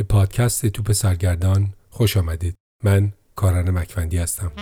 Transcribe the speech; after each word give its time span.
به 0.00 0.04
پادکست 0.04 0.66
توپ 0.66 0.92
سرگردان 0.92 1.74
خوش 1.90 2.16
آمدید. 2.16 2.54
من 2.84 3.12
کاران 3.36 3.70
مکفندی 3.70 4.18
هستم. 4.18 4.52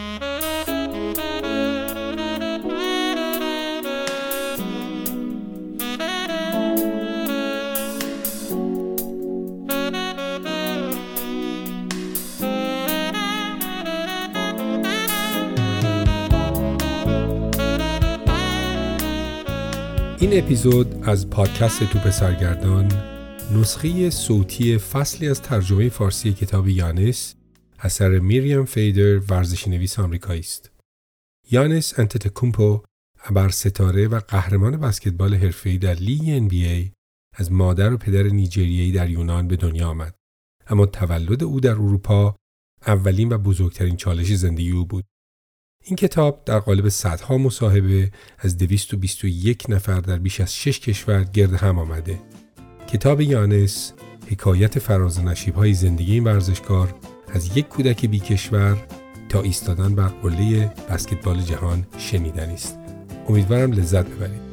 این 20.19 20.39
اپیزود 20.39 21.09
از 21.09 21.31
پادکست 21.31 21.85
توپ 21.85 22.11
سرگردان 22.11 23.18
نسخه 23.53 24.11
صوتی 24.11 24.79
فصلی 24.79 25.29
از 25.29 25.43
ترجمه 25.43 25.89
فارسی 25.89 26.33
کتاب 26.33 26.69
یانس 26.69 27.35
اثر 27.79 28.19
میریم 28.19 28.65
فیدر 28.65 29.19
ورزش 29.19 29.69
نویس 29.69 29.99
آمریکایی 29.99 30.41
است. 30.41 30.71
یانس 31.51 31.99
انتتکومپو 31.99 32.83
ابر 33.25 33.49
ستاره 33.49 34.09
و 34.09 34.21
قهرمان 34.21 34.77
بسکتبال 34.77 35.35
حرفه‌ای 35.35 35.79
در 35.79 35.95
لیگ 35.95 36.49
NBA 36.49 36.93
از 37.37 37.53
مادر 37.53 37.93
و 37.93 37.97
پدر 37.97 38.23
نیجریه‌ای 38.23 38.93
در 38.93 39.11
یونان 39.11 39.49
به 39.49 39.57
دنیا 39.57 39.89
آمد. 39.89 40.15
اما 40.67 40.87
تولد 40.87 41.43
او 41.43 41.61
در 41.61 41.71
اروپا 41.71 42.37
اولین 42.87 43.33
و 43.33 43.39
بزرگترین 43.39 43.97
چالش 43.97 44.35
زندگی 44.35 44.71
او 44.71 44.85
بود. 44.85 45.05
این 45.85 45.97
کتاب 45.97 46.45
در 46.45 46.59
قالب 46.59 46.89
صدها 46.89 47.39
مصاحبه 47.39 48.13
از 48.39 48.57
221 48.59 49.65
نفر 49.69 50.01
در 50.01 50.19
بیش 50.19 50.41
از 50.41 50.55
6 50.55 50.81
کشور 50.81 51.25
گرد 51.25 51.55
هم 51.55 51.79
آمده. 51.79 52.21
کتاب 52.93 53.21
یانس 53.21 53.93
حکایت 54.31 54.79
فراز 54.79 55.25
نشیب 55.25 55.55
های 55.55 55.75
زندگی 55.75 56.15
این 56.15 56.25
ورزشکار 56.25 56.95
از 57.35 57.57
یک 57.57 57.69
کودک 57.69 58.07
بی 58.07 58.19
کشور 58.19 58.77
تا 59.29 59.43
ایستادن 59.43 59.95
بر 59.95 60.09
قله 60.09 60.73
بسکتبال 60.91 61.41
جهان 61.41 61.87
شنیدنی 61.99 62.55
است. 62.55 62.79
امیدوارم 63.29 63.73
لذت 63.73 64.07
ببرید. 64.07 64.49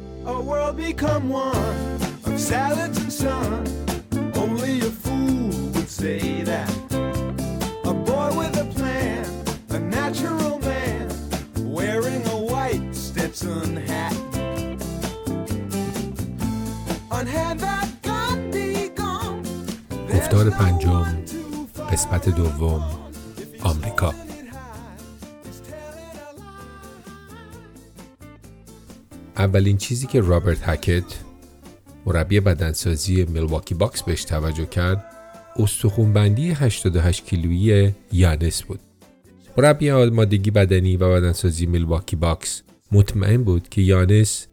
گفتار 20.16 20.50
پنجم 20.50 21.06
قسمت 21.92 22.28
دوم 22.28 22.82
آمریکا. 23.62 24.14
اولین 29.36 29.76
چیزی 29.76 30.06
که 30.06 30.20
رابرت 30.20 30.58
هکت 30.62 31.04
مربی 32.06 32.40
بدنسازی 32.40 33.24
میلواکی 33.24 33.74
باکس 33.74 34.02
بهش 34.02 34.24
توجه 34.24 34.66
کرد 34.66 35.04
استخونبندی 35.56 36.50
88 36.50 37.24
کیلویی 37.24 37.94
یانس 38.12 38.62
بود. 38.62 38.80
مربی 39.58 39.90
آمادگی 39.90 40.50
بدنی 40.50 40.96
و 40.96 41.12
بدنسازی 41.12 41.66
میلواکی 41.66 42.16
باکس 42.16 42.62
مطمئن 42.92 43.44
بود 43.44 43.68
که 43.68 43.82
یانس 43.82 44.46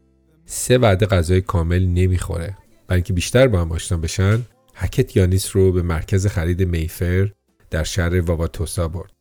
سه 0.45 0.78
وعده 0.78 1.06
غذای 1.06 1.41
کامل 1.41 1.86
نمی‌خوره 1.86 2.58
بلکه 2.88 3.14
بیشتر 3.14 3.47
با 3.47 3.61
هم 3.61 3.72
آشنا 3.72 3.97
بشن. 3.97 4.45
هکت 4.73 5.16
یانیس 5.16 5.55
رو 5.55 5.71
به 5.71 5.81
مرکز 5.81 6.27
خرید 6.27 6.63
میفر 6.63 7.31
در 7.69 7.83
شهر 7.83 8.21
واباتوسا 8.21 8.88
برد. 8.88 9.11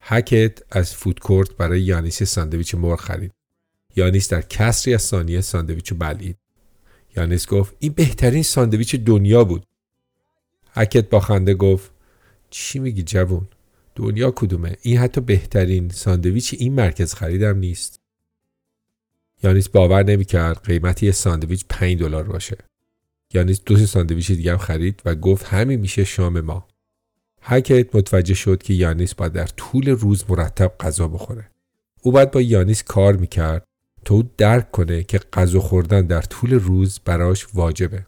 هکت 0.00 0.62
از 0.70 0.94
food 0.94 1.22
court 1.22 1.56
برای 1.56 1.80
یانیس 1.82 2.22
ساندویچ 2.22 2.74
مرغ 2.74 3.00
خرید. 3.00 3.32
یانیس 3.96 4.28
در 4.28 4.42
کسری 4.42 4.94
از 4.94 5.02
ثانیه 5.02 5.40
ساندویچ 5.40 5.92
بلعید. 5.98 6.36
یانیس 7.16 7.46
گفت 7.46 7.74
این 7.78 7.92
بهترین 7.92 8.42
ساندویچ 8.42 8.94
دنیا 8.94 9.44
بود. 9.44 9.66
هکت 10.72 11.10
با 11.10 11.20
خنده 11.20 11.54
گفت 11.54 11.90
چی 12.50 12.78
میگی 12.78 13.02
جوون؟ 13.02 13.48
دنیا 13.94 14.30
کدومه؟ 14.30 14.76
این 14.82 14.98
حتی 14.98 15.20
بهترین 15.20 15.88
ساندویچ 15.88 16.54
این 16.58 16.74
مرکز 16.74 17.14
خریدم 17.14 17.58
نیست. 17.58 18.00
یانیس 19.42 19.68
باور 19.68 20.02
نمی‌کرد 20.02 20.64
قیمت 20.64 21.02
یه 21.02 21.12
ساندویچ 21.12 21.64
5 21.68 21.98
دلار 21.98 22.24
باشه. 22.24 22.56
یانیس 23.34 23.60
دو 23.66 23.86
ساندویچ 23.86 24.32
دیگه 24.32 24.52
هم 24.52 24.58
خرید 24.58 25.02
و 25.04 25.14
گفت 25.14 25.46
همین 25.46 25.80
میشه 25.80 26.04
شام 26.04 26.40
ما. 26.40 26.68
هکت 27.42 27.96
متوجه 27.96 28.34
شد 28.34 28.62
که 28.62 28.74
یانیس 28.74 29.14
باید 29.14 29.32
در 29.32 29.46
طول 29.46 29.88
روز 29.88 30.24
مرتب 30.28 30.72
غذا 30.80 31.08
بخوره. 31.08 31.50
او 32.02 32.12
باید 32.12 32.30
با 32.30 32.40
یانیس 32.40 32.82
کار 32.82 33.16
می‌کرد 33.16 33.64
تا 34.04 34.14
او 34.14 34.30
درک 34.36 34.70
کنه 34.70 35.02
که 35.02 35.18
غذا 35.18 35.60
خوردن 35.60 36.06
در 36.06 36.22
طول 36.22 36.52
روز 36.52 37.00
براش 37.04 37.46
واجبه. 37.54 38.06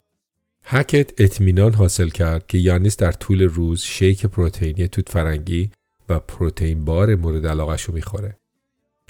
هکت 0.63 1.21
اطمینان 1.21 1.73
حاصل 1.73 2.09
کرد 2.09 2.47
که 2.47 2.57
یانیس 2.57 2.97
در 2.97 3.11
طول 3.11 3.41
روز 3.41 3.81
شیک 3.81 4.25
پروتئینی 4.25 4.87
توت 4.87 5.09
فرنگی 5.09 5.71
و 6.09 6.19
پروتئین 6.19 6.85
بار 6.85 7.15
مورد 7.15 7.47
علاقش 7.47 7.83
رو 7.83 7.93
می‌خوره. 7.93 8.37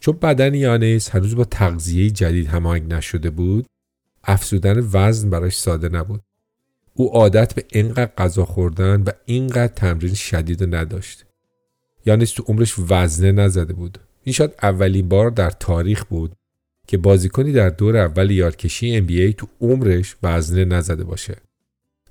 چون 0.02 0.18
بدن 0.22 0.54
یانیس 0.54 1.10
هنوز 1.10 1.36
با 1.36 1.44
تغذیه 1.44 2.10
جدید 2.10 2.48
هماهنگ 2.48 2.94
نشده 2.94 3.30
بود 3.30 3.66
افزودن 4.26 4.90
وزن 4.94 5.30
براش 5.30 5.58
ساده 5.58 5.90
نبود. 5.90 6.22
او 6.94 7.14
عادت 7.14 7.56
به 7.56 7.66
اینقدر 7.70 8.12
غذا 8.18 8.46
خوردن 8.46 9.02
و 9.02 9.10
اینقدر 9.26 9.74
تمرین 9.74 10.14
شدید 10.14 10.76
نداشت. 10.76 11.26
یانیس 12.06 12.32
تو 12.32 12.44
عمرش 12.48 12.76
وزنه 12.90 13.32
نزده 13.32 13.74
بود. 13.74 13.98
این 14.24 14.34
شاید 14.34 14.56
اولین 14.64 15.10
بار 15.10 15.30
در 15.30 15.50
تاریخ 15.50 16.06
بود 16.06 16.36
که 16.88 16.98
بازیکنی 16.98 17.52
در 17.52 17.70
دور 17.70 17.98
اول 17.98 18.32
یارکشی 18.32 19.02
NBA 19.02 19.36
تو 19.38 19.48
عمرش 19.62 20.16
وزنه 20.24 20.66
نزده 20.66 21.04
باشه. 21.04 21.36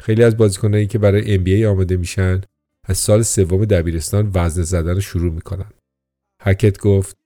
خیلی 0.01 0.25
از 0.25 0.37
بازیکنایی 0.37 0.87
که 0.87 0.99
برای 0.99 1.39
NBA 1.39 1.65
آماده 1.65 1.97
میشن 1.97 2.41
از 2.85 2.99
سال 2.99 3.23
سوم 3.23 3.65
دبیرستان 3.65 4.31
وزنه 4.35 4.65
زدن 4.65 4.95
رو 4.95 5.01
شروع 5.01 5.33
می‌کنن. 5.33 5.71
هکت 6.41 6.79
گفت 6.79 7.17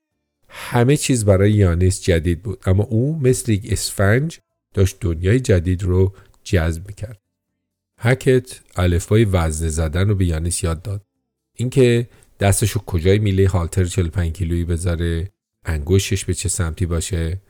همه 0.49 0.97
چیز 0.97 1.25
برای 1.25 1.53
یانیس 1.53 2.03
جدید 2.03 2.43
بود 2.43 2.63
اما 2.67 2.85
او 2.85 3.19
مثل 3.19 3.53
یک 3.53 3.73
اسفنج 3.73 4.41
داشت 4.75 4.97
دنیای 5.01 5.41
جدید 5.41 5.83
رو 5.83 6.15
جذب 6.45 6.87
می‌کرد. 6.87 7.21
هکت 8.01 8.61
الفبای 8.77 9.25
وزنه 9.25 9.69
زدن 9.69 10.09
رو 10.09 10.15
به 10.15 10.25
یانیس 10.25 10.65
یاد 10.65 10.83
داد. 10.83 11.03
اینکه 11.55 12.09
دستش 12.41 12.71
رو 12.71 12.81
کجای 12.81 13.19
میله 13.19 13.49
هالتر 13.49 13.85
45 13.85 14.33
کیلویی 14.33 14.65
بذاره، 14.65 15.31
انگشتش 15.65 16.25
به 16.25 16.35
چه 16.35 16.49
سمتی 16.49 16.87
باشه. 16.87 17.41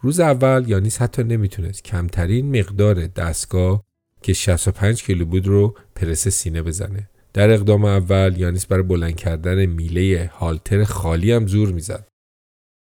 روز 0.00 0.20
اول 0.20 0.64
یانیس 0.68 1.02
حتی 1.02 1.22
نمی‌تونست 1.22 1.84
کمترین 1.84 2.60
مقدار 2.60 3.06
دستگاه 3.06 3.84
که 4.22 4.32
65 4.32 5.02
کیلو 5.02 5.24
بود 5.24 5.46
رو 5.46 5.76
پرس 5.94 6.28
سینه 6.28 6.62
بزنه. 6.62 7.10
در 7.32 7.50
اقدام 7.50 7.84
اول 7.84 8.34
یانیس 8.36 8.66
برای 8.66 8.82
بلند 8.82 9.16
کردن 9.16 9.66
میله 9.66 10.30
هالتر 10.34 10.84
خالی 10.84 11.32
هم 11.32 11.46
زور 11.46 11.72
می‌زد. 11.72 12.08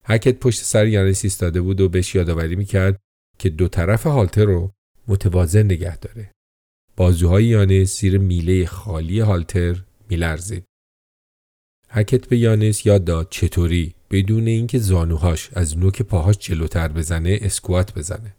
هکت 0.05 0.39
پشت 0.39 0.65
سر 0.65 0.87
یانیس 0.87 1.25
ایستاده 1.25 1.61
بود 1.61 1.81
و 1.81 1.89
بهش 1.89 2.15
یادآوری 2.15 2.57
می‌کرد 2.57 3.01
که 3.39 3.49
دو 3.49 3.69
طرف 3.69 4.07
هالتر 4.07 4.45
رو 4.45 4.73
متوازن 5.09 5.63
نگه 5.63 5.97
داره. 5.97 6.31
بازوهای 6.97 7.45
یانس 7.45 8.01
زیر 8.01 8.19
میله 8.19 8.67
خالی 8.67 9.21
هالتر 9.21 9.83
میلرزید. 10.09 10.65
هکت 11.89 12.29
به 12.29 12.39
یانس 12.39 12.87
یاد 12.87 13.05
داد 13.05 13.29
چطوری 13.31 13.95
بدون 14.11 14.47
اینکه 14.47 14.79
زانوهاش 14.79 15.51
از 15.53 15.79
نوک 15.79 16.03
پاهاش 16.03 16.39
جلوتر 16.39 16.89
بزنه 16.89 17.39
اسکوات 17.43 17.95
بزنه. 17.95 18.35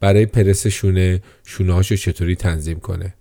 برای 0.00 0.26
پرس 0.26 0.66
شونه 0.66 1.22
شونهاشو 1.44 1.96
چطوری 1.96 2.36
تنظیم 2.36 2.80
کنه. 2.80 3.14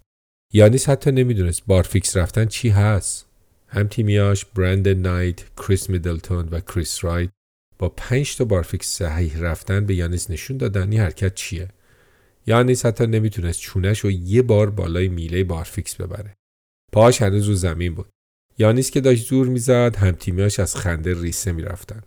یانیس 0.54 0.90
حتی 0.90 1.12
نمی‌دونست 1.12 1.66
بارفیکس 1.66 2.18
رفتن 2.18 2.46
چی 2.46 2.70
هست. 2.70 3.28
هم 3.68 3.88
تیمیاش 3.88 4.46
برندن 4.46 4.94
نایت، 4.94 5.44
کریس 5.58 5.90
میدلتون 5.90 6.50
و 6.50 6.60
کریس 6.60 7.04
رایت 7.04 7.30
با 7.80 7.90
پنج 7.90 8.36
تا 8.36 8.46
بارفیکس 8.46 8.88
صحیح 8.88 9.40
رفتن 9.40 9.86
به 9.86 9.96
یانیس 9.96 10.32
نشون 10.32 10.58
دادن 10.58 10.92
این 10.92 11.02
حرکت 11.02 11.36
چیه؟ 11.36 11.70
یانیس 12.48 12.86
حتی 12.86 13.08
نمی‌تونست 13.08 13.60
چونش 13.60 14.00
رو 14.00 14.12
یه 14.12 14.42
بار 14.42 14.70
بالای 14.70 15.08
میله 15.08 15.44
بارفیکس 15.44 15.96
ببره. 15.96 16.34
پاش 16.94 17.22
هنوز 17.22 17.48
رو 17.48 17.54
زمین 17.54 17.96
بود. 17.96 18.10
یانیس 18.58 18.92
که 18.92 19.02
داشت 19.02 19.28
زور 19.28 19.48
می‌زد 19.48 19.96
هم 19.96 20.12
تیمیاش 20.12 20.60
از 20.60 20.76
خنده 20.76 21.22
ریسه 21.22 21.52
می‌رفتن. 21.52 22.02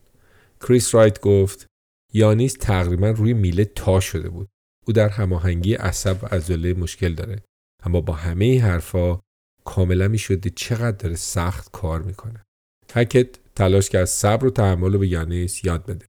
کریس 0.60 0.94
رایت 0.94 1.20
گفت 1.20 1.66
یانیس 2.12 2.56
تقریبا 2.60 3.10
روی 3.10 3.32
میله 3.32 3.64
تا 3.64 4.00
شده 4.00 4.28
بود. 4.28 4.48
او 4.86 4.92
در 4.92 5.08
هماهنگی 5.08 5.74
عصب 5.74 6.24
و 6.24 6.26
عضله 6.26 6.74
مشکل 6.74 7.14
داره. 7.14 7.42
اما 7.82 8.00
با 8.00 8.12
همه 8.12 8.44
این 8.44 8.60
حرفا 8.60 9.20
کاملا 9.64 10.08
می‌شده 10.08 10.50
چقدر 10.50 10.96
داره 10.96 11.16
سخت 11.16 11.68
کار 11.72 12.02
می‌کنه. 12.02 12.42
هکت 12.94 13.28
تلاش 13.60 13.90
کرد 13.90 14.04
صبر 14.04 14.46
و 14.46 14.50
تحمل 14.50 14.92
رو 14.92 14.98
به 14.98 15.08
یانیس 15.08 15.64
یاد 15.64 15.86
بده. 15.86 16.06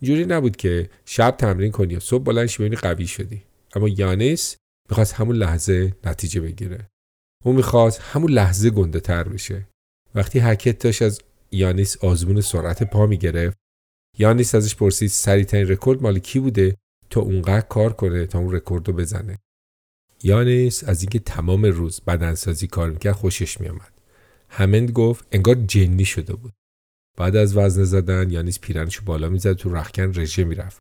اینجوری 0.00 0.26
نبود 0.26 0.56
که 0.56 0.90
شب 1.04 1.30
تمرین 1.30 1.72
کنی 1.72 1.96
و 1.96 2.00
صبح 2.00 2.24
بلند 2.24 2.46
شی 2.46 2.68
قوی 2.68 3.06
شدی. 3.06 3.42
اما 3.74 3.88
یانیس 3.88 4.56
می‌خواست 4.90 5.14
همون 5.14 5.36
لحظه 5.36 5.96
نتیجه 6.04 6.40
بگیره. 6.40 6.88
او 7.44 7.52
می‌خواست 7.52 8.00
همون 8.00 8.30
لحظه 8.30 8.70
گنده 8.70 9.00
تر 9.00 9.28
بشه. 9.28 9.68
وقتی 10.14 10.38
هکت 10.38 10.78
داشت 10.78 11.02
از 11.02 11.20
یانیس 11.50 12.04
آزمون 12.04 12.40
سرعت 12.40 12.82
پا 12.82 13.06
می‌گرفت 13.06 13.56
یانیس 14.18 14.54
ازش 14.54 14.76
پرسید 14.76 15.10
سریعترین 15.10 15.68
رکورد 15.68 16.02
مال 16.02 16.18
کی 16.18 16.40
بوده 16.40 16.76
تا 17.10 17.20
اونقدر 17.20 17.66
کار 17.66 17.92
کنه 17.92 18.26
تا 18.26 18.38
اون 18.38 18.52
رکورد 18.52 18.88
رو 18.88 18.94
بزنه. 18.94 19.38
یانیس 20.22 20.84
از 20.84 21.00
اینکه 21.00 21.18
تمام 21.18 21.64
روز 21.64 22.00
بدنسازی 22.00 22.66
کار 22.66 22.90
می‌کرد 22.90 23.14
خوشش 23.14 23.60
میامد 23.60 23.92
هموند 24.48 24.90
گفت 24.90 25.26
انگار 25.32 25.54
جنی 25.54 26.04
شده 26.04 26.34
بود. 26.34 26.52
بعد 27.18 27.36
از 27.36 27.56
وزن 27.56 27.84
زدن 27.84 28.30
یانیس 28.30 28.60
پیرنشو 28.60 29.04
بالا 29.04 29.28
می‌زد 29.28 29.52
تو 29.52 29.74
رخکن 29.74 30.12
رژه 30.14 30.44
می‌رفت. 30.44 30.78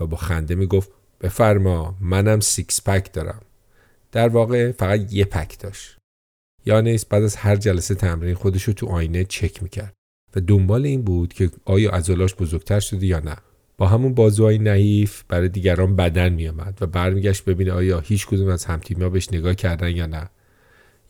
و 0.00 0.06
با 0.06 0.16
خنده 0.16 0.54
می‌گفت 0.54 0.90
بفرما 1.20 1.96
منم 2.00 2.40
six 2.40 2.82
pack 2.82 3.12
دارم. 3.12 3.40
در 4.12 4.28
واقع 4.28 4.72
فقط 4.72 5.12
یه 5.12 5.24
pack 5.24 5.58
داشت. 5.58 5.96
یانیس 6.64 7.04
بعد 7.04 7.22
از 7.22 7.36
هر 7.36 7.56
جلسه 7.56 7.94
تمرین 7.94 8.34
خودش 8.34 8.62
رو 8.62 8.72
تو 8.72 8.86
آینه 8.86 9.24
چک 9.24 9.62
می‌کرد. 9.62 9.92
و 10.36 10.40
دنبال 10.40 10.86
این 10.86 11.02
بود 11.02 11.32
که 11.32 11.50
آیا 11.64 11.90
عضلاش 11.90 12.34
بزرگتر 12.34 12.80
شده 12.80 13.06
یا 13.06 13.20
نه. 13.20 13.36
با 13.78 13.86
همون 13.86 14.14
بازوهای 14.14 14.58
نحیف 14.58 15.22
برای 15.28 15.48
دیگران 15.48 15.96
بدن 15.96 16.28
میامد 16.28 16.78
و 16.80 16.86
برمیگشت 16.86 17.44
ببینه 17.44 17.72
آیا 17.72 18.00
هیچ 18.00 18.26
کدوم 18.26 18.48
از 18.48 18.64
همتیمیا 18.64 19.08
بهش 19.08 19.28
نگاه 19.32 19.54
کردن 19.54 19.96
یا 19.96 20.06
نه. 20.06 20.30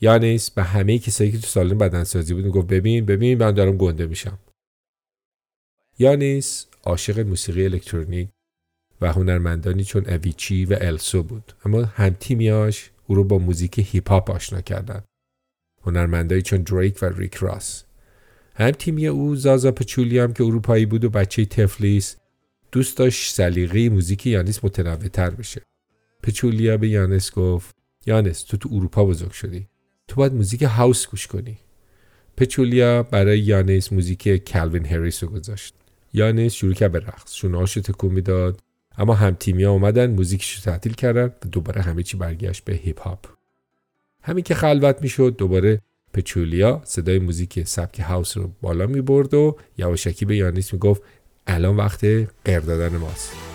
یانیس 0.00 0.50
به 0.50 0.62
همه 0.62 0.98
کسایی 0.98 1.32
که 1.32 1.38
تو 1.38 1.46
سالن 1.46 1.78
بدنسازی 1.78 2.34
بود 2.34 2.44
می‌گفت 2.44 2.66
ببین 2.66 3.06
ببین 3.06 3.38
من 3.38 3.52
دارم 3.52 3.76
گنده 3.76 4.06
میشم. 4.06 4.38
یانیس 5.98 6.66
عاشق 6.84 7.18
موسیقی 7.18 7.64
الکترونیک 7.64 8.28
و 9.00 9.12
هنرمندانی 9.12 9.84
چون 9.84 10.06
اویچی 10.06 10.64
و 10.64 10.78
السو 10.80 11.22
بود. 11.22 11.52
اما 11.64 11.82
همتیمیاش 11.82 12.90
او 13.06 13.14
رو 13.14 13.24
با 13.24 13.38
موزیک 13.38 13.78
هیپ 13.78 14.10
هاپ 14.10 14.30
آشنا 14.30 14.60
کردند. 14.60 15.04
هنرمندایی 15.82 16.42
چون 16.42 16.62
دریک 16.62 16.98
و 17.02 17.06
ریک 17.06 17.34
راس. 17.34 17.84
هم 18.54 18.70
تیمی 18.70 19.06
او 19.06 19.36
زازا 19.36 19.72
پاچولیا 19.72 20.18
هم 20.18 20.32
که 20.32 20.44
اروپایی 20.44 20.86
بود 20.86 21.04
و 21.04 21.10
بچه 21.10 21.44
تفلیس 21.44 22.16
دوست 22.72 22.96
داشت 22.96 23.34
سلیقه 23.34 23.88
موزیک 23.88 24.26
یانیس 24.26 24.64
متنوع 24.64 25.08
تر 25.08 25.30
بشه. 25.30 25.62
پچولیا 26.22 26.76
به 26.76 26.88
یانس 26.88 27.32
گفت 27.32 27.76
یانس 28.06 28.42
تو 28.42 28.56
تو 28.56 28.68
اروپا 28.72 29.04
بزرگ 29.04 29.32
شدی. 29.32 29.68
تو 30.08 30.16
باید 30.16 30.32
موزیک 30.32 30.62
house 30.62 31.06
گوش 31.06 31.26
کنی. 31.26 31.58
پچولیا 32.36 33.02
برای 33.02 33.40
یانس 33.40 33.92
موزیک 33.92 34.44
کلوین 34.44 34.86
هریس 34.86 35.22
رو 35.22 35.28
گذاشت. 35.28 35.74
یانس 36.12 36.52
شروع 36.52 36.74
کرد 36.74 36.92
به 36.92 36.98
رقص. 36.98 37.34
شونهاشو 37.34 37.80
تکون 37.80 38.12
می‌داد. 38.12 38.60
اما 38.98 39.14
هم 39.14 39.34
تیمیا 39.34 39.72
اومدن 39.72 40.10
موزیکش 40.10 40.54
رو 40.54 40.62
تعطیل 40.62 40.92
کردن 40.92 41.24
و 41.24 41.48
دوباره 41.50 41.82
همه 41.82 42.02
چی 42.02 42.16
برگشت 42.16 42.64
به 42.64 42.74
hip 42.74 43.00
hop 43.00 43.26
همین 44.22 44.44
که 44.44 44.54
خلوت 44.54 45.02
می‌شد 45.02 45.34
دوباره 45.38 45.80
پچولیا 46.14 46.82
صدای 46.84 47.18
موزیک 47.18 47.62
سبک 47.66 48.00
هاوس 48.00 48.36
رو 48.36 48.50
بالا 48.62 48.86
می 48.86 49.00
برد 49.00 49.34
و 49.34 49.56
یواشکی 49.78 50.24
به 50.24 50.36
یانیس 50.36 50.72
می 50.72 50.78
گفت 50.78 51.02
الان 51.46 51.76
وقت 51.76 52.04
غیر 52.44 52.60
دادن 52.60 52.96
ماست. 52.96 53.51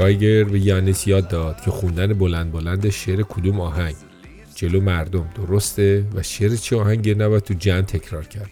گایگر 0.00 0.44
به 0.44 0.60
یانیس 0.60 1.06
یاد 1.06 1.28
داد 1.28 1.60
که 1.60 1.70
خوندن 1.70 2.06
بلند 2.14 2.52
بلند 2.52 2.90
شعر 2.90 3.22
کدوم 3.22 3.60
آهنگ. 3.60 3.94
جلو 4.54 4.80
مردم 4.80 5.30
درسته 5.34 6.06
و 6.14 6.22
شعر 6.22 6.56
چه 6.56 6.76
آهنگی 6.76 7.14
نباید 7.14 7.42
تو 7.42 7.54
جن 7.54 7.82
تکرار 7.82 8.24
کرد. 8.24 8.50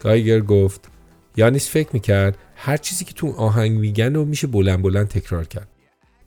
گایگر 0.00 0.40
گفت 0.40 0.88
یانیس 1.36 1.70
فکر 1.70 1.88
می‌کرد 1.92 2.38
هر 2.56 2.76
چیزی 2.76 3.04
که 3.04 3.12
تو 3.12 3.32
آهنگ 3.32 3.78
میگن 3.78 4.16
و 4.16 4.24
میشه 4.24 4.46
بلند 4.46 4.82
بلند 4.82 5.08
تکرار 5.08 5.44
کرد. 5.44 5.68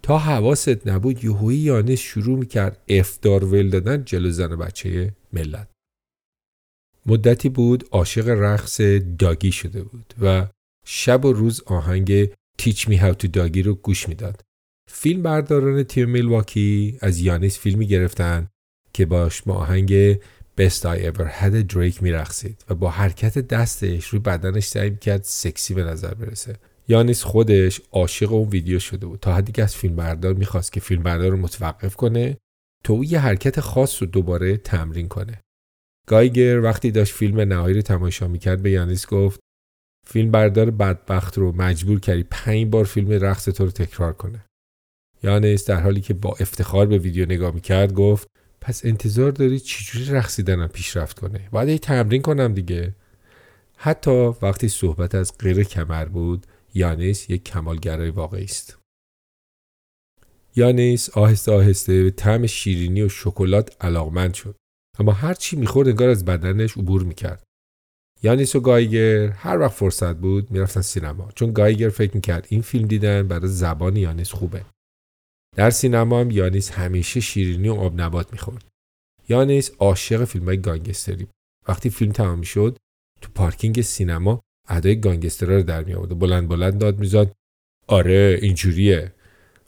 تا 0.02 0.18
حواست 0.18 0.88
نبود 0.88 1.24
یهویی 1.24 1.60
یانیس 1.60 2.00
شروع 2.00 2.40
می‌کرد 2.40 2.78
افتار 2.88 3.46
ول 3.46 3.70
دادن 3.70 4.06
جلو 4.06 4.32
زن 4.32 4.56
بچه 4.56 5.14
ملت. 5.34 5.68
مدتی 7.06 7.50
بود 7.50 7.88
عاشق 7.92 8.28
رقص 8.28 8.82
داگی 9.20 9.52
شده 9.52 9.84
بود 9.84 10.14
و 10.22 10.48
شب 10.86 11.26
و 11.26 11.34
روز 11.34 11.64
آهنگ 11.66 12.30
تیچ 12.58 12.88
می 12.88 12.98
هاو 12.98 13.14
تو 13.14 13.28
داگی 13.28 13.62
رو 13.64 13.76
گوش 13.76 14.10
می‌داد. 14.10 14.42
فیلم 14.92 15.24
برداران 15.24 15.84
تیم 15.84 16.10
میلواکی 16.10 16.98
از 17.02 17.20
یانیس 17.20 17.60
فیلمی 17.60 17.88
گرفتن 17.88 18.48
که 18.94 19.06
باش 19.06 19.42
با 19.42 19.54
آهنگ 19.54 20.20
Best 20.60 20.82
I 20.82 21.12
Ever 21.12 21.42
Had 21.42 21.56
دریک 21.56 22.04
میرقصید 22.04 22.66
و 22.70 22.76
با 22.76 22.90
حرکت 22.90 23.38
دستش 23.38 24.06
روی 24.06 24.20
بدنش 24.20 24.66
سعی 24.66 24.96
کرد 24.96 25.24
سکسی 25.24 25.74
به 25.74 25.84
نظر 25.84 26.14
برسه. 26.14 26.56
یانیس 26.88 27.24
خودش 27.24 27.82
عاشق 27.92 28.34
اون 28.34 28.50
ویدیو 28.50 28.80
شده 28.80 29.06
بود 29.06 29.20
تا 29.20 29.36
حدی 29.36 29.52
که 29.52 29.64
از 29.64 29.76
فیلم 29.76 29.96
بردار 29.96 30.34
می‌خواست 30.34 30.72
که 30.72 30.80
فیلم 30.80 31.04
بردار 31.04 31.32
رو 31.32 31.38
متوقف 31.38 31.96
کنه 31.96 32.38
تا 32.84 32.94
او 32.94 33.06
یه 33.06 33.20
حرکت 33.20 33.60
خاص 33.60 34.02
رو 34.02 34.08
دوباره 34.08 34.58
تمرین 34.58 35.08
کنه. 35.08 35.42
گایگر 36.08 36.60
وقتی 36.60 36.92
داشت 36.92 37.14
فیلم 37.14 37.40
نهایی 37.40 37.76
رو 37.76 37.82
تماشا 37.82 38.28
می‌کرد 38.28 38.62
به 38.62 38.72
یانیس 38.72 39.08
گفت 39.08 39.40
فیلم 40.10 40.32
بردار 40.32 40.72
بدبخت 40.72 41.38
رو 41.38 41.56
مجبور 41.56 42.00
کردی 42.00 42.24
پنج 42.32 42.68
بار 42.68 42.86
فیلم 42.86 43.12
رقص 43.12 43.46
تو 43.46 43.66
رو 43.66 43.72
تکرار 43.72 44.14
کنه. 44.14 44.46
یانس 45.24 45.66
در 45.66 45.82
حالی 45.82 46.02
که 46.02 46.14
با 46.14 46.36
افتخار 46.40 46.86
به 46.86 46.98
ویدیو 46.98 47.26
نگاه 47.26 47.54
می‌کرد 47.54 47.94
گفت 47.94 48.28
پس 48.62 48.86
انتظار 48.86 49.32
داری 49.32 49.60
چجوری 49.60 50.06
رقصیدنم 50.06 50.68
پیشرفت 50.68 51.20
کنه؟ 51.20 51.50
باید 51.52 51.70
ای 51.70 51.80
تمرین 51.80 52.22
کنم 52.22 52.54
دیگه. 52.54 52.96
حتی 53.78 54.12
وقتی 54.42 54.68
صحبت 54.70 55.16
از 55.16 55.38
غیر 55.40 55.64
کمر 55.64 56.06
بود 56.06 56.46
یانس 56.74 57.30
یک 57.30 57.44
کمالگرای 57.44 58.10
واقعی 58.10 58.44
است. 58.44 58.78
یانس 60.56 61.10
آهسته 61.10 61.52
آهسته 61.52 62.04
به 62.04 62.12
طعم 62.12 62.48
شیرینی 62.48 63.02
و 63.02 63.10
شکلات 63.10 63.76
علاقمند 63.82 64.34
شد. 64.34 64.56
اما 65.00 65.12
هر 65.12 65.34
چی 65.34 65.56
می‌خورد 65.56 65.88
انگار 65.88 66.10
از 66.10 66.26
بدنش 66.26 66.78
عبور 66.78 67.04
می‌کرد. 67.04 67.44
یانیس 68.24 68.56
و 68.56 68.60
گایگر 68.60 69.28
هر 69.28 69.60
وقت 69.60 69.74
فرصت 69.74 70.16
بود 70.16 70.52
می‌رفتن 70.52 70.82
سینما. 70.82 71.30
چون 71.36 71.54
گایگر 71.54 71.90
فکر 71.90 72.16
می‌کرد 72.16 72.48
این 72.50 72.62
فیلم 72.62 72.88
دیدن 72.88 73.28
برای 73.28 73.48
زبان 73.48 73.96
یانیس 73.96 74.32
خوبه. 74.32 74.66
در 75.56 75.70
سینما 75.70 76.20
هم 76.20 76.32
یانیس 76.32 76.72
همیشه 76.72 77.20
شیرینی 77.20 77.70
و 77.70 77.74
آب 77.74 78.02
نبات 78.02 78.32
می‌خورد. 78.32 78.66
یانیس 79.30 79.72
عاشق 79.80 80.26
فیلم 80.26 80.46
های 80.46 80.62
گانگستری 80.62 81.28
وقتی 81.68 81.90
فیلم 81.90 82.12
تمام 82.12 82.42
شد 82.42 82.78
تو 83.22 83.30
پارکینگ 83.36 83.82
سینما 83.82 84.42
ادای 84.70 85.00
گانگسترها 85.00 85.56
رو 85.56 85.64
در 85.64 85.84
می 85.84 85.94
آورد 85.94 86.20
بلند 86.20 86.48
بلند 86.48 86.78
داد 86.78 87.00
می‌زد. 87.00 87.32
آره 87.88 88.40
اینجوریه. 88.42 89.14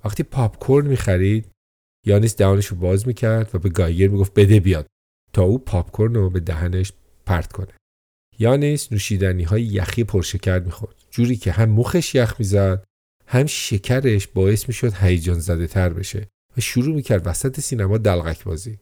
وقتی 0.06 0.24
پاپ 0.24 0.58
کورن 0.58 0.88
می‌خرید 0.88 1.52
یانیس 2.06 2.36
دهانش 2.36 2.66
رو 2.66 2.78
باز 2.78 3.08
می‌کرد 3.08 3.50
و 3.54 3.60
به 3.60 3.70
گایگر 3.70 4.08
می‌گفت 4.08 4.34
بده 4.34 4.60
بیاد 4.60 4.88
تا 5.34 5.44
او 5.44 5.60
پاپ 5.60 5.92
کورن 5.92 6.14
رو 6.14 6.30
به 6.30 6.40
دهنش 6.40 6.92
پرت 7.26 7.52
کنه. 7.52 7.79
یانس 8.40 8.92
نوشیدنی 8.92 9.44
های 9.44 9.64
یخی 9.64 10.04
پرشکر 10.04 10.60
می‌خورد. 10.60 10.96
جوری 11.12 11.36
که 11.36 11.52
هم 11.52 11.70
مخش 11.70 12.16
یخ 12.16 12.36
می‌زد 12.40 12.84
هم 13.28 13.46
شکرش 13.46 14.28
باعث 14.28 14.68
می‌شد 14.68 14.94
هیجان 14.94 15.40
زده 15.40 15.68
تر 15.68 15.90
بشه 15.90 16.28
و 16.58 16.62
شروع 16.62 16.96
می‌کرد 16.96 17.28
وسط 17.28 17.60
سینما 17.60 17.98
دلغک 17.98 18.44
بازی. 18.44 18.80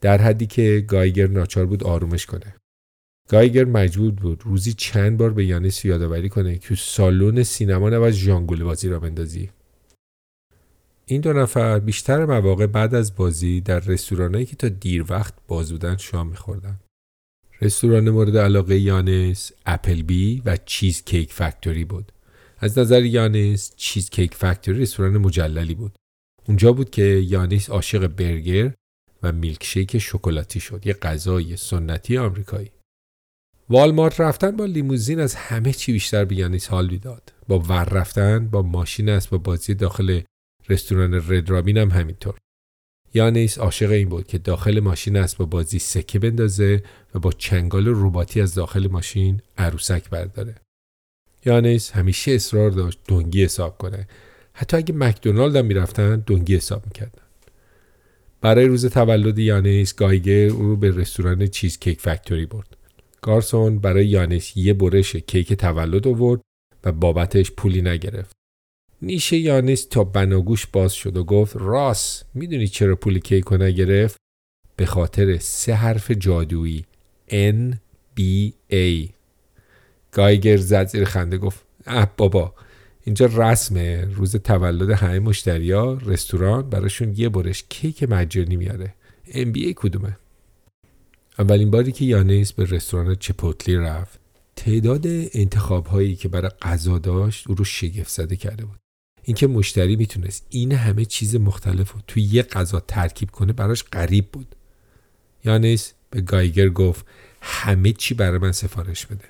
در 0.00 0.18
حدی 0.18 0.46
که 0.46 0.84
گایگر 0.88 1.26
ناچار 1.26 1.66
بود 1.66 1.84
آرومش 1.84 2.26
کنه. 2.26 2.54
گایگر 3.28 3.64
مجبور 3.64 4.10
بود 4.10 4.42
روزی 4.44 4.72
چند 4.72 5.18
بار 5.18 5.32
به 5.32 5.44
یانس 5.44 5.84
یادآوری 5.84 6.28
کنه 6.28 6.58
که 6.58 6.74
سالن 6.74 7.42
سینما 7.42 7.90
نباید 7.90 8.14
ژانگول 8.14 8.64
بازی 8.64 8.88
را 8.88 9.00
بندازی. 9.00 9.50
این 11.06 11.20
دو 11.20 11.32
نفر 11.32 11.78
بیشتر 11.78 12.24
مواقع 12.24 12.66
بعد 12.66 12.94
از 12.94 13.16
بازی 13.16 13.60
در 13.60 13.80
رستورانهایی 13.80 14.46
که 14.46 14.56
تا 14.56 14.68
دیر 14.68 15.04
وقت 15.08 15.34
باز 15.46 15.72
بودن 15.72 15.96
شام 15.96 16.28
میخوردن. 16.28 16.80
رستوران 17.62 18.10
مورد 18.10 18.36
علاقه 18.36 18.78
یانس 18.78 19.52
اپل 19.66 20.02
بی 20.02 20.42
و 20.44 20.56
چیز 20.66 21.04
کیک 21.04 21.32
فکتوری 21.32 21.84
بود. 21.84 22.12
از 22.58 22.78
نظر 22.78 23.04
یانس 23.04 23.72
چیز 23.76 24.10
کیک 24.10 24.34
فکتوری 24.34 24.82
رستوران 24.82 25.18
مجللی 25.18 25.74
بود. 25.74 25.94
اونجا 26.48 26.72
بود 26.72 26.90
که 26.90 27.02
یانس 27.02 27.70
عاشق 27.70 28.06
برگر 28.06 28.74
و 29.22 29.32
میلکشیک 29.32 29.98
شکلاتی 29.98 30.60
شد. 30.60 30.86
یه 30.86 30.92
غذای 30.92 31.56
سنتی 31.56 32.18
آمریکایی. 32.18 32.70
والمارت 33.70 34.20
رفتن 34.20 34.56
با 34.56 34.64
لیموزین 34.64 35.20
از 35.20 35.34
همه 35.34 35.72
چی 35.72 35.92
بیشتر 35.92 36.24
به 36.24 36.34
یانیس 36.34 36.68
حال 36.68 36.90
می‌داد. 36.90 37.32
با 37.48 37.58
ور 37.58 37.84
رفتن 37.84 38.48
با 38.48 38.62
ماشین 38.62 39.08
است 39.08 39.30
با 39.30 39.38
بازی 39.38 39.74
داخل 39.74 40.20
رستوران 40.68 41.14
رد 41.14 41.50
رابین 41.50 41.78
هم 41.78 41.90
همینطور 41.90 42.38
یانیس 43.14 43.58
عاشق 43.58 43.90
این 43.90 44.08
بود 44.08 44.26
که 44.26 44.38
داخل 44.38 44.80
ماشین 44.80 45.16
اسباب 45.16 45.50
بازی 45.50 45.78
سکه 45.78 46.18
بندازه 46.18 46.82
و 47.14 47.18
با 47.18 47.32
چنگال 47.32 47.88
رباتی 47.88 48.40
از 48.40 48.54
داخل 48.54 48.88
ماشین 48.88 49.40
عروسک 49.58 50.10
برداره. 50.10 50.54
یانیس 51.44 51.90
همیشه 51.90 52.32
اصرار 52.32 52.70
داشت 52.70 52.98
دنگی 53.08 53.44
حساب 53.44 53.78
کنه. 53.78 54.08
حتی 54.52 54.76
اگه 54.76 54.94
مکدونالد 54.94 55.56
هم 55.56 55.66
می‌رفتن 55.66 56.22
دنگی 56.26 56.56
حساب 56.56 56.86
می‌کردن. 56.86 57.22
برای 58.40 58.66
روز 58.66 58.86
تولد 58.86 59.38
یانیس 59.38 59.94
گایگر 59.94 60.48
او 60.48 60.62
رو 60.62 60.76
به 60.76 60.90
رستوران 60.90 61.46
چیز 61.46 61.78
کیک 61.78 62.00
فکتوری 62.00 62.46
برد. 62.46 62.76
گارسون 63.22 63.78
برای 63.78 64.06
یانیس 64.06 64.56
یه 64.56 64.74
برش 64.74 65.16
کیک 65.16 65.52
تولد 65.52 66.08
آورد 66.08 66.40
و 66.84 66.92
بابتش 66.92 67.50
پولی 67.50 67.82
نگرفت. 67.82 68.41
نیشه 69.02 69.36
یانیس 69.36 69.84
تا 69.84 70.04
بناگوش 70.04 70.66
باز 70.66 70.92
شد 70.92 71.16
و 71.16 71.24
گفت 71.24 71.56
راس 71.56 72.22
می‌دونی 72.34 72.68
چرا 72.68 72.96
پول 72.96 73.18
کیکو 73.18 73.56
نگرفت؟ 73.56 74.16
به 74.76 74.86
خاطر 74.86 75.38
سه 75.38 75.74
حرف 75.74 76.10
جادویی 76.10 76.84
N 77.30 77.74
B 78.18 78.22
A. 78.72 79.08
گایگر 80.12 80.56
زد 80.56 80.86
زیر 80.86 81.04
خنده 81.04 81.38
گفت 81.38 81.64
اه 81.86 82.12
بابا 82.16 82.54
اینجا 83.04 83.26
رسمه 83.26 84.04
روز 84.04 84.36
تولد 84.36 84.90
همه 84.90 85.18
مشتریا 85.18 85.98
رستوران 86.06 86.70
براشون 86.70 87.14
یه 87.16 87.28
برش 87.28 87.64
کیک 87.68 88.02
مجانی 88.02 88.56
میاره. 88.56 88.94
ای 89.24 89.74
کدومه؟ 89.76 90.16
اولین 91.38 91.70
باری 91.70 91.92
که 91.92 92.04
یانیس 92.04 92.52
به 92.52 92.64
رستوران 92.64 93.14
چپوتلی 93.14 93.76
رفت 93.76 94.20
تعداد 94.56 95.06
انتخاب 95.06 95.86
هایی 95.86 96.16
که 96.16 96.28
برای 96.28 96.50
غذا 96.62 96.98
داشت 96.98 97.48
او 97.48 97.54
رو 97.54 97.64
شگفت 97.64 98.10
زده 98.10 98.36
کرده 98.36 98.64
بود. 98.64 98.81
اینکه 99.24 99.46
مشتری 99.46 99.96
می‌تونست 99.96 100.46
این 100.50 100.72
همه 100.72 101.04
چیز 101.04 101.36
مختلف 101.36 101.92
رو 101.92 102.00
توی 102.06 102.22
یه 102.22 102.42
غذا 102.42 102.80
ترکیب 102.80 103.30
کنه 103.30 103.52
براش 103.52 103.84
غریب 103.84 104.28
بود. 104.32 104.54
یانیس 105.44 105.92
به 106.10 106.20
گایگر 106.20 106.68
گفت 106.68 107.06
همه 107.40 107.92
چی 107.92 108.14
برای 108.14 108.38
من 108.38 108.52
سفارش 108.52 109.06
بده. 109.06 109.24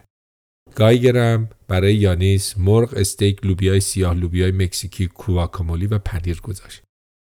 گایگرم 0.74 1.48
برای 1.68 1.94
یانیس 1.94 2.58
مرغ 2.58 2.94
استیک 2.94 3.46
لوبیای 3.46 3.80
سیاه 3.80 4.14
لوبیای 4.14 4.50
مکزیکی 4.50 5.06
کواکامولی 5.06 5.86
و 5.86 5.98
پنیر 5.98 6.40
گذاشت. 6.40 6.82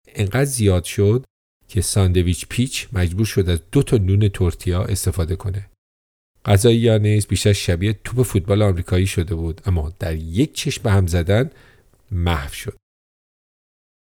انقدر 0.09 0.45
زیاد 0.45 0.85
شد 0.85 1.25
که 1.69 1.81
ساندویچ 1.81 2.47
پیچ 2.49 2.89
مجبور 2.93 3.27
شد 3.27 3.49
از 3.49 3.61
دو 3.73 3.83
تا 3.83 3.97
نون 3.97 4.29
تورتیا 4.29 4.85
استفاده 4.85 5.37
کنه. 5.37 5.71
غذای 6.45 6.77
یانیس 6.77 7.27
بیشتر 7.27 7.53
شبیه 7.53 7.99
توپ 8.05 8.23
فوتبال 8.23 8.63
آمریکایی 8.63 9.07
شده 9.07 9.35
بود 9.35 9.61
اما 9.65 9.93
در 9.99 10.17
یک 10.17 10.55
چشم 10.55 10.83
به 10.83 10.91
هم 10.91 11.07
زدن 11.07 11.51
محو 12.11 12.53
شد. 12.53 12.77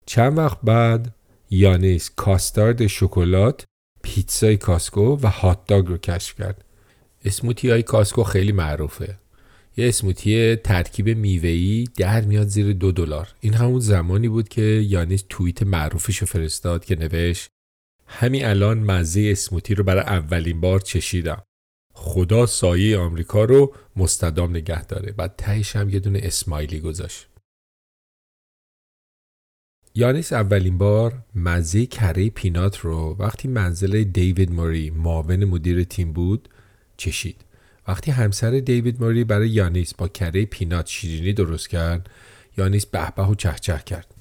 چند 0.06 0.38
وقت 0.38 0.62
بعد 0.62 1.16
یانیس 1.50 2.12
کاستارد 2.16 2.88
شکلات 2.88 3.66
پیتزای 4.04 4.58
کاسکو 4.58 5.18
و 5.22 5.28
هات 5.28 5.66
داگ 5.66 5.88
رو 5.88 5.98
کشف 5.98 6.36
کرد. 6.36 6.66
اسموتی 7.26 7.70
های 7.70 7.84
کاسکو 7.84 8.24
خیلی 8.24 8.52
معروفه. 8.52 9.18
یه 9.78 9.88
اسموتی 9.88 10.56
ترکیب 10.56 11.10
میوهی 11.10 11.90
در 11.98 12.22
میاد 12.22 12.48
زیر 12.48 12.74
دو 12.74 12.92
دلار. 12.92 13.30
این 13.42 13.54
همون 13.54 13.80
زمانی 13.80 14.28
بود 14.28 14.50
که 14.50 14.62
یانیس 14.62 15.24
توییت 15.30 15.64
معروفش 15.64 16.18
رو 16.18 16.28
فرستاد 16.28 16.86
که 16.86 16.96
نوشت 16.96 17.50
همین 18.08 18.46
الان 18.46 18.80
مزه 18.80 19.30
اسموتی 19.32 19.76
رو 19.76 19.84
برای 19.84 20.04
اولین 20.04 20.62
بار 20.62 20.80
چشیدم. 20.80 21.44
خدا 21.94 22.46
سایه 22.46 22.98
آمریکا 22.98 23.44
رو 23.44 23.76
مستدام 23.96 24.50
نگه 24.50 24.86
داره. 24.86 25.12
بعد 25.12 25.36
تهش 25.38 25.76
هم 25.76 25.90
یه 25.90 26.00
دونه 26.00 26.20
اسمایلی 26.24 26.80
گذاشت. 26.80 27.28
یانیس 29.96 30.34
اولین 30.34 30.78
بار 30.78 31.14
مزه 31.36 31.86
کره 31.86 32.30
پینات 32.30 32.78
رو 32.78 33.16
وقتی 33.20 33.48
منزل 33.48 34.04
دیوید 34.04 34.52
موری 34.52 34.90
معاون 34.90 35.46
مدیر 35.46 35.84
تیم 35.84 36.14
بود 36.14 36.50
چشید. 36.98 37.36
وقتی 37.88 38.12
همسر 38.12 38.52
دیوید 38.60 39.02
موری 39.02 39.24
برای 39.24 39.50
یانیس 39.50 39.94
با 39.94 40.08
کره 40.08 40.46
پینات 40.46 40.88
شیرینی 40.88 41.34
درست 41.34 41.70
کرد 41.70 42.10
یانیس 42.58 42.86
به 42.86 43.24
و 43.24 43.36
چهچه 43.36 43.82
کرد. 43.86 44.14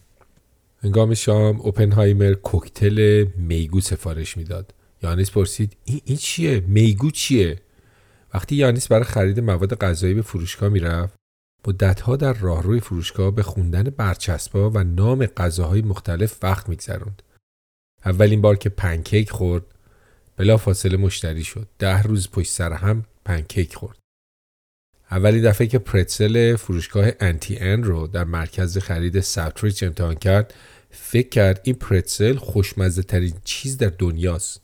هنگام 0.82 1.14
شام 1.14 1.60
اوپنهایمر 1.60 2.34
کوکتل 2.34 3.26
میگو 3.36 3.80
سفارش 3.80 4.36
می‌داد. 4.36 4.74
یانیس 5.02 5.30
پرسید 5.30 5.76
این, 5.84 6.00
این 6.04 6.16
چیه؟ 6.16 6.60
میگو 6.60 7.10
چیه؟ 7.10 7.58
وقتی 8.34 8.56
یانیس 8.56 8.88
برای 8.88 9.04
خرید 9.04 9.40
مواد 9.40 9.74
غذایی 9.74 10.14
به 10.14 10.22
فروشگاه 10.22 10.68
می‌رفت 10.68 11.21
مدتها 11.66 12.16
در 12.16 12.32
راهروی 12.32 12.80
فروشگاه 12.80 13.30
به 13.30 13.42
خوندن 13.42 13.82
برچسبا 13.82 14.70
و 14.70 14.78
نام 14.78 15.26
غذاهای 15.26 15.82
مختلف 15.82 16.38
وقت 16.42 16.68
میگذروند. 16.68 17.22
اولین 18.04 18.40
بار 18.40 18.56
که 18.56 18.68
پنکیک 18.68 19.30
خورد 19.30 19.64
بلا 20.36 20.56
فاصله 20.56 20.96
مشتری 20.96 21.44
شد. 21.44 21.68
ده 21.78 22.02
روز 22.02 22.30
پشت 22.30 22.52
سر 22.52 22.72
هم 22.72 23.04
پنکیک 23.24 23.74
خورد. 23.74 23.98
اولین 25.10 25.42
دفعه 25.50 25.66
که 25.66 25.78
پرتسل 25.78 26.56
فروشگاه 26.56 27.08
انتی 27.20 27.58
ان 27.58 27.84
رو 27.84 28.06
در 28.06 28.24
مرکز 28.24 28.78
خرید 28.78 29.20
ساوتریچ 29.20 29.82
امتحان 29.82 30.14
کرد 30.14 30.54
فکر 30.90 31.28
کرد 31.28 31.60
این 31.64 31.74
پرتسل 31.74 32.36
خوشمزه 32.36 33.02
ترین 33.02 33.34
چیز 33.44 33.78
در 33.78 33.88
دنیاست. 33.98 34.60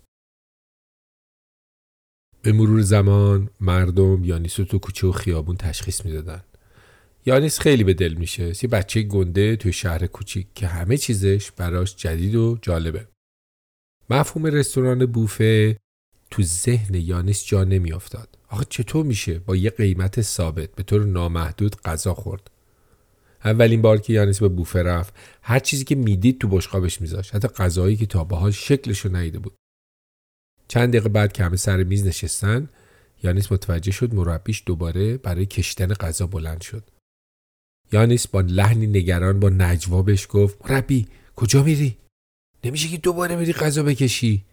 به 2.43 2.53
مرور 2.53 2.81
زمان 2.81 3.51
مردم 3.61 4.25
یانیسو 4.25 4.65
تو 4.65 4.79
کوچه 4.79 5.07
و 5.07 5.13
خیابون 5.13 5.57
تشخیص 5.57 6.05
می‌دادند. 6.05 6.48
یانیس 7.29 7.61
خیلی 7.61 7.85
به 7.85 7.95
دل 7.95 8.15
میشه؟ 8.15 8.45
یه 8.45 8.71
بچه 8.71 9.03
گنده 9.03 9.57
توی 9.57 9.73
شهر 9.73 10.07
کوچیک 10.07 10.47
که 10.55 10.67
همه 10.67 10.97
چیزش 10.97 11.51
براش 11.51 11.97
جدید 11.97 12.35
و 12.35 12.59
جالبه. 12.63 13.09
مفهوم 14.11 14.47
رستوران 14.47 15.07
بوفه 15.07 15.77
تو 16.31 16.43
ذهن 16.43 16.95
یانیس 16.95 17.45
جا 17.45 17.65
نمیافتاد. 17.65 18.39
آخه 18.49 18.67
چطور 18.69 19.07
میشه 19.07 19.39
با 19.39 19.57
یه 19.57 19.71
قیمت 19.71 20.21
ثابت 20.21 20.75
به 20.75 20.83
طور 20.83 21.05
نامحدود 21.05 21.77
غذا 21.77 22.15
خورد؟ 22.15 22.51
اولین 23.45 23.83
بار 23.83 23.99
که 23.99 24.13
یانیس 24.13 24.41
به 24.41 24.49
بوفه 24.49 24.83
رفت 24.83 25.15
هر 25.43 25.59
چیزی 25.59 25.85
که 25.85 25.95
می‌دید 25.95 26.41
تو 26.41 26.49
بشقابش 26.49 27.01
میذاشت. 27.01 27.35
حتی 27.35 27.49
غذایی 27.49 27.97
که 27.97 28.07
تا 28.07 28.25
به 28.25 28.37
حال 28.37 28.51
شکلش 28.51 29.01
رو 29.01 29.17
ندیده 29.17 29.39
بود. 29.39 29.57
چند 30.69 30.89
دقیقه 30.89 31.09
بعد 31.09 31.33
که 31.33 31.45
همه 31.45 31.57
سر 31.57 31.83
میز 31.83 32.07
نشستن 32.07 32.69
یانیس 33.23 33.53
متوجه 33.53 33.93
شد 33.93 34.15
مربیش 34.15 34.63
دوباره 34.67 35.17
برای 35.17 35.47
کشتن 35.47 35.95
غذا 35.95 36.27
بلند 36.27 36.61
شد. 36.61 36.91
یانیس 37.93 38.27
با 38.27 38.41
لحنی 38.41 38.87
نگران 38.87 39.41
با 39.41 39.49
نجوا 39.49 40.03
بهش 40.03 40.27
گفت 40.31 40.71
مربی 40.71 41.07
کجا 41.37 41.63
میری؟ 41.63 41.97
نمیشه 42.65 42.89
که 42.89 42.97
دوباره 42.97 43.37
بری 43.37 43.53
غذا 43.53 43.83
بکشی. 43.83 44.45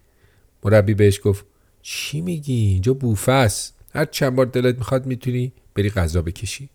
مربی 0.63 0.93
بهش 0.93 1.19
گفت 1.23 1.45
چی 1.81 2.21
میگی؟ 2.21 2.53
اینجا 2.53 2.93
بوفه 2.93 3.31
است. 3.31 3.75
هر 3.93 4.05
چند 4.05 4.35
بار 4.35 4.45
دلت 4.45 4.77
می‌خواد 4.77 5.05
می‌تونی 5.05 5.51
بری 5.75 5.89
غذا 5.89 6.21
بکشی. 6.21 6.69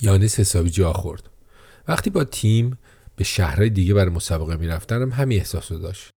یانیس 0.00 0.40
حسابی 0.40 0.70
جا 0.70 0.92
خورد. 0.92 1.30
وقتی 1.88 2.10
با 2.10 2.24
تیم 2.24 2.78
به 3.16 3.24
شهرهای 3.24 3.70
دیگه 3.70 3.94
برای 3.94 4.10
مسابقه 4.10 4.56
می‌رفتن 4.56 5.02
هم 5.02 5.10
همین 5.10 5.38
احساس 5.38 5.72
رو 5.72 5.78
داشت. 5.78 6.10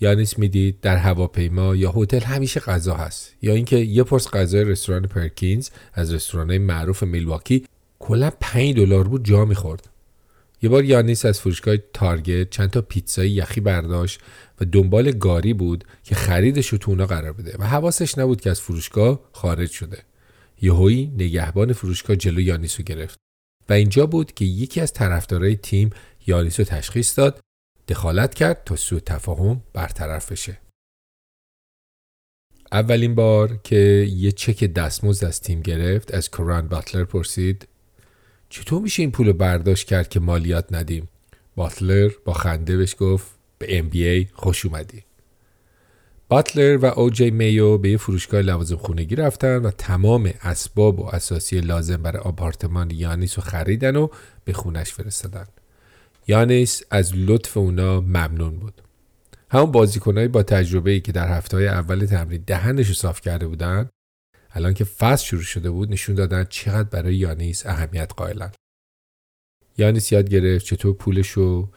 یانیس 0.00 0.38
می‌دید 0.38 0.80
در 0.80 0.96
هواپیما 0.96 1.76
یا 1.76 1.92
هتل 1.92 2.20
همیشه 2.20 2.60
غذا 2.60 2.94
هست. 2.94 3.34
یا 3.42 3.54
اینکه 3.54 3.76
یه 3.76 4.02
پرس 4.02 4.28
غذای 4.28 4.64
رستوران 4.64 5.06
پرکینز 5.06 5.70
از 5.92 6.14
رستورانهای 6.14 6.58
معروف 6.58 7.02
میلواکی 7.02 7.64
کلا 8.08 8.30
5 8.40 8.76
دلار 8.76 9.08
بود 9.08 9.24
جا 9.24 9.44
می‌خورد. 9.44 9.88
یه 10.62 10.68
بار 10.68 10.84
یانیس 10.84 11.24
از 11.24 11.40
فروشگاه 11.40 11.76
تارگت 11.76 12.50
چند 12.50 12.70
تا 12.70 12.80
پیتزای 12.80 13.30
یخی 13.30 13.60
برداشت 13.60 14.20
و 14.60 14.64
دنبال 14.64 15.10
گاری 15.10 15.54
بود 15.54 15.84
که 16.04 16.14
خریدش 16.14 16.68
رو 16.68 16.78
تو 16.78 16.90
اونا 16.90 17.06
قرار 17.06 17.32
بده 17.32 17.56
و 17.58 17.64
حواسش 17.64 18.18
نبود 18.18 18.40
که 18.40 18.50
از 18.50 18.60
فروشگاه 18.60 19.20
خارج 19.32 19.70
شده. 19.70 20.02
یهویی 20.62 21.06
نگهبان 21.06 21.72
فروشگاه 21.72 22.16
جلو 22.16 22.40
یانیس 22.40 22.76
رو 22.78 22.84
گرفت 22.84 23.18
و 23.68 23.72
اینجا 23.72 24.06
بود 24.06 24.32
که 24.32 24.44
یکی 24.44 24.80
از 24.80 24.92
طرفدارای 24.92 25.56
تیم 25.56 25.90
یانیس 26.26 26.60
رو 26.60 26.66
تشخیص 26.66 27.18
داد 27.18 27.40
دخالت 27.88 28.34
کرد 28.34 28.62
تا 28.64 28.76
سوء 28.76 29.00
تفاهم 29.00 29.62
برطرف 29.72 30.32
بشه. 30.32 30.58
اولین 32.72 33.14
بار 33.14 33.56
که 33.64 33.76
یه 34.10 34.32
چک 34.32 34.64
دستمزد 34.64 35.24
از 35.24 35.40
تیم 35.40 35.60
گرفت 35.60 36.14
از 36.14 36.30
کران 36.30 36.68
باتلر 36.68 37.04
پرسید 37.04 37.68
چطور 38.48 38.82
میشه 38.82 39.02
این 39.02 39.10
پول 39.10 39.32
برداشت 39.32 39.86
کرد 39.86 40.08
که 40.08 40.20
مالیات 40.20 40.72
ندیم؟ 40.72 41.08
باتلر 41.56 42.10
با 42.24 42.32
خنده 42.32 42.76
بهش 42.76 42.96
گفت 42.98 43.26
به 43.58 43.82
NBA 43.82 44.32
خوش 44.34 44.66
اومدی. 44.66 45.04
باتلر 46.28 46.76
و 46.76 46.84
اوجی 46.84 47.30
میو 47.30 47.78
به 47.78 47.90
یه 47.90 47.96
فروشگاه 47.96 48.42
لوازم 48.42 48.76
خونگی 48.76 49.16
رفتن 49.16 49.56
و 49.56 49.70
تمام 49.70 50.32
اسباب 50.42 51.00
و 51.00 51.06
اساسی 51.06 51.60
لازم 51.60 52.02
برای 52.02 52.22
آپارتمان 52.22 52.90
یانیس 52.90 53.38
رو 53.38 53.44
خریدن 53.44 53.96
و 53.96 54.08
به 54.44 54.52
خونش 54.52 54.92
فرستادن. 54.92 55.46
یانیس 56.26 56.82
از 56.90 57.12
لطف 57.16 57.56
اونا 57.56 58.00
ممنون 58.00 58.58
بود. 58.58 58.82
همون 59.50 59.72
بازیکنایی 59.72 60.28
با 60.28 60.42
تجربه 60.42 60.90
ای 60.90 61.00
که 61.00 61.12
در 61.12 61.28
هفته 61.28 61.56
های 61.56 61.68
اول 61.68 62.06
تمرین 62.06 62.44
دهنش 62.46 62.88
رو 62.88 62.94
صاف 62.94 63.20
کرده 63.20 63.46
بودن 63.46 63.88
الان 64.58 64.74
که 64.74 64.84
فصل 64.84 65.24
شروع 65.24 65.42
شده 65.42 65.70
بود 65.70 65.92
نشون 65.92 66.14
دادن 66.14 66.44
چقدر 66.44 66.88
برای 66.88 67.16
یانیس 67.16 67.66
اهمیت 67.66 68.12
قائلن. 68.16 68.52
یانیس 69.78 70.12
یاد 70.12 70.28
گرفت 70.28 70.66
چطور 70.66 70.94
پولش 70.94 71.28
رو 71.28 71.68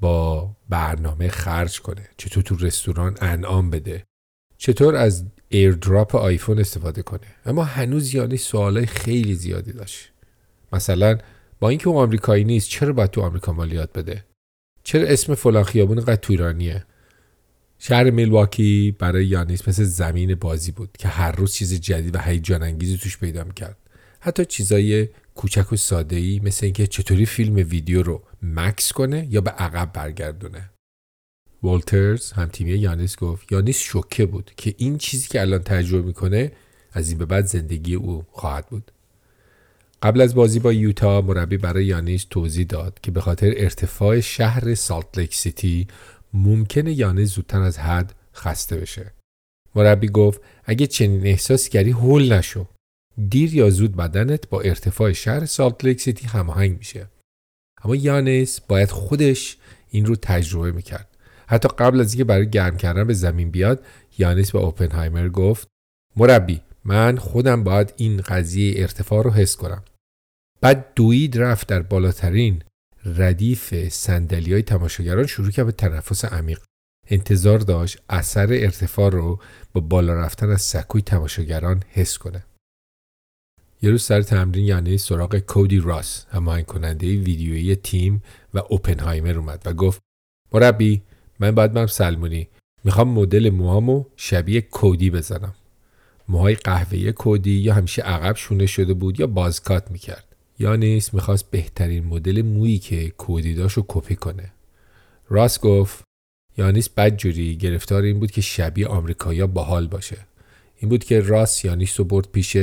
با 0.00 0.50
برنامه 0.68 1.28
خرج 1.28 1.80
کنه 1.80 2.08
چطور 2.16 2.42
تو 2.42 2.56
رستوران 2.56 3.16
انعام 3.20 3.70
بده 3.70 4.04
چطور 4.58 4.96
از 4.96 5.24
ایردراپ 5.48 6.16
آیفون 6.16 6.58
استفاده 6.58 7.02
کنه. 7.02 7.26
اما 7.46 7.64
هنوز 7.64 8.14
یعنی 8.14 8.36
سوالای 8.36 8.86
خیلی 8.86 9.34
زیادی 9.34 9.72
داشت. 9.72 10.12
مثلا 10.72 11.18
با 11.60 11.68
اینکه 11.68 11.88
او 11.88 11.98
آمریکایی 11.98 12.44
نیست 12.44 12.68
چرا 12.68 12.92
باید 12.92 13.10
تو 13.10 13.20
آمریکا 13.20 13.52
مالیات 13.52 13.98
بده؟ 13.98 14.24
چرا 14.82 15.06
اسم 15.06 15.34
فلان 15.34 15.64
خیابون 15.64 16.00
قد 16.00 16.20
تو 16.20 16.36
شهر 17.86 18.10
میلواکی 18.10 18.96
برای 18.98 19.26
یانیس 19.26 19.68
مثل 19.68 19.84
زمین 19.84 20.34
بازی 20.34 20.72
بود 20.72 20.90
که 20.98 21.08
هر 21.08 21.32
روز 21.32 21.54
چیز 21.54 21.80
جدید 21.80 22.16
و 22.16 22.18
هیجان 22.18 22.62
انگیزی 22.62 22.98
توش 22.98 23.18
پیدا 23.18 23.44
می‌کرد. 23.44 23.76
حتی 24.20 24.44
چیزای 24.44 25.08
کوچک 25.34 25.72
و 25.72 25.76
ساده 25.76 26.16
ای 26.16 26.40
مثل 26.44 26.66
اینکه 26.66 26.86
چطوری 26.86 27.26
فیلم 27.26 27.54
ویدیو 27.54 28.02
رو 28.02 28.22
مکث 28.42 28.92
کنه 28.92 29.26
یا 29.30 29.40
به 29.40 29.50
عقب 29.50 29.92
برگردونه. 29.92 30.70
والترز 31.62 32.32
هم 32.32 32.46
تیمی 32.46 32.70
یانیس 32.70 33.16
گفت 33.16 33.52
یانیس 33.52 33.78
شوکه 33.78 34.26
بود 34.26 34.50
که 34.56 34.74
این 34.78 34.98
چیزی 34.98 35.28
که 35.28 35.40
الان 35.40 35.62
تجربه 35.62 36.06
می‌کنه 36.06 36.52
از 36.92 37.08
این 37.08 37.18
به 37.18 37.26
بعد 37.26 37.46
زندگی 37.46 37.94
او 37.94 38.24
خواهد 38.30 38.66
بود. 38.66 38.90
قبل 40.04 40.20
از 40.20 40.34
بازی 40.34 40.58
با 40.58 40.72
یوتا 40.72 41.20
مربی 41.20 41.56
برای 41.56 41.84
یانیس 41.84 42.26
توضیح 42.30 42.66
داد 42.66 42.98
که 43.02 43.10
به 43.10 43.20
خاطر 43.20 43.52
ارتفاع 43.56 44.20
شهر 44.20 44.74
سالت 44.74 45.18
لیک 45.18 45.34
سیتی 45.34 45.86
ممکنه 46.34 46.92
یانیس 46.92 47.34
زودتر 47.34 47.60
از 47.60 47.78
حد 47.78 48.14
خسته 48.34 48.76
بشه. 48.76 49.12
مربی 49.74 50.08
گفت 50.08 50.40
اگه 50.64 50.86
چنین 50.86 51.26
احساسی 51.26 51.70
کردی 51.70 51.90
هول 51.90 52.32
نشو. 52.32 52.66
دیر 53.28 53.54
یا 53.54 53.70
زود 53.70 53.96
بدنت 53.96 54.48
با 54.48 54.60
ارتفاع 54.60 55.12
شهر 55.12 55.44
سالت 55.44 55.84
لیک 55.84 56.00
سیتی 56.00 56.26
هماهنگ 56.26 56.78
میشه. 56.78 57.08
اما 57.84 57.96
یانیس 57.96 58.60
باید 58.60 58.90
خودش 58.90 59.56
این 59.90 60.06
رو 60.06 60.16
تجربه 60.16 60.72
می‌کرد. 60.72 61.08
حتی 61.46 61.68
قبل 61.68 62.00
از 62.00 62.12
اینکه 62.12 62.24
برای 62.24 62.50
گرم 62.50 62.76
کردن 62.76 63.04
به 63.04 63.14
زمین 63.14 63.50
بیاد 63.50 63.84
یانیس 64.18 64.52
به 64.52 64.58
اوپنهایمر 64.58 65.28
گفت 65.28 65.68
مربی 66.16 66.60
من 66.84 67.16
خودم 67.16 67.64
باید 67.64 67.94
این 67.96 68.16
قضیه 68.16 68.80
ارتفاع 68.80 69.24
رو 69.24 69.30
حس 69.30 69.56
کنم. 69.56 69.84
بعد 70.60 70.94
دوید 70.96 71.38
رفت 71.38 71.68
در 71.68 71.82
بالاترین 71.82 72.62
ردیف 73.04 73.88
سندلی 73.88 74.52
های 74.52 74.62
تماشاگران 74.62 75.26
شروع 75.26 75.50
کرد 75.50 75.66
به 75.66 75.72
تنفس 75.72 76.24
عمیق. 76.24 76.60
انتظار 77.06 77.58
داشت 77.58 77.98
اثر 78.08 78.46
ارتفاع 78.52 79.10
رو 79.10 79.40
با 79.72 79.80
بالا 79.80 80.14
رفتن 80.14 80.50
از 80.50 80.62
سکوی 80.62 81.02
تماشاگران 81.02 81.82
حس 81.90 82.18
کنه. 82.18 82.44
یه 83.82 83.90
روز 83.90 84.02
سر 84.02 84.22
تمرین 84.22 84.64
یعنی 84.64 84.98
سراغ 84.98 85.38
کودی 85.38 85.80
راس 85.80 86.26
هماهنگ 86.30 86.66
کننده 86.66 87.06
ویدیویی 87.06 87.76
تیم 87.76 88.22
و 88.54 88.62
اوپنهایمر 88.68 89.38
اومد 89.38 89.62
و 89.64 89.72
گفت 89.72 90.00
مربی 90.52 91.02
من 91.40 91.50
باید 91.50 91.72
برم 91.72 91.86
سلمونی. 91.86 92.48
می‌خوام 92.84 93.08
مدل 93.08 93.50
موهامو 93.50 94.04
شبیه 94.16 94.60
کودی 94.60 95.10
بزنم. 95.10 95.54
موهای 96.28 96.54
قهوه‌ای 96.54 97.12
کودی 97.12 97.50
یا 97.50 97.74
همیشه 97.74 98.02
عقب 98.02 98.36
شونه 98.36 98.66
شده 98.66 98.94
بود 98.94 99.20
یا 99.20 99.26
بازکات 99.26 99.90
می‌کرد. 99.90 100.33
یانیس 100.58 101.14
می‌خواست 101.14 101.50
بهترین 101.50 102.04
مدل 102.04 102.42
مویی 102.42 102.78
که 102.78 103.10
کودی 103.10 103.54
داشت 103.54 103.76
رو 103.76 103.84
کپی 103.88 104.16
کنه. 104.16 104.52
راس 105.28 105.60
گفت 105.60 106.04
یانیس 106.56 106.88
بدجوری 106.88 107.56
گرفتار 107.56 108.02
این 108.02 108.20
بود 108.20 108.30
که 108.30 108.40
شبیه 108.40 108.86
آمریکایا 108.86 109.46
باحال 109.46 109.88
باشه. 109.88 110.18
این 110.76 110.88
بود 110.88 111.04
که 111.04 111.20
راس 111.20 111.64
یانیس 111.64 112.00
رو 112.00 112.04
برد 112.04 112.28
پیش 112.28 112.56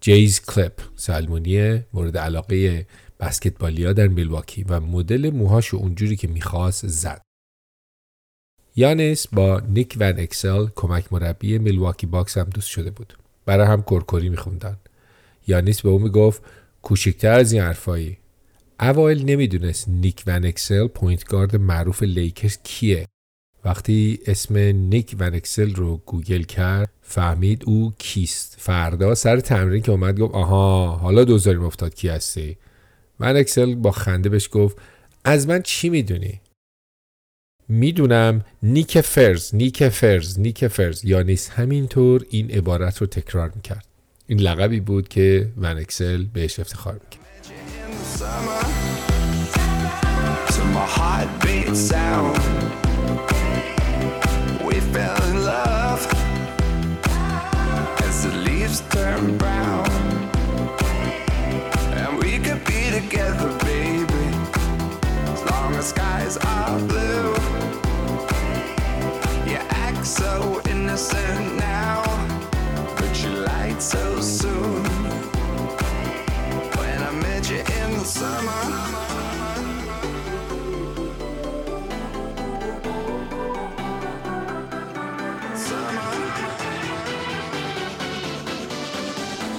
جیز 0.00 0.40
کلپ 0.40 0.80
سلمونی 0.96 1.84
مورد 1.92 2.18
علاقه 2.18 2.86
بسکتبالیا 3.20 3.92
در 3.92 4.08
میلواکی 4.08 4.64
و 4.68 4.80
مدل 4.80 5.30
موهاشو 5.30 5.76
اونجوری 5.76 6.16
که 6.16 6.28
می‌خواست 6.28 6.86
زد. 6.86 7.22
یانیس 8.76 9.26
با 9.26 9.60
نیک 9.60 9.96
ون 10.00 10.18
اکسل 10.18 10.66
کمک 10.74 11.12
مربی 11.12 11.58
میلواکی 11.58 12.06
باکس 12.06 12.38
هم 12.38 12.44
دوست 12.44 12.68
شده 12.68 12.90
بود. 12.90 13.18
برای 13.46 13.66
هم 13.66 13.82
کرکری 13.82 14.28
میخوندن. 14.28 14.76
یانیس 15.46 15.80
به 15.82 15.88
او 15.88 15.98
می‌گفت 15.98 16.42
کوچکتر 16.88 17.32
از 17.32 17.52
این 17.52 17.62
حرفایی. 17.62 18.18
اوایل 18.80 19.24
نمی‌دونست 19.24 19.88
نیک 19.88 20.22
ون 20.26 20.44
اکسل 20.44 20.86
point 20.86 21.24
guard 21.24 21.56
معروف 21.56 22.02
لیکرز 22.02 22.58
کیه. 22.62 23.06
وقتی 23.64 24.18
اسم 24.26 24.56
نیک 24.58 25.16
ون 25.18 25.34
اکسل 25.34 25.74
رو 25.74 25.96
گوگل 26.06 26.42
کرد 26.42 26.90
فهمید 27.02 27.64
او 27.66 27.92
کیست. 27.98 28.56
فردا 28.58 29.14
سر 29.14 29.40
تمرین 29.40 29.82
که 29.82 29.92
اومد 29.92 30.20
گفت 30.20 30.34
آها 30.34 30.96
حالا 30.96 31.24
دوزاریم 31.24 31.64
افتاد 31.64 31.94
کی 31.94 32.08
هستی؟ 32.08 32.56
ون 33.20 33.36
اکسل 33.36 33.74
با 33.74 33.90
خنده 33.90 34.28
بهش 34.28 34.48
گفت 34.52 34.76
از 35.24 35.48
من 35.48 35.62
چی 35.62 35.88
می‌دونی؟ 35.88 36.40
می‌دونم 37.68 38.44
نیک 38.62 39.00
فرز 39.00 39.54
نیک 39.54 39.88
فرز 39.88 40.38
نیک 40.40 40.66
فرز. 40.66 41.04
یانیس 41.04 41.50
همینطور 41.50 42.26
این 42.30 42.50
عبارت 42.50 42.98
رو 42.98 43.06
تکرار 43.06 43.52
می‌کرد. 43.54 43.87
این 44.30 44.40
لقبی 44.40 44.80
بود 44.80 45.08
که 45.08 45.48
ون 45.56 45.78
اکسل 45.78 46.24
بهش 46.24 46.60
افتخار 46.60 46.92
می‌کرد. 46.92 47.18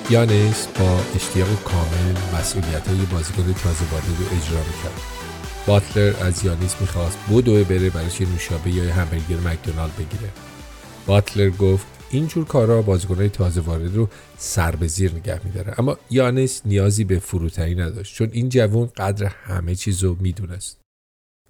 یانس 0.10 0.68
با 0.68 1.00
اشتیاق 1.16 1.64
کامل 1.64 2.40
مسئولیت 2.40 2.88
های 2.88 2.98
بازیکن 2.98 3.54
تازه 3.54 3.86
وارد 3.92 4.06
رو 4.20 4.26
اجرا 4.26 4.60
می‌کرد. 4.60 5.02
باتلر 5.68 6.14
از 6.26 6.46
یانیس 6.46 6.76
می‌خواست 6.82 7.18
بودوه 7.28 7.64
بره 7.64 7.90
براش 7.90 8.22
یه 8.22 8.28
نوشابه 8.30 8.70
یا 8.72 8.94
همبرگر 8.94 9.36
مکدونالد 9.36 9.96
بگیره. 9.96 10.30
باتلر 11.06 11.50
گفت 11.50 11.86
اینجور 12.12 12.46
کارا 12.46 12.82
بازیکنهای 12.82 13.30
تازه 13.30 13.62
وارد 13.62 13.96
رو 13.96 14.10
سر 14.38 14.76
به 14.76 14.88
زیر 14.88 15.12
نگه 15.12 15.46
میداره. 15.46 15.80
اما 15.80 15.98
یانس 16.10 16.62
نیازی 16.66 17.04
به 17.04 17.20
فروتنی 17.20 17.76
نداشت 17.76 18.16
چون 18.16 18.30
این 18.32 18.50
جوان 18.50 18.86
قدر 18.98 19.26
همه 19.26 19.76
چیز 19.76 20.04
رو 20.04 20.18
می‌دونست. 20.20 20.78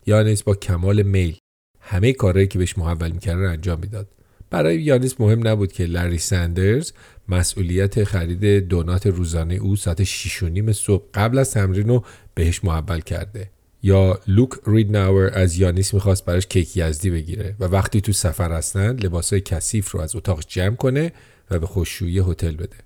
یانس 0.06 0.44
با 0.44 0.56
کمال 0.56 1.02
میل 1.02 1.38
همه 1.80 2.14
کارهایی 2.14 2.48
که 2.48 2.60
بهش 2.60 2.78
محول 2.78 3.12
می‌کرد 3.12 3.38
رو 3.38 3.50
انجام 3.50 3.80
می‌داد. 3.80 4.08
برای 4.50 4.82
یانیس 4.82 5.22
مهم 5.22 5.48
نبود 5.48 5.72
که 5.72 5.86
لری 5.86 6.18
سندرز 6.18 6.92
مسئولیت 7.28 8.04
خرید 8.04 8.68
دونات 8.68 9.08
روزانه 9.08 9.56
او 9.56 9.76
ساعت 9.76 10.04
6 10.04 10.44
نیم 10.44 10.74
صبح 10.74 11.06
قبل 11.14 11.38
از 11.38 11.52
تمرین 11.52 11.88
رو 11.88 12.06
بهش 12.36 12.64
محول 12.64 13.00
کرده. 13.00 13.50
یا 13.84 14.20
لوک 14.28 14.50
ریدناور 14.68 15.32
از 15.34 15.58
یانیس 15.58 15.94
می‌خواست 15.94 16.26
براش 16.26 16.48
کیک 16.48 16.78
یزدی 16.78 17.10
بگیره 17.10 17.56
و 17.60 17.66
وقتی 17.66 18.02
تو 18.02 18.14
سفر 18.14 18.52
هستن 18.52 18.96
لباسای 18.96 19.42
کثیف 19.42 19.92
رو 19.92 20.02
از 20.02 20.16
اتاق 20.16 20.44
جمع 20.48 20.76
کنه 20.76 21.12
و 21.52 21.60
به 21.60 21.68
خوششویی 21.68 22.20
هتل 22.20 22.56
بده. 22.56 22.78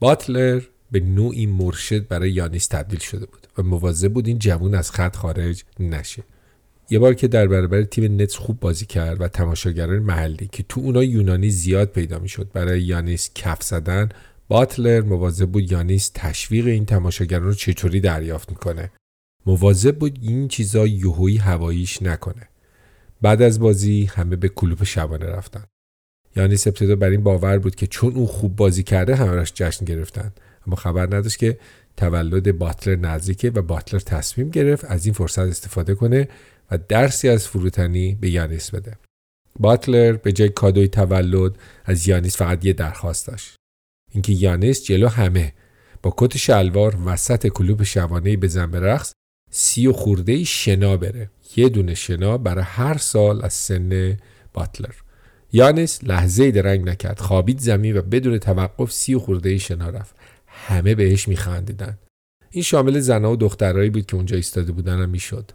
باتلر 0.00 0.60
به 0.92 1.00
نوعی 1.00 1.46
مرشد 1.46 2.08
برای 2.08 2.30
یانیس 2.30 2.66
تبدیل 2.66 2.98
شده 2.98 3.26
بود 3.26 3.46
و 3.58 3.62
مواظب 3.62 4.12
بود 4.12 4.26
این 4.26 4.38
جوون 4.38 4.74
از 4.74 4.90
خط 4.90 5.16
خارج 5.16 5.64
نشه. 5.80 6.22
یه 6.90 6.98
بار 6.98 7.14
که 7.14 7.28
در 7.28 7.46
برابر 7.46 7.82
تیم 7.82 8.20
نتس 8.22 8.36
خوب 8.36 8.60
بازی 8.60 8.86
کرد 8.86 9.20
و 9.20 9.28
تماشاگران 9.28 9.98
محلی 9.98 10.48
که 10.52 10.62
تو 10.68 10.80
اونا 10.80 11.04
یونانی 11.04 11.50
زیاد 11.50 11.88
پیدا 11.88 12.18
می‌شد 12.18 12.52
برای 12.52 12.82
یانیس 12.82 13.30
کف 13.34 13.62
زدن 13.62 14.08
باتلر 14.48 15.00
مواظب 15.00 15.46
بود 15.46 15.72
یانیس 15.72 16.10
تشویق 16.14 16.66
این 16.66 16.86
تماشاگران 16.86 17.44
رو 17.44 17.54
چطوری 17.54 18.00
دریافت 18.00 18.50
می‌کنه. 18.50 18.90
مواظب 19.46 19.98
بود 19.98 20.18
این 20.22 20.48
چیزا 20.48 20.86
یوهویی 20.86 21.36
هواییش 21.36 22.02
نکنه 22.02 22.48
بعد 23.22 23.42
از 23.42 23.60
بازی 23.60 24.04
همه 24.04 24.36
به 24.36 24.48
کلوپ 24.48 24.84
شبانه 24.84 25.26
رفتن 25.26 25.64
یانیس 26.36 26.66
ابتدا 26.66 26.96
بر 26.96 27.10
این 27.10 27.22
باور 27.22 27.58
بود 27.58 27.74
که 27.74 27.86
چون 27.86 28.14
او 28.14 28.26
خوب 28.26 28.56
بازی 28.56 28.82
کرده 28.82 29.16
همراش 29.16 29.52
جشن 29.54 29.84
گرفتن 29.84 30.32
اما 30.66 30.76
خبر 30.76 31.16
نداشت 31.16 31.38
که 31.38 31.58
تولد 31.96 32.58
باتلر 32.58 32.96
نزدیکه 32.96 33.50
و 33.50 33.62
باتلر 33.62 34.00
تصمیم 34.00 34.50
گرفت 34.50 34.84
از 34.84 35.06
این 35.06 35.14
فرصت 35.14 35.38
استفاده 35.38 35.94
کنه 35.94 36.28
و 36.70 36.78
درسی 36.88 37.28
از 37.28 37.48
فروتنی 37.48 38.14
به 38.20 38.30
یانیس 38.30 38.70
بده. 38.70 38.98
باتلر 39.58 40.12
به 40.12 40.32
جای 40.32 40.48
کادوی 40.48 40.88
تولد 40.88 41.52
از 41.84 42.08
یانیس 42.08 42.36
فقط 42.36 42.64
یه 42.64 42.72
درخواست 42.72 43.26
داشت. 43.26 43.56
اینکه 44.12 44.32
یانیس 44.32 44.84
جلو 44.84 45.08
همه 45.08 45.52
با 46.02 46.14
کت 46.16 46.36
شلوار 46.36 46.96
وسط 47.04 47.46
کلوب 47.46 47.82
شبانه 47.82 48.36
بزن 48.36 48.70
به 48.70 48.80
رقص 48.80 49.12
سی 49.50 49.86
و 49.86 49.92
خورده 49.92 50.44
شنا 50.44 50.96
بره. 50.96 51.30
یه 51.56 51.68
دونه 51.68 51.94
شنا 51.94 52.38
برای 52.38 52.64
هر 52.64 52.98
سال 52.98 53.44
از 53.44 53.52
سن 53.52 54.18
باتلر. 54.52 54.94
یانس 55.52 56.04
لحظه 56.04 56.50
درنگ 56.50 56.88
نکرد. 56.88 57.20
خوابید 57.20 57.58
زمین 57.58 57.96
و 57.96 58.02
بدون 58.02 58.38
توقف 58.38 58.92
سی 58.92 59.14
و 59.14 59.18
خورده 59.18 59.58
شنا 59.58 59.90
رفت. 59.90 60.14
همه 60.46 60.94
بهش 60.94 61.28
میخندیدن. 61.28 61.98
این 62.50 62.62
شامل 62.62 63.00
زنها 63.00 63.32
و 63.32 63.36
دخترایی 63.36 63.90
بود 63.90 64.06
که 64.06 64.16
اونجا 64.16 64.36
ایستاده 64.36 64.72
بودن 64.72 65.02
هم 65.02 65.08
می‌شد. 65.08 65.50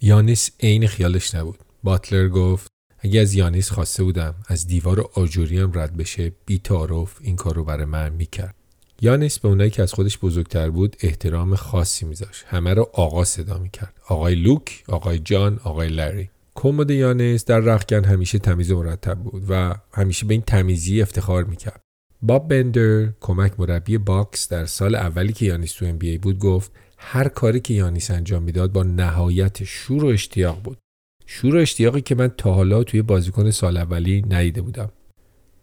یانس 0.00 0.50
عین 0.60 0.86
خیالش 0.86 1.34
نبود. 1.34 1.58
باتلر 1.82 2.28
گفت 2.28 2.66
اگه 2.98 3.20
از 3.20 3.34
یانیس 3.34 3.70
خواسته 3.70 4.02
بودم 4.02 4.34
از 4.46 4.66
دیوار 4.66 5.10
آجوری 5.14 5.58
هم 5.58 5.72
رد 5.74 5.96
بشه 5.96 6.32
بی 6.46 6.58
تعارف 6.58 7.16
این 7.20 7.36
کار 7.36 7.54
رو 7.54 7.64
برای 7.64 7.84
من 7.84 8.12
می‌کرد. 8.12 8.54
یانیس 9.02 9.38
به 9.38 9.48
اونایی 9.48 9.70
که 9.70 9.82
از 9.82 9.92
خودش 9.92 10.18
بزرگتر 10.18 10.70
بود 10.70 10.96
احترام 11.00 11.54
خاصی 11.54 12.06
میذاشت. 12.06 12.44
همه 12.46 12.74
رو 12.74 12.90
آقا 12.92 13.24
صدا 13.24 13.58
می‌کرد. 13.58 13.94
آقای 14.08 14.34
لوک 14.34 14.84
آقای 14.88 15.18
جان 15.18 15.60
آقای 15.64 15.88
لری. 15.88 16.30
کمد 16.54 16.90
یانیس 16.90 17.44
در 17.44 17.60
رخگن 17.60 18.04
همیشه 18.04 18.38
تمیز 18.38 18.70
و 18.70 18.82
مرتب 18.82 19.18
بود 19.18 19.44
و 19.48 19.74
همیشه 19.92 20.26
به 20.26 20.34
این 20.34 20.42
تمیزی 20.42 21.02
افتخار 21.02 21.44
می‌کرد. 21.44 21.80
باب 22.22 22.48
بندر 22.48 23.12
کمک 23.20 23.60
مربی 23.60 23.98
باکس 23.98 24.48
در 24.48 24.66
سال 24.66 24.94
اولی 24.94 25.32
که 25.32 25.46
یانیس 25.46 25.72
تو 25.72 25.84
NBA 26.00 26.18
بود 26.18 26.38
گفت 26.38 26.72
هر 26.98 27.28
کاری 27.28 27.60
که 27.60 27.74
یانیس 27.74 28.10
انجام 28.10 28.42
می‌داد 28.42 28.72
با 28.72 28.82
نهایت 28.82 29.64
شور 29.64 30.04
و 30.04 30.06
اشتیاق 30.06 30.62
بود. 30.62 30.78
شور 31.26 31.56
و 31.56 31.58
اشتیاقی 31.58 32.00
که 32.00 32.14
من 32.14 32.28
تا 32.28 32.54
حالا 32.54 32.84
توی 32.84 33.02
بازیکن 33.02 33.50
سال 33.50 33.76
اولی 33.76 34.24
ندیده 34.30 34.62
بودم. 34.62 34.92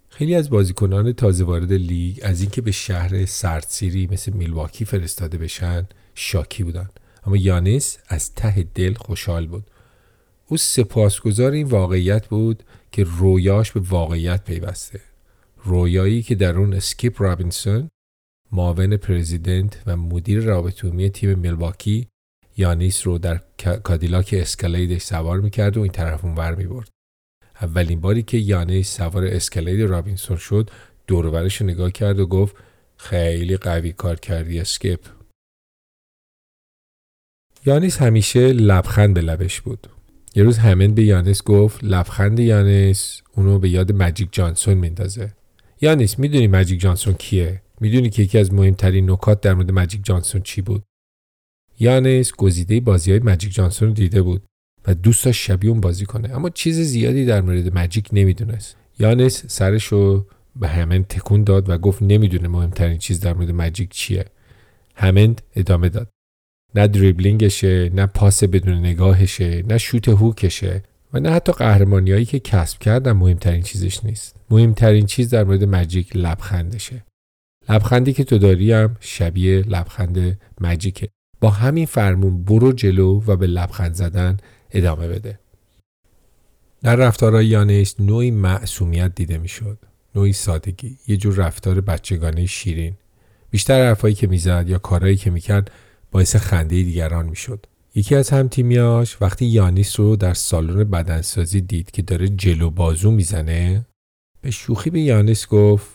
خیلی 0.09 0.35
از 0.35 0.49
بازیکنان 0.49 1.13
تازه 1.13 1.43
وارد 1.43 1.73
لیگ 1.73 2.19
از 2.23 2.41
اینکه 2.41 2.61
به 2.61 2.71
شهر 2.71 3.25
سردسیری 3.25 4.07
مثل 4.11 4.33
میلواکی 4.33 4.85
فرستاده 4.85 5.37
بشن 5.37 5.87
شاکی 6.15 6.63
بودن. 6.63 6.89
اما 7.25 7.37
یانیس 7.37 7.97
از 8.07 8.33
ته 8.33 8.63
دل 8.75 8.93
خوشحال 8.93 9.47
بود. 9.47 9.63
او 10.47 10.57
سپاسگزار 10.57 11.51
این 11.51 11.67
واقعیت 11.67 12.27
بود 12.27 12.63
که 12.91 13.03
رویاش 13.03 13.71
به 13.71 13.79
واقعیت 13.79 14.43
پیوسته. 14.43 15.01
رویایی 15.63 16.21
که 16.21 16.35
در 16.35 16.57
اون 16.57 16.73
اسکیپ 16.73 17.21
رابینسون 17.21 17.89
معاون 18.51 18.97
پرزیدنت 18.97 19.83
و 19.85 19.97
مدیر 19.97 20.39
رابطه 20.39 21.09
تیم 21.09 21.39
میلواکی 21.39 22.07
یانیس 22.57 23.07
رو 23.07 23.17
در 23.17 23.41
کادیلاک 23.83 24.35
اسکلیدش 24.37 25.01
سوار 25.01 25.41
می‌کرد 25.41 25.77
و 25.77 25.81
این 25.81 25.91
طرف 25.91 26.25
اونور 26.25 26.55
می‌برد. 26.55 26.89
اولین 27.61 28.01
باری 28.01 28.23
که 28.23 28.37
یانیس 28.37 28.97
سوار 28.97 29.25
اسکلید 29.25 29.81
رابینسون 29.81 30.37
شد 30.37 30.69
دورورش 31.07 31.61
رو 31.61 31.67
نگاه 31.67 31.91
کرد 31.91 32.19
و 32.19 32.27
گفت 32.27 32.55
خیلی 32.97 33.57
قوی 33.57 33.91
کار 33.91 34.15
کردی 34.19 34.59
اسکیپ. 34.59 34.99
یانیس 37.65 37.97
همیشه 37.97 38.53
لبخند 38.53 39.13
به 39.13 39.21
لبش 39.21 39.61
بود. 39.61 39.87
یه 40.35 40.43
روز 40.43 40.57
همین 40.57 40.95
به 40.95 41.03
یانیس 41.03 41.43
گفت 41.43 41.83
لبخند 41.83 42.39
یانیس 42.39 43.21
اونو 43.35 43.59
به 43.59 43.69
یاد 43.69 43.91
مجیک 43.91 44.29
جانسون 44.31 44.73
میندازه. 44.73 45.33
یانیس 45.81 46.19
می‌دونی 46.19 46.47
مجیک 46.47 46.79
جانسون 46.79 47.13
کیه؟ 47.13 47.61
می‌دونی 47.81 48.09
که 48.09 48.23
یکی 48.23 48.37
از 48.37 48.53
مهمترین 48.53 49.11
نکات 49.11 49.41
در 49.41 49.53
مورد 49.53 49.71
مجیک 49.71 50.05
جانسون 50.05 50.41
چی 50.41 50.61
بود؟ 50.61 50.83
یانس 51.79 52.31
گزیده 52.31 52.79
بازی 52.79 53.11
های 53.11 53.19
مجیک 53.19 53.53
جانسون 53.53 53.87
رو 53.87 53.93
دیده 53.93 54.21
بود. 54.21 54.43
و 54.88 54.93
دوست 54.93 55.26
داشت 55.26 55.41
شبیه 55.43 55.69
اون 55.71 55.82
بازی 55.82 56.06
کنه. 56.06 56.36
اما 56.36 56.50
چیز 56.50 56.80
زیادی 56.80 57.26
در 57.26 57.41
مورد 57.41 57.78
مجیک 57.78 58.10
نمی‌دونست. 58.13 58.76
یانس 59.00 59.43
سرش 59.47 59.86
رو 59.86 60.26
به 60.56 60.67
همند 60.67 61.08
تکون 61.08 61.43
داد 61.43 61.69
و 61.69 61.78
گفت 61.78 62.02
نمی‌دونه 62.02 62.47
مهمترین 62.47 62.97
چیز 62.97 63.19
در 63.19 63.34
مورد 63.34 63.52
مجیک 63.52 63.89
چیه. 63.89 64.26
همند 64.95 65.41
ادامه 65.56 65.89
داد. 65.89 66.10
نه 66.76 66.88
دریبلینگشه 66.88 67.89
نه 67.93 68.06
پاس 68.06 68.43
بدون 68.43 68.73
نگاهشه 68.73 69.63
نه 69.67 69.78
شوت 69.78 70.10
هوکشه 70.10 70.84
و 71.13 71.19
نه 71.19 71.32
حتی 71.32 71.52
قهرمانیایی 71.52 72.26
که 72.26 72.39
کسب 72.39 72.80
کردن 72.80 73.12
مهمترین 73.12 73.62
چیزش 73.62 74.06
نیست. 74.06 74.36
مهمترین 74.50 75.06
چیز 75.06 75.30
در 75.30 75.43
مورد 75.43 75.63
مجیک 75.63 76.15
لبخندشه. 76.15 77.04
لبخندی 77.69 78.13
که 78.13 78.23
تو 78.23 78.38
داری 78.38 78.71
هم 78.71 78.95
شبیه 79.00 79.62
لبخند 79.62 80.39
مجیکه. 80.62 81.10
با 81.41 81.50
همین 81.50 81.86
فرمون 81.86 82.43
برو 82.43 82.71
جلو 82.71 83.21
و 83.28 83.36
به 83.36 83.47
لبخند 83.47 83.93
زدن 83.93 84.38
ادامه 84.71 85.08
بده. 85.08 85.39
در 86.82 86.95
رفتارهای 86.95 87.45
یانش 87.45 87.95
نوعی 87.99 88.32
معصومیت 88.32 89.15
دیده 89.15 89.38
می‌شد. 89.38 89.77
نوعی 90.15 90.34
سادگی 90.34 90.97
یه 91.08 91.17
جور 91.17 91.36
رفتار 91.36 91.82
بچگانه 91.82 92.45
شیرین. 92.45 92.93
بیشتر 93.49 93.88
حرفایی 93.88 94.15
که 94.15 94.27
می‌زد 94.27 94.65
یا 94.69 94.77
کارهایی 94.77 95.15
که 95.15 95.30
می‌کرد 95.30 95.71
باعث 96.12 96.36
خنده 96.36 96.84
دیگران 96.84 97.25
می‌شد. 97.25 97.65
یکی 97.95 98.15
از 98.15 98.30
همتیمیاش 98.30 99.21
وقتی 99.21 99.45
یانیس 99.45 99.99
رو 99.99 100.15
در 100.15 100.34
سالن 100.34 100.84
بدنسازی 100.84 101.62
دید 101.62 101.91
که 101.91 102.01
داره 102.01 102.27
جلو 102.27 102.69
بازو 102.69 103.12
می‌زنه 103.12 103.86
به 104.41 104.51
شوخی 104.51 104.89
به 104.89 104.99
یانیس 104.99 105.47
گفت 105.47 105.88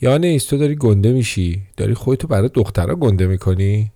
یانیس 0.00 0.44
تو 0.44 0.56
داری 0.56 0.74
گنده 0.74 1.12
میشی؟ 1.12 1.62
داری 1.76 1.94
خودتو 1.94 2.28
برای 2.28 2.50
دخترها 2.54 2.94
گنده 2.94 3.26
می‌کنی؟ 3.26 3.92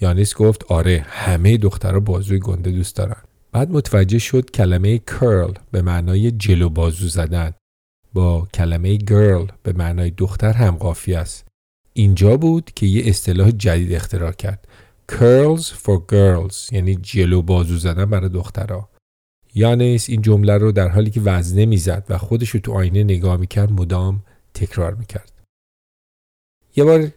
یانیس 0.00 0.34
گفت 0.34 0.64
آره 0.64 1.06
همه 1.08 1.56
دخترها 1.56 2.00
بازوی 2.00 2.38
گنده 2.38 2.70
دوست 2.70 2.96
دارن. 2.96 3.22
بعد 3.54 3.70
متوجه 3.70 4.18
شد 4.18 4.50
کلمه 4.50 4.98
کرل 4.98 5.52
به 5.70 5.82
معنای 5.82 6.30
جلو 6.30 6.68
بازو 6.68 7.08
زدن. 7.08 7.52
با 8.12 8.48
کلمه 8.54 8.96
گرل 8.96 9.46
به 9.62 9.72
معنای 9.72 10.10
دختر 10.10 10.52
هم 10.52 10.76
قافی 10.76 11.14
است. 11.14 11.46
اینجا 11.92 12.36
بود 12.36 12.70
که 12.70 12.86
یه 12.86 13.08
اصطلاح 13.08 13.50
جدید 13.50 13.92
اختراع 13.92 14.32
کرد. 14.32 14.68
curls 15.12 15.62
for 15.62 15.98
girls 16.12 16.72
یعنی 16.72 16.94
جلو 16.94 17.42
بازو 17.42 17.76
زدن 17.76 18.04
برای 18.04 18.28
دخترها. 18.28 18.88
یانیس 19.54 20.10
این 20.10 20.22
جمله 20.22 20.58
رو 20.58 20.72
در 20.72 20.88
حالی 20.88 21.10
که 21.10 21.20
وزنه 21.20 21.66
می‌زد 21.66 22.06
و 22.08 22.18
خودش 22.18 22.48
رو 22.48 22.60
تو 22.60 22.72
آینه 22.72 23.04
نگاه 23.04 23.36
می‌کرد 23.36 23.72
مدام 23.72 24.22
تکرار 24.54 24.94
می‌کرد. 24.94 25.32
یه 26.76 26.84
بار 26.84 27.10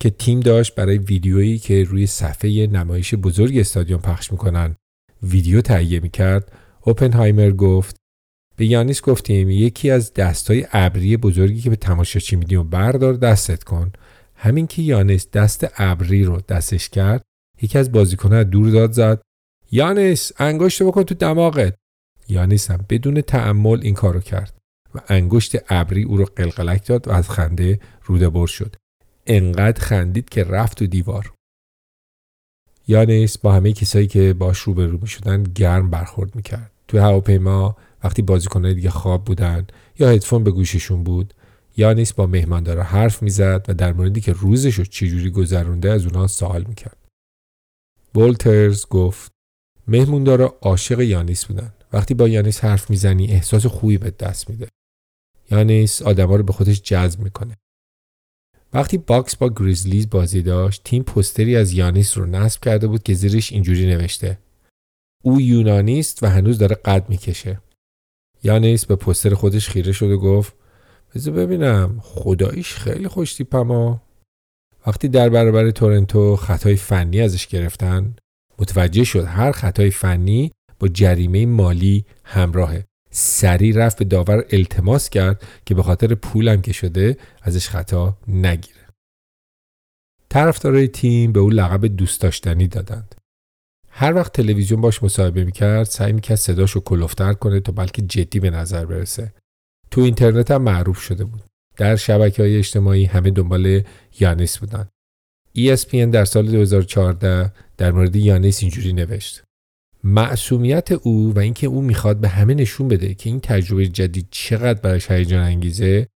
که 0.00 0.10
تیم 0.10 0.40
داشت 0.40 0.74
برای 0.74 0.98
ویدیویی 0.98 1.58
که 1.58 1.84
روی 1.84 2.06
صفحه 2.06 2.66
نمایش 2.66 3.14
بزرگ 3.14 3.58
استادیوم 3.58 4.00
پخش 4.00 4.32
می‌کنن 4.32 4.76
ویدیو 5.22 5.60
تهیه 5.60 6.00
می‌کرد. 6.00 6.52
اوپنهایمر 6.80 7.50
گفت 7.50 7.96
به 8.56 8.66
یانیس 8.66 9.02
گفتیم 9.02 9.50
یکی 9.50 9.90
از 9.90 10.14
دستای 10.14 10.66
ابری 10.72 11.16
بزرگی 11.16 11.60
که 11.60 11.70
به 11.70 11.76
تماشاچی 11.76 12.36
میدیم 12.36 12.60
و 12.60 12.64
بردار 12.64 13.14
دستت 13.14 13.64
کن. 13.64 13.92
همین 14.34 14.66
که 14.66 14.82
یانیس 14.82 15.30
دست 15.30 15.66
ابری 15.76 16.24
رو 16.24 16.40
دستش 16.48 16.88
کرد 16.88 17.22
یکی 17.62 17.78
از 17.78 17.92
بازیکنها 17.92 18.42
دور 18.42 18.70
داد 18.70 18.92
زد. 18.92 19.22
یانیس 19.70 20.32
انگشت 20.38 20.82
بکن 20.82 21.02
تو 21.02 21.14
دماغت. 21.14 21.74
یانیس 22.28 22.70
هم 22.70 22.84
بدون 22.88 23.20
تعمل 23.20 23.80
این 23.82 23.94
کارو 23.94 24.20
کرد 24.20 24.58
و 24.94 24.98
انگشت 25.08 25.56
ابری 25.68 26.02
او 26.02 26.16
رو 26.16 26.24
قلقلک 26.36 26.86
داد 26.86 27.08
و 27.08 27.12
از 27.12 27.30
خنده 27.30 27.80
روده 28.04 28.28
بر 28.28 28.46
شد. 28.46 28.76
انقدر 29.26 29.84
خندید 29.84 30.28
که 30.28 30.44
رفت 30.44 30.78
تو 30.78 30.86
دیوار. 30.86 31.32
یانس 32.92 33.38
با 33.38 33.52
همه 33.52 33.72
کسایی 33.72 34.06
که 34.06 34.32
باش 34.32 34.58
روبرو 34.58 34.98
می 35.02 35.06
شدن 35.06 35.42
گرم 35.42 35.90
برخورد 35.90 36.36
می‌کرد. 36.36 36.70
توی 36.88 37.00
هواپیما 37.00 37.76
وقتی 38.04 38.22
بازیکنهای 38.22 38.74
دیگه 38.74 38.90
خواب 38.90 39.24
بودن 39.24 39.66
یا 39.98 40.08
هدفون 40.08 40.44
به 40.44 40.50
گوششون 40.50 41.04
بود 41.04 41.34
یانیس 41.76 42.12
با 42.12 42.26
مهماندارا 42.26 42.82
حرف 42.82 43.22
می‌زد 43.22 43.64
و 43.68 43.74
در 43.74 43.92
موردی 43.92 44.20
که 44.20 44.32
روزش 44.32 44.74
رو 44.74 44.84
چجوری 44.84 45.30
گذرونده 45.30 45.90
از 45.90 46.04
اونها 46.04 46.26
سوال 46.26 46.64
می‌کرد. 46.68 46.96
بولترز 48.14 48.86
گفت 48.90 49.32
مهموندارا 49.88 50.58
عاشق 50.62 51.00
یانیس 51.00 51.44
بودن. 51.44 51.72
وقتی 51.92 52.14
با 52.14 52.28
یانیس 52.28 52.64
حرف 52.64 52.90
می‌زنی 52.90 53.26
احساس 53.26 53.66
خوبی 53.66 53.98
به 53.98 54.10
دست 54.10 54.50
میده. 54.50 54.68
یانیس 55.50 56.02
آدما 56.02 56.36
رو 56.36 56.42
به 56.42 56.52
خودش 56.52 56.82
جذب 56.82 57.20
می‌کنه. 57.20 57.56
وقتی 58.72 58.98
باکس 58.98 59.36
با 59.36 59.48
گریزلیز 59.56 60.10
بازی 60.10 60.42
داشت 60.42 60.84
تیم 60.84 61.02
پوستری 61.02 61.56
از 61.56 61.72
یانیس 61.72 62.18
رو 62.18 62.26
نصب 62.26 62.64
کرده 62.64 62.86
بود 62.86 63.02
که 63.02 63.14
زیرش 63.14 63.52
اینجوری 63.52 63.86
نوشته. 63.86 64.38
او 65.22 65.40
یونانیست 65.40 66.22
و 66.22 66.26
هنوز 66.26 66.58
داره 66.58 66.74
قد 66.74 67.08
می‌کشه. 67.08 67.60
یانیس 68.42 68.86
به 68.86 68.96
پوستر 68.96 69.34
خودش 69.34 69.68
خیره 69.68 69.92
شد 69.92 70.10
و 70.10 70.18
گفت 70.18 70.54
بذار 71.14 71.34
ببینم. 71.34 71.98
خداییش 72.02 72.74
خیلی 72.74 73.08
خوش 73.08 73.34
تیپما 73.34 74.02
وقتی 74.86 75.08
در 75.08 75.28
برابر 75.28 75.70
تورنتو 75.70 76.36
خطای 76.36 76.76
فنی 76.76 77.20
ازش 77.20 77.46
گرفتن 77.46 78.14
متوجه 78.58 79.04
شد 79.04 79.24
هر 79.24 79.52
خطای 79.52 79.90
فنی 79.90 80.52
با 80.78 80.88
جریمه 80.88 81.46
مالی 81.46 82.04
همراهه. 82.24 82.84
سریع 83.14 83.76
رفت 83.76 83.98
به 83.98 84.04
داور 84.04 84.44
التماس 84.50 85.10
کرد 85.10 85.42
که 85.66 85.74
به 85.74 85.82
خاطر 85.82 86.14
پولم 86.14 86.60
که 86.60 86.72
شده 86.72 87.16
ازش 87.42 87.68
خطا 87.68 88.18
نگیره. 88.28 88.86
طرفدارای 90.28 90.88
تیم 90.88 91.32
به 91.32 91.40
او 91.40 91.50
لقب 91.50 91.86
دوست 91.86 92.20
داشتنی 92.20 92.68
دادند. 92.68 93.14
هر 93.88 94.14
وقت 94.14 94.32
تلویزیون 94.32 94.80
باش 94.80 95.02
مصاحبه 95.02 95.44
می‌کرد 95.44 95.84
سعی 95.84 96.12
می‌کرد 96.12 96.36
صداشو 96.36 96.80
کلوفتر 96.80 97.32
کنه 97.32 97.60
تا 97.60 97.72
بلکه 97.72 98.02
جدی 98.02 98.40
به 98.40 98.50
نظر 98.50 98.86
برسه. 98.86 99.32
تو 99.90 100.00
اینترنت 100.00 100.50
هم 100.50 100.62
معروف 100.62 101.00
شده 101.00 101.24
بود. 101.24 101.42
در 101.76 101.96
شبکه 101.96 102.42
های 102.42 102.56
اجتماعی 102.56 103.04
همه 103.04 103.30
دنبال 103.30 103.82
یانیس 104.20 104.58
بودن. 104.58 104.88
ESPN 105.58 105.94
در 106.12 106.24
سال 106.24 106.50
2014 106.50 107.52
در 107.76 107.92
مورد 107.92 108.16
یانیس 108.16 108.62
اینجوری 108.62 108.92
نوشت 108.92 109.42
معصومیت 110.04 110.92
او 110.92 111.32
و 111.34 111.38
اینکه 111.38 111.66
او 111.66 111.82
می‌خواد 111.82 112.20
به 112.20 112.28
همه 112.28 112.54
نشون 112.54 112.88
بده 112.88 113.14
که 113.14 113.30
این 113.30 113.40
تجربه 113.40 113.86
جدید 113.86 114.26
چقدر 114.30 114.80
برایش 114.80 115.10
هیجان 115.10 115.42
انگیزه 115.42 116.08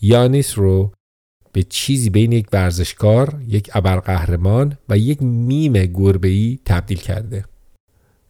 یانیس 0.00 0.58
رو 0.58 0.92
به 1.52 1.62
چیزی 1.62 2.10
بین 2.10 2.32
یک 2.32 2.48
ورزشکار، 2.52 3.42
یک 3.48 3.70
ابرقهرمان 3.74 4.78
و 4.88 4.98
یک 4.98 5.22
میم 5.22 5.72
گربه‌ای 5.72 6.58
تبدیل 6.64 6.98
کرده. 6.98 7.44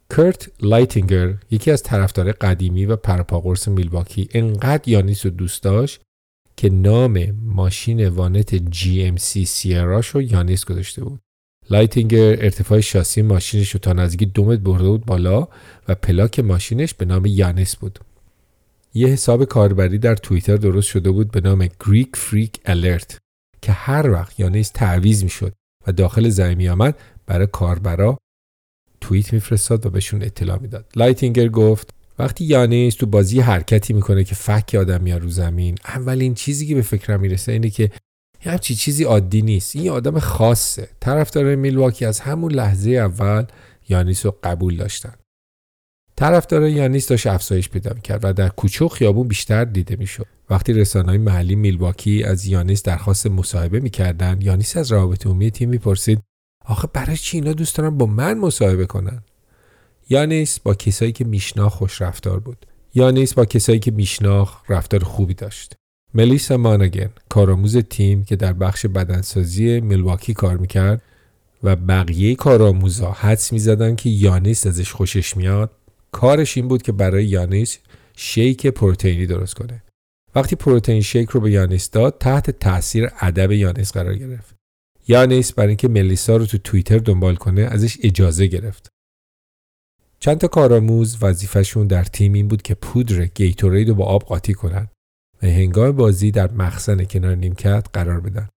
کرت 0.09 0.51
لایتینگر 0.61 1.35
یکی 1.51 1.71
از 1.71 1.83
طرفدار 1.83 2.31
قدیمی 2.31 2.85
و 2.85 2.95
پروپاقرص 2.95 3.67
میلواکی 3.67 4.29
انقدر 4.33 4.89
یانیس 4.89 5.25
رو 5.25 5.31
دوست 5.31 5.63
داشت 5.63 6.01
که 6.57 6.69
نام 6.69 7.31
ماشین 7.31 8.07
وانت 8.07 8.57
GMC 8.57 9.43
سیراش 9.43 10.07
رو 10.07 10.21
یانیس 10.21 10.65
گذاشته 10.65 11.03
بود. 11.03 11.19
لایتینگر 11.69 12.43
ارتفاع 12.43 12.79
شاسی 12.79 13.21
ماشینش 13.21 13.71
رو 13.71 13.79
تا 13.79 13.93
نزدیکی 13.93 14.25
دو 14.25 14.39
متر 14.39 14.59
برده 14.59 14.87
بود 14.87 15.05
بالا 15.05 15.47
و 15.87 15.95
پلاک 15.95 16.39
ماشینش 16.39 16.93
به 16.93 17.05
نام 17.05 17.25
یانیس 17.25 17.75
بود. 17.75 17.99
یه 18.93 19.07
حساب 19.07 19.45
کاربری 19.45 19.97
در 19.97 20.15
توییتر 20.15 20.57
درست 20.57 20.87
شده 20.87 21.11
بود 21.11 21.31
به 21.31 21.41
نام 21.41 21.69
Greek 21.87 22.15
Freak 22.15 22.59
Alert 22.65 23.17
که 23.61 23.71
هر 23.71 24.09
وقت 24.11 24.39
یانیس 24.39 24.69
تعویض 24.69 25.23
می‌شد 25.23 25.53
و 25.87 25.91
داخل 25.91 26.29
زمین 26.29 26.69
آمد 26.69 26.99
برای 27.25 27.47
کاربرا 27.51 28.17
توییت 29.01 29.33
میفرستاد 29.33 29.85
و 29.85 29.89
بهشون 29.89 30.23
اطلاع 30.23 30.59
می‌داد 30.59 30.85
لایتینگر 30.95 31.47
گفت 31.47 31.89
وقتی 32.19 32.45
یانیس 32.45 32.95
تو 32.95 33.05
بازی 33.05 33.39
حرکتی 33.39 33.93
می‌کنه 33.93 34.23
که 34.23 34.35
فک 34.35 34.75
آدم 34.79 35.01
میاد 35.01 35.21
رو 35.21 35.29
زمین 35.29 35.77
اولین 35.85 36.33
چیزی 36.33 36.67
که 36.67 36.75
به 36.75 36.81
فکرم 36.81 37.19
می‌رسه 37.19 37.51
اینه 37.51 37.69
که 37.69 37.91
همچی 38.41 38.75
چیزی 38.75 39.03
عادی 39.03 39.41
نیست. 39.41 39.75
این 39.75 39.89
آدم 39.89 40.19
خاصه. 40.19 40.89
طرفدار 40.99 41.55
میلواکی 41.55 42.05
از 42.05 42.19
همون 42.19 42.51
لحظه 42.51 42.91
اول 42.91 43.45
یانیس 43.89 44.25
رو 44.25 44.35
قبول 44.43 44.77
داشتن. 44.77 45.13
طرفدار 46.15 46.67
یانیس 46.67 47.07
داشت 47.07 47.27
افزایش 47.27 47.69
پیدا 47.69 47.93
کرد 47.93 48.25
و 48.25 48.33
در 48.33 48.49
کوچه 48.49 48.85
و 48.85 48.87
خیابون 48.87 49.27
بیشتر 49.27 49.65
دیده 49.65 49.95
می‌شد. 49.95 50.25
وقتی 50.49 50.73
رسانه‌های 50.73 51.17
محلی 51.17 51.55
میلواکی 51.55 52.23
از 52.23 52.45
یانیس 52.45 52.83
درخواست 52.83 53.27
مصاحبه 53.27 53.79
می‌کردند 53.79 54.43
یانیس 54.43 54.77
از 54.77 54.91
روابط 54.91 55.25
عمومی 55.25 55.51
تیم 55.51 55.69
می‌پرسید 55.69 56.19
آخه 56.65 56.87
برای 56.93 57.17
چی 57.17 57.37
اینا 57.37 57.53
دوست 57.53 57.75
دارن 57.75 57.97
با 57.97 58.05
من 58.05 58.37
مصاحبه 58.37 58.85
کنن؟ 58.85 59.23
یانیس 60.09 60.59
با 60.59 60.73
کسایی 60.73 61.11
که 61.11 61.25
میشناخت 61.25 61.77
خوش 61.77 62.01
رفتار 62.01 62.39
بود. 62.39 62.65
یانیس 62.93 63.33
با 63.33 63.45
کسایی 63.45 63.79
که 63.79 63.91
میشناخت 63.91 64.63
رفتار 64.69 65.03
خوبی 65.03 65.33
داشت. 65.33 65.75
ملیسا 66.13 66.57
مانگن 66.57 67.09
کارآموز 67.29 67.77
تیم 67.77 68.23
که 68.23 68.35
در 68.35 68.53
بخش 68.53 68.85
بدنسازی 68.85 69.79
میلواکی 69.79 70.33
کار 70.33 70.57
می‌کرد 70.57 71.01
و 71.63 71.75
بقیه 71.75 72.35
کارآموزا 72.35 73.11
حدس 73.11 73.53
می‌زدن 73.53 73.95
که 73.95 74.09
یانیس 74.09 74.67
ازش 74.67 74.91
خوشش 74.91 75.37
میاد 75.37 75.71
کارش 76.11 76.57
این 76.57 76.67
بود 76.67 76.81
که 76.81 76.91
برای 76.91 77.25
یانیس 77.25 77.77
شیک 78.15 78.67
پروتئینی 78.67 79.25
درست 79.25 79.53
کنه. 79.53 79.83
وقتی 80.35 80.55
پروتئین 80.55 81.01
شیک 81.01 81.29
رو 81.29 81.39
به 81.39 81.51
یانیس 81.51 81.89
داد 81.89 82.17
تحت 82.19 82.51
تاثیر 82.51 83.09
ادب 83.19 83.51
یانیس 83.51 83.91
قرار 83.91 84.15
گرفت. 84.15 84.55
یانیس 85.07 85.53
برای 85.53 85.67
اینکه 85.67 85.87
ملیسا 85.87 86.37
رو 86.37 86.45
تو 86.45 86.57
توییتر 86.57 86.97
دنبال 86.97 87.35
کنه 87.35 87.61
ازش 87.61 87.97
اجازه 88.03 88.47
گرفت. 88.47 88.89
چند 90.19 90.37
تا 90.37 90.47
کارآموز 90.47 91.17
وظیفهشون 91.23 91.87
در 91.87 92.03
تیم 92.03 92.33
این 92.33 92.47
بود 92.47 92.61
که 92.61 92.75
پودر 92.75 93.25
گیتورید 93.25 93.89
رو 93.89 93.95
با 93.95 94.05
آب 94.05 94.23
قاطی 94.23 94.53
کنن. 94.53 94.87
و 95.43 95.47
هنگام 95.47 95.91
بازی 95.91 96.31
در 96.31 96.51
مخزن 96.51 97.03
کنار 97.03 97.35
نیمکت 97.35 97.87
قرار 97.93 98.19
بدن. 98.19 98.49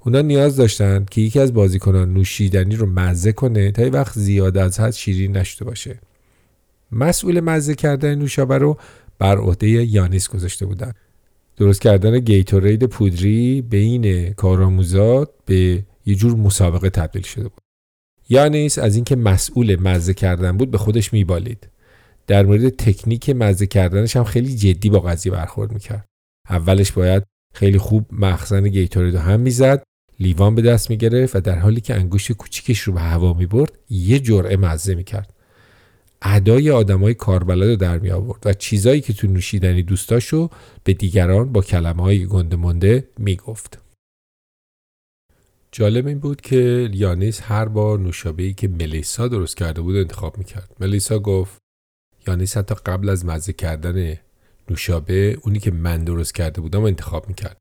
اونا 0.00 0.20
نیاز 0.20 0.56
داشتن 0.56 1.06
که 1.10 1.20
یکی 1.20 1.40
از 1.40 1.54
بازیکنان 1.54 2.14
نوشیدنی 2.14 2.76
رو 2.76 2.86
مزه 2.86 3.32
کنه 3.32 3.70
تا 3.70 3.90
وقت 3.90 4.18
زیاد 4.18 4.58
از 4.58 4.80
حد 4.80 4.90
شیرین 4.90 5.36
نشده 5.36 5.64
باشه. 5.64 5.98
مسئول 6.92 7.40
مزه 7.40 7.74
کردن 7.74 8.14
نوشابه 8.14 8.58
رو 8.58 8.78
بر 9.18 9.38
عهده 9.38 9.68
یانیس 9.68 10.28
گذاشته 10.28 10.66
بودن. 10.66 10.92
درست 11.56 11.80
کردن 11.80 12.18
گیتورید 12.18 12.84
پودری 12.84 13.62
بین 13.62 14.32
کارآموزات 14.32 15.30
به 15.46 15.84
یه 16.06 16.14
جور 16.14 16.36
مسابقه 16.36 16.90
تبدیل 16.90 17.22
شده 17.22 17.48
بود. 17.48 17.60
یانیس 18.28 18.78
از 18.78 18.94
اینکه 18.94 19.16
مسئول 19.16 19.76
مزه 19.80 20.14
کردن 20.14 20.56
بود 20.56 20.70
به 20.70 20.78
خودش 20.78 21.12
میبالید. 21.12 21.68
در 22.26 22.46
مورد 22.46 22.68
تکنیک 22.68 23.30
مزه 23.30 23.66
کردنش 23.66 24.16
هم 24.16 24.24
خیلی 24.24 24.56
جدی 24.56 24.90
با 24.90 25.00
قضیه 25.00 25.32
برخورد 25.32 25.72
می‌کرد. 25.72 26.04
اولش 26.50 26.92
باید 26.92 27.22
خیلی 27.54 27.78
خوب 27.78 28.06
مخزن 28.12 28.68
گیتورید 28.68 29.16
رو 29.16 29.20
هم 29.20 29.40
می‌زد 29.40 29.82
لیوان 30.20 30.54
به 30.54 30.62
دست 30.62 30.90
می‌گرفت 30.90 31.36
و 31.36 31.40
در 31.40 31.58
حالی 31.58 31.80
که 31.80 31.94
انگشت 31.94 32.32
کوچیکش 32.32 32.80
رو 32.80 32.92
به 32.92 33.00
هوا 33.00 33.32
می‌برد 33.32 33.78
یه 33.90 34.18
جرعه 34.18 34.56
مزه 34.56 34.94
می‌کرد 34.94 35.34
ادای 36.22 36.70
آدمای 36.70 37.14
کاربلد 37.14 37.68
رو 37.68 37.76
در 37.76 37.98
می 37.98 38.10
آورد 38.10 38.42
و 38.44 38.52
چیزایی 38.52 39.00
که 39.00 39.12
تو 39.12 39.26
نوشیدنی 39.26 39.82
دوستاشو 39.82 40.50
به 40.84 40.92
دیگران 40.92 41.52
با 41.52 41.62
کلمه 41.62 42.02
های 42.02 42.26
گنده 42.26 42.56
مونده 42.56 43.08
می 43.18 43.36
گفت. 43.36 43.78
جالب 45.72 46.06
این 46.06 46.18
بود 46.18 46.40
که 46.40 46.90
یانیس 46.92 47.40
هر 47.42 47.64
بار 47.64 47.98
نوشابه‌ای 47.98 48.54
که 48.54 48.68
ملیسا 48.68 49.28
درست 49.28 49.56
کرده 49.56 49.80
بود 49.80 49.96
انتخاب 49.96 50.38
می‌کرد. 50.38 50.76
ملیسا 50.80 51.18
گفت 51.18 51.58
یانیس 52.26 52.56
حتی 52.56 52.74
قبل 52.74 53.08
از 53.08 53.24
مزه 53.26 53.52
کردن 53.52 54.18
نوشابه 54.70 55.38
اونی 55.42 55.58
که 55.58 55.70
من 55.70 56.04
درست 56.04 56.34
کرده 56.34 56.60
بودم 56.60 56.84
انتخاب 56.84 57.28
می‌کرد. 57.28 57.56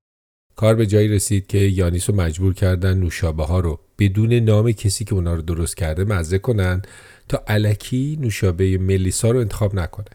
کار 0.56 0.76
به 0.76 0.88
جایی 0.88 1.08
رسید 1.08 1.48
که 1.48 1.58
یانیس 1.58 2.10
رو 2.10 2.16
مجبور 2.16 2.54
کردن 2.54 2.98
نوشابه 2.98 3.46
ها 3.46 3.60
رو 3.60 3.80
بدون 4.00 4.34
نام 4.34 4.72
کسی 4.72 5.06
که 5.06 5.14
اونا 5.14 5.34
رو 5.34 5.42
درست 5.42 5.78
کرده 5.78 6.04
مزه 6.04 6.40
کنن 6.40 6.82
تا 7.30 7.44
علکی 7.48 8.18
نوشابه 8.22 8.78
ملیسا 8.78 9.32
رو 9.32 9.40
انتخاب 9.40 9.76
نکنه. 9.76 10.10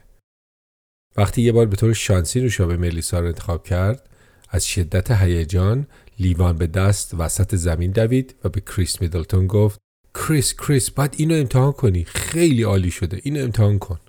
وقتی 1.17 1.41
یه 1.41 1.51
بار 1.51 1.65
به 1.65 1.75
طور 1.75 1.93
شانسی 1.93 2.41
نوشابه 2.41 2.77
ملیسا 2.77 3.19
رو 3.19 3.25
انتخاب 3.25 3.63
کرد 3.63 4.09
از 4.49 4.67
شدت 4.67 5.11
هیجان 5.11 5.87
لیوان 6.19 6.57
به 6.57 6.67
دست 6.67 7.13
وسط 7.13 7.55
زمین 7.55 7.91
دوید 7.91 8.35
و 8.43 8.49
به 8.49 8.61
کریس 8.61 9.01
میدلتون 9.01 9.47
گفت 9.47 9.79
کریس 10.15 10.53
کریس 10.53 10.89
باید 10.89 11.13
اینو 11.17 11.35
امتحان 11.35 11.71
کنی 11.71 12.03
خیلی 12.03 12.63
عالی 12.63 12.91
شده 12.91 13.19
اینو 13.23 13.43
امتحان 13.43 13.79
کن 13.79 13.99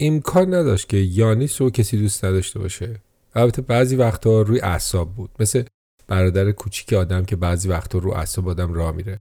امکان 0.00 0.54
نداشت 0.54 0.88
که 0.88 0.96
یانیس 0.96 1.60
رو 1.60 1.70
کسی 1.70 1.98
دوست 1.98 2.24
نداشته 2.24 2.58
باشه. 2.58 3.00
البته 3.34 3.62
بعضی 3.62 3.96
وقتها 3.96 4.42
روی 4.42 4.60
اعصاب 4.60 5.14
بود. 5.14 5.30
مثل 5.40 5.64
برادر 6.06 6.52
کوچیک 6.52 6.92
آدم 6.92 7.24
که 7.24 7.36
بعضی 7.36 7.68
وقتها 7.68 7.98
رو 7.98 8.10
اعصاب 8.10 8.48
آدم 8.48 8.72
راه 8.72 8.92
میره. 8.92 9.20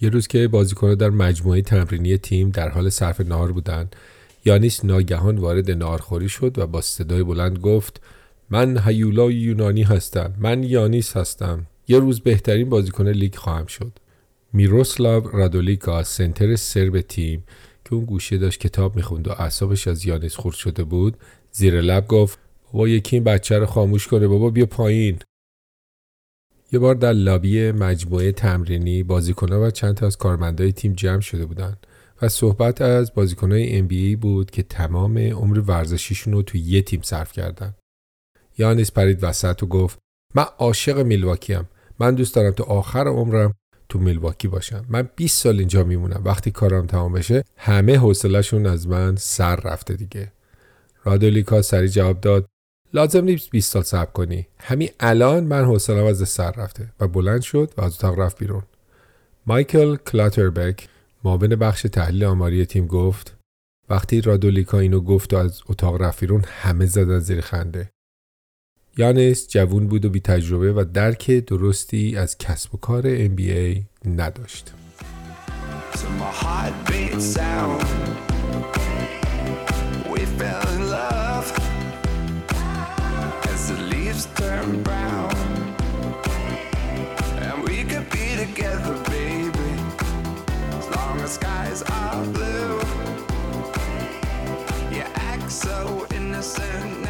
یه 0.00 0.08
روز 0.08 0.26
که 0.26 0.48
بازیکنان 0.48 0.94
در 0.94 1.10
مجموعه 1.10 1.62
تمرینی 1.62 2.18
تیم 2.18 2.50
در 2.50 2.68
حال 2.68 2.88
صرف 2.88 3.20
نهار 3.20 3.52
بودند 3.52 3.96
یانیس 4.44 4.84
ناگهان 4.84 5.38
وارد 5.38 5.70
نارخوری 5.70 6.28
شد 6.28 6.58
و 6.58 6.66
با 6.66 6.80
صدای 6.80 7.22
بلند 7.22 7.58
گفت 7.58 8.00
من 8.50 8.78
هیولای 8.78 9.34
یونانی 9.34 9.82
هستم. 9.82 10.34
من 10.38 10.62
یانیس 10.62 11.16
هستم. 11.16 11.66
یه 11.88 11.98
روز 11.98 12.20
بهترین 12.20 12.68
بازیکن 12.68 13.08
لیگ 13.08 13.34
خواهم 13.34 13.66
شد. 13.66 13.92
میروسلاو 14.52 15.28
رادولیکا 15.28 16.02
سنتر 16.02 16.56
سرب 16.56 17.00
تیم 17.00 17.44
که 17.92 17.96
اون 17.96 18.04
گوشه 18.04 18.38
داشت 18.38 18.60
کتاب 18.60 18.96
می‌خوند 18.96 19.28
و 19.28 19.32
اعصابش 19.32 19.88
از 19.88 20.06
یانیس 20.06 20.36
خورد 20.36 20.56
شده 20.56 20.84
بود 20.84 21.16
زیر 21.50 21.80
لب 21.80 22.06
گفت 22.06 22.38
بابا 22.72 22.88
یکی 22.88 23.16
این 23.16 23.24
بچه 23.24 23.58
رو 23.58 23.66
خاموش 23.66 24.08
کنه 24.08 24.28
بابا 24.28 24.50
بیا 24.50 24.66
پایین 24.66 25.18
یه 26.72 26.78
بار 26.78 26.94
در 26.94 27.12
لابی 27.12 27.72
مجموعه 27.72 28.32
تمرینی 28.32 29.02
بازیکنها 29.02 29.66
و 29.66 29.70
چند 29.70 29.94
تا 29.94 30.06
از 30.06 30.16
کارمندای 30.16 30.72
تیم 30.72 30.92
جمع 30.92 31.20
شده 31.20 31.46
بودند 31.46 31.86
و 32.22 32.28
صحبت 32.28 32.82
از 32.82 33.14
بازیکنهای 33.14 33.82
NBA 33.82 34.18
بود 34.20 34.50
که 34.50 34.62
تمام 34.62 35.18
عمر 35.18 35.58
ورزشیشون 35.58 36.32
رو 36.32 36.42
توی 36.42 36.60
یه 36.60 36.82
تیم 36.82 37.00
صرف 37.02 37.32
کردن. 37.32 37.74
یانیس 38.58 38.92
پرید 38.92 39.18
وسط 39.24 39.62
و 39.62 39.66
گفت 39.66 39.98
من 40.34 40.46
عاشق 40.58 40.98
میلواکی 40.98 41.52
هم. 41.52 41.68
من 41.98 42.14
دوست 42.14 42.34
دارم 42.34 42.52
تا 42.52 42.64
آخر 42.64 43.04
عمرم 43.08 43.54
تو 43.88 43.98
میلواکی 43.98 44.48
باشم. 44.48 44.84
من 44.88 45.08
20 45.16 45.42
سال 45.42 45.58
اینجا 45.58 45.84
میمونم. 45.84 46.22
وقتی 46.24 46.50
کارم 46.50 46.86
تمام 46.86 47.12
بشه 47.12 47.44
همه 47.56 47.96
حوصلهشون 47.96 48.66
از 48.66 48.88
من 48.88 49.16
سر 49.16 49.56
رفته 49.56 49.94
دیگه. 49.94 50.32
رادولیکا 51.04 51.62
سری 51.62 51.88
جواب 51.88 52.20
داد 52.20 52.46
لازم 52.94 53.24
نیست 53.24 53.50
20 53.50 53.72
سال 53.72 53.82
صبر 53.82 54.10
کنی 54.10 54.46
همین 54.58 54.90
الان 55.00 55.44
من 55.44 55.64
حوصله‌ام 55.64 56.06
از 56.06 56.28
سر 56.28 56.50
رفته 56.50 56.92
و 57.00 57.08
بلند 57.08 57.42
شد 57.42 57.72
و 57.76 57.82
از 57.82 57.94
اتاق 57.94 58.18
رفت 58.20 58.38
بیرون 58.38 58.62
مایکل 59.46 59.96
کلاتربک 59.96 60.88
معاون 61.24 61.48
بخش 61.48 61.82
تحلیل 61.82 62.24
آماری 62.24 62.66
تیم 62.66 62.86
گفت 62.86 63.36
وقتی 63.88 64.20
رادولیکا 64.20 64.78
اینو 64.78 65.00
گفت 65.00 65.34
و 65.34 65.36
از 65.36 65.60
اتاق 65.68 66.02
رفت 66.02 66.20
بیرون 66.20 66.44
همه 66.46 66.86
زدن 66.86 67.18
زیر 67.18 67.40
خنده 67.40 67.90
یانس 68.96 69.48
جوون 69.48 69.86
بود 69.88 70.04
و 70.04 70.10
بی 70.10 70.20
تجربه 70.20 70.72
و 70.72 70.84
درک 70.84 71.30
درستی 71.30 72.16
از 72.16 72.38
کسب 72.38 72.74
و 72.74 72.78
کار 72.78 73.26
NBA 73.26 73.82
نداشت. 74.04 74.72
So 95.52 96.06
innocent. 96.10 97.01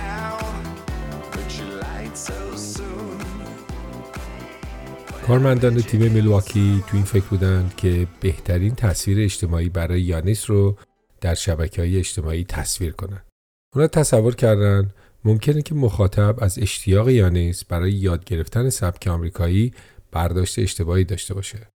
کارمندان 5.27 5.77
تیم 5.77 6.13
ملواکی 6.13 6.85
تو 6.87 6.97
این 6.97 7.05
فکر 7.05 7.25
بودند 7.25 7.77
که 7.77 8.07
بهترین 8.21 8.75
تصویر 8.75 9.21
اجتماعی 9.21 9.69
برای 9.69 10.01
یانیس 10.01 10.51
رو 10.51 10.77
در 11.21 11.35
شبکه 11.35 11.83
های 11.83 11.99
اجتماعی 11.99 12.45
تصویر 12.45 12.93
کنند. 12.93 13.27
اونا 13.75 13.87
تصور 13.87 14.35
کردند 14.35 14.95
ممکنه 15.25 15.63
که 15.63 15.75
مخاطب 15.75 16.37
از 16.39 16.59
اشتیاق 16.59 17.09
یانیس 17.09 17.65
برای 17.65 17.93
یاد 17.93 18.25
گرفتن 18.25 18.71
سبک 18.71 19.07
آمریکایی 19.07 19.73
برداشت 20.11 20.59
اشتباهی 20.59 21.05
داشته 21.05 21.35
باشه. 21.35 21.69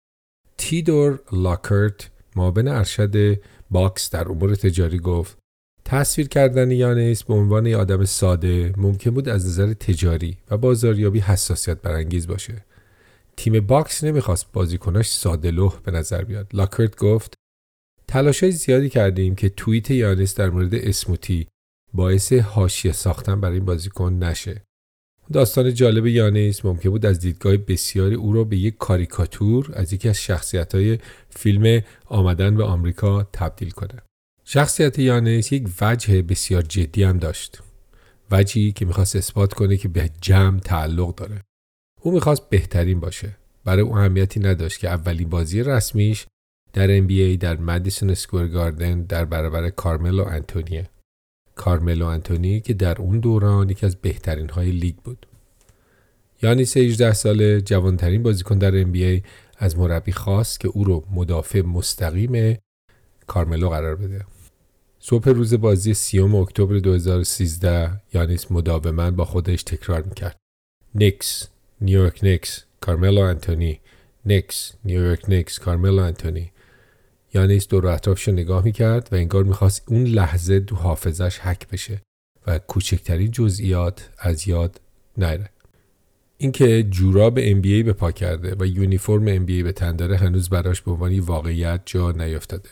تیدور 0.57 1.19
لاکرت 1.31 2.09
معاون 2.35 2.67
ارشد 2.67 3.41
باکس 3.71 4.09
در 4.09 4.29
امور 4.29 4.55
تجاری 4.55 4.99
گفت 4.99 5.37
تصویر 5.89 6.27
کردن 6.27 6.71
یانیس 6.71 7.23
به 7.23 7.33
عنوان 7.33 7.65
یه 7.65 7.77
آدم 7.77 8.05
ساده 8.05 8.73
ممکن 8.77 9.11
بود 9.11 9.29
از 9.29 9.47
نظر 9.47 9.73
تجاری 9.73 10.37
و 10.51 10.57
بازاریابی 10.57 11.19
حساسیت 11.19 11.81
برانگیز 11.81 12.27
باشه. 12.27 12.65
تیم 13.37 13.59
باکس 13.59 14.03
نمی‌خواست 14.03 14.51
بازیکناش 14.53 15.11
ساده 15.11 15.51
لوح 15.51 15.79
به 15.83 15.91
نظر 15.91 16.23
بیاد. 16.23 16.47
لاکرت 16.53 16.97
گفت 16.97 17.33
تلاشای 18.07 18.51
زیادی 18.51 18.89
کردیم 18.89 19.35
که 19.35 19.49
توییت 19.49 19.91
یانیس 19.91 20.35
در 20.35 20.49
مورد 20.49 20.75
اسموتی 20.75 21.47
باعث 21.93 22.33
حاشیه 22.33 22.91
ساختن 22.91 23.41
برای 23.41 23.55
این 23.55 23.65
بازیکن 23.65 24.13
نشه. 24.13 24.61
داستان 25.33 25.73
جالب 25.73 26.05
یانیس 26.05 26.65
ممکن 26.65 26.89
بود 26.89 27.05
از 27.05 27.19
دیدگاه 27.19 27.57
بسیاری 27.57 28.15
او 28.15 28.33
را 28.33 28.43
به 28.43 28.57
یک 28.57 28.77
کاریکاتور 28.77 29.71
از 29.73 29.93
یکی 29.93 30.09
از 30.09 30.17
شخصیت 30.17 30.75
های 30.75 30.99
فیلم 31.29 31.81
آمدن 32.05 32.55
به 32.55 32.63
آمریکا 32.63 33.23
تبدیل 33.33 33.69
کنه. 33.69 34.06
شخصیت 34.49 34.99
یانیس 34.99 35.51
یک 35.51 35.69
وجه 35.81 36.21
بسیار 36.21 36.61
جدی 36.61 37.03
هم 37.03 37.17
داشت. 37.17 37.61
وجهی 38.31 38.71
که 38.71 38.85
می‌خواست 38.85 39.15
اثبات 39.15 39.53
کنه 39.53 39.77
که 39.77 39.87
به 39.87 40.09
جمع 40.21 40.59
تعلق 40.59 41.15
داره. 41.15 41.41
او 42.01 42.11
می‌خواست 42.11 42.49
بهترین 42.49 42.99
باشه. 42.99 43.37
برای 43.65 43.81
او 43.81 43.97
اهمیتی 43.97 44.39
نداشت 44.39 44.79
که 44.79 44.89
اولین 44.89 45.29
بازی 45.29 45.63
رسمیش 45.63 46.25
در 46.73 46.99
NBA 47.01 47.37
در 47.39 47.57
مدیسون 47.57 48.09
اسکوئر 48.09 48.47
گاردن 48.47 49.01
در 49.01 49.25
برابر 49.25 49.69
کارملو 49.69 50.25
انتونیه. 50.25 50.89
کارملو 51.55 52.05
انتونی 52.05 52.59
که 52.61 52.73
در 52.73 53.01
اون 53.01 53.19
دوران 53.19 53.69
یکی 53.69 53.85
از 53.85 53.95
بهترین 53.95 54.49
های 54.49 54.71
لیگ 54.71 54.95
بود. 54.95 55.25
یانیس 56.41 56.77
18 56.77 57.13
ساله 57.13 57.61
جوانترین 57.61 58.23
بازیکن 58.23 58.57
در 58.57 58.83
NBA 58.83 59.25
از 59.57 59.77
مربی 59.77 60.11
خواست 60.11 60.59
که 60.59 60.67
او 60.67 60.83
رو 60.83 61.05
مدافع 61.11 61.61
مستقیم 61.61 62.57
کارملو 63.27 63.69
قرار 63.69 63.95
بده. 63.95 64.36
صبح 64.99 65.29
روز 65.29 65.53
بازی 65.53 65.93
سی‌ام 65.93 66.35
اکتبر 66.35 66.77
2013 66.77 68.01
یانیس 68.13 68.51
مداوما 68.51 69.11
با 69.11 69.25
خودش 69.25 69.63
تکرار 69.63 70.01
می‌کرد. 70.01 70.37
نیکس، 70.95 71.47
نیویورک 71.81 72.23
نیکس، 72.23 72.63
کارملو 72.81 73.21
انتونی، 73.21 73.79
نیکس، 74.25 74.73
نیویورک 74.85 75.29
نیکس، 75.29 75.59
کارملو 75.59 76.03
انتونی. 76.03 76.51
یانیس 77.33 77.67
دور 77.67 77.87
اطرافش 77.87 78.27
رو 78.27 78.33
نگاه 78.33 78.63
می‌کرد 78.63 79.09
و 79.11 79.15
انگار 79.15 79.43
می‌خواست 79.43 79.83
اون 79.87 80.03
لحظه 80.03 80.59
تو 80.59 80.75
حافظش 80.75 81.39
حک 81.39 81.67
بشه 81.67 82.01
و 82.47 82.59
کوچکترین 82.59 83.31
جزئیات 83.31 84.09
از 84.19 84.47
یاد 84.47 84.81
نره. 85.17 85.49
اینکه 86.37 86.83
جوراب 86.83 87.39
NBA 87.39 87.83
به 87.85 87.93
پا 87.93 88.11
کرده 88.11 88.55
و 88.59 88.65
یونیفرم 88.65 89.45
NBA 89.45 89.63
به 89.63 89.71
تن 89.71 89.95
داره 89.95 90.17
هنوز 90.17 90.49
براش 90.49 90.81
به 90.81 90.91
عنوان 90.91 91.19
واقعیت 91.19 91.81
جا 91.85 92.11
نیافتاده. 92.11 92.69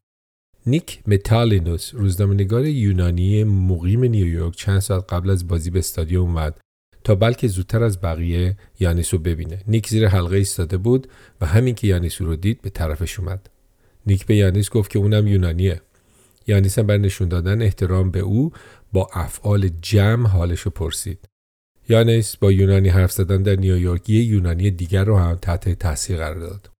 نیک 0.67 0.99
متالینوس 1.07 1.93
روزنامه‌نگار 1.93 2.65
یونانی 2.65 3.43
مقیم 3.43 4.03
نیویورک 4.03 4.55
چند 4.55 4.79
ساعت 4.79 5.13
قبل 5.13 5.29
از 5.29 5.47
بازی 5.47 5.69
به 5.69 5.79
استادیوم 5.79 6.29
اومد 6.29 6.59
تا 7.03 7.15
بلکه 7.15 7.47
زودتر 7.47 7.83
از 7.83 8.01
بقیه 8.01 8.57
یانیس 8.79 9.13
رو 9.13 9.19
ببینه. 9.19 9.61
نیک 9.67 9.89
زیر 9.89 10.07
حلقه 10.07 10.35
ایستاده 10.35 10.77
بود 10.77 11.07
و 11.41 11.45
همین 11.45 11.75
که 11.75 11.87
یانیس 11.87 12.21
رو 12.21 12.35
دید 12.35 12.61
به 12.61 12.69
طرفش 12.69 13.19
اومد. 13.19 13.49
نیک 14.07 14.25
به 14.25 14.35
یانیس 14.35 14.69
گفت 14.69 14.91
که 14.91 14.99
اونم 14.99 15.27
یونانیه. 15.27 15.81
یانیس 16.47 16.79
هم 16.79 16.87
بر 16.87 16.97
نشون 16.97 17.27
دادن 17.27 17.61
احترام 17.61 18.11
به 18.11 18.19
او 18.19 18.51
با 18.93 19.09
افعال 19.13 19.69
جمع 19.81 20.27
حالش 20.27 20.59
رو 20.59 20.71
پرسید. 20.71 21.19
یانیس 21.89 22.37
با 22.37 22.51
یونانی 22.51 22.89
حرف 22.89 23.11
زدن 23.11 23.43
در 23.43 23.55
نیویورک 23.55 24.09
یه 24.09 24.23
یونانی 24.23 24.71
دیگر 24.71 25.03
رو 25.03 25.17
هم 25.17 25.35
تحت 25.35 25.69
تاثیر 25.69 26.17
قرار 26.17 26.39
داد. 26.39 26.74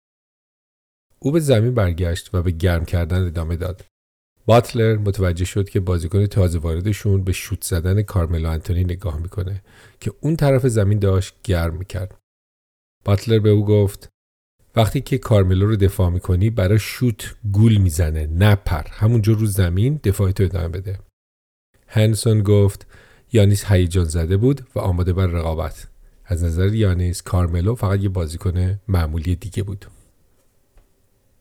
او 1.26 1.32
به 1.32 1.40
زمین 1.40 1.74
برگشت 1.74 2.30
و 2.34 2.42
به 2.42 2.52
گرم 2.52 2.86
کردن 2.86 3.28
ادامه 3.28 3.56
داد. 3.56 3.86
باتلر 4.46 4.98
متوجه 4.98 5.46
شد 5.46 5.70
که 5.70 5.80
بازیکن 5.80 6.26
تازه 6.26 6.60
واردشون 6.60 7.24
به 7.24 7.32
شوت 7.32 7.64
زدن 7.64 8.02
کارملو 8.02 8.50
انتونی 8.50 8.84
نگاه 8.84 9.20
می‌کنه 9.20 9.64
که 10.00 10.14
اون 10.22 10.36
طرف 10.36 10.68
زمین 10.68 11.00
داشت 11.00 11.36
گرم 11.44 11.76
می‌کرد. 11.76 12.18
باتلر 13.06 13.40
به 13.40 13.50
او 13.50 13.66
گفت 13.66 14.10
وقتی 14.76 15.02
که 15.02 15.18
کارملو 15.18 15.68
رو 15.68 15.76
دفاع 15.76 16.10
می‌کنی 16.10 16.50
برای 16.50 16.80
شوت 16.80 17.36
گول 17.52 17.78
می‌زنه 17.78 18.28
نپر 18.28 18.88
همونجا 18.90 19.34
رو 19.34 19.46
زمین 19.46 20.00
دفاع 20.04 20.32
تو 20.32 20.44
ادامه 20.44 20.68
بده. 20.68 21.00
هنسون 21.88 22.44
گفت 22.44 22.88
یانیس 23.34 23.66
هیجان 23.66 24.06
زده 24.06 24.38
بود 24.38 24.68
و 24.76 24.80
آماده 24.80 25.14
بر 25.14 25.28
رقابت. 25.28 25.88
از 26.26 26.44
نظر 26.44 26.74
یانیس 26.74 27.22
کارملو 27.22 27.76
فقط 27.76 28.00
یه 28.00 28.10
بازیکن 28.10 28.80
معمولی 28.88 29.36
دیگه 29.36 29.64
بود. 29.64 29.86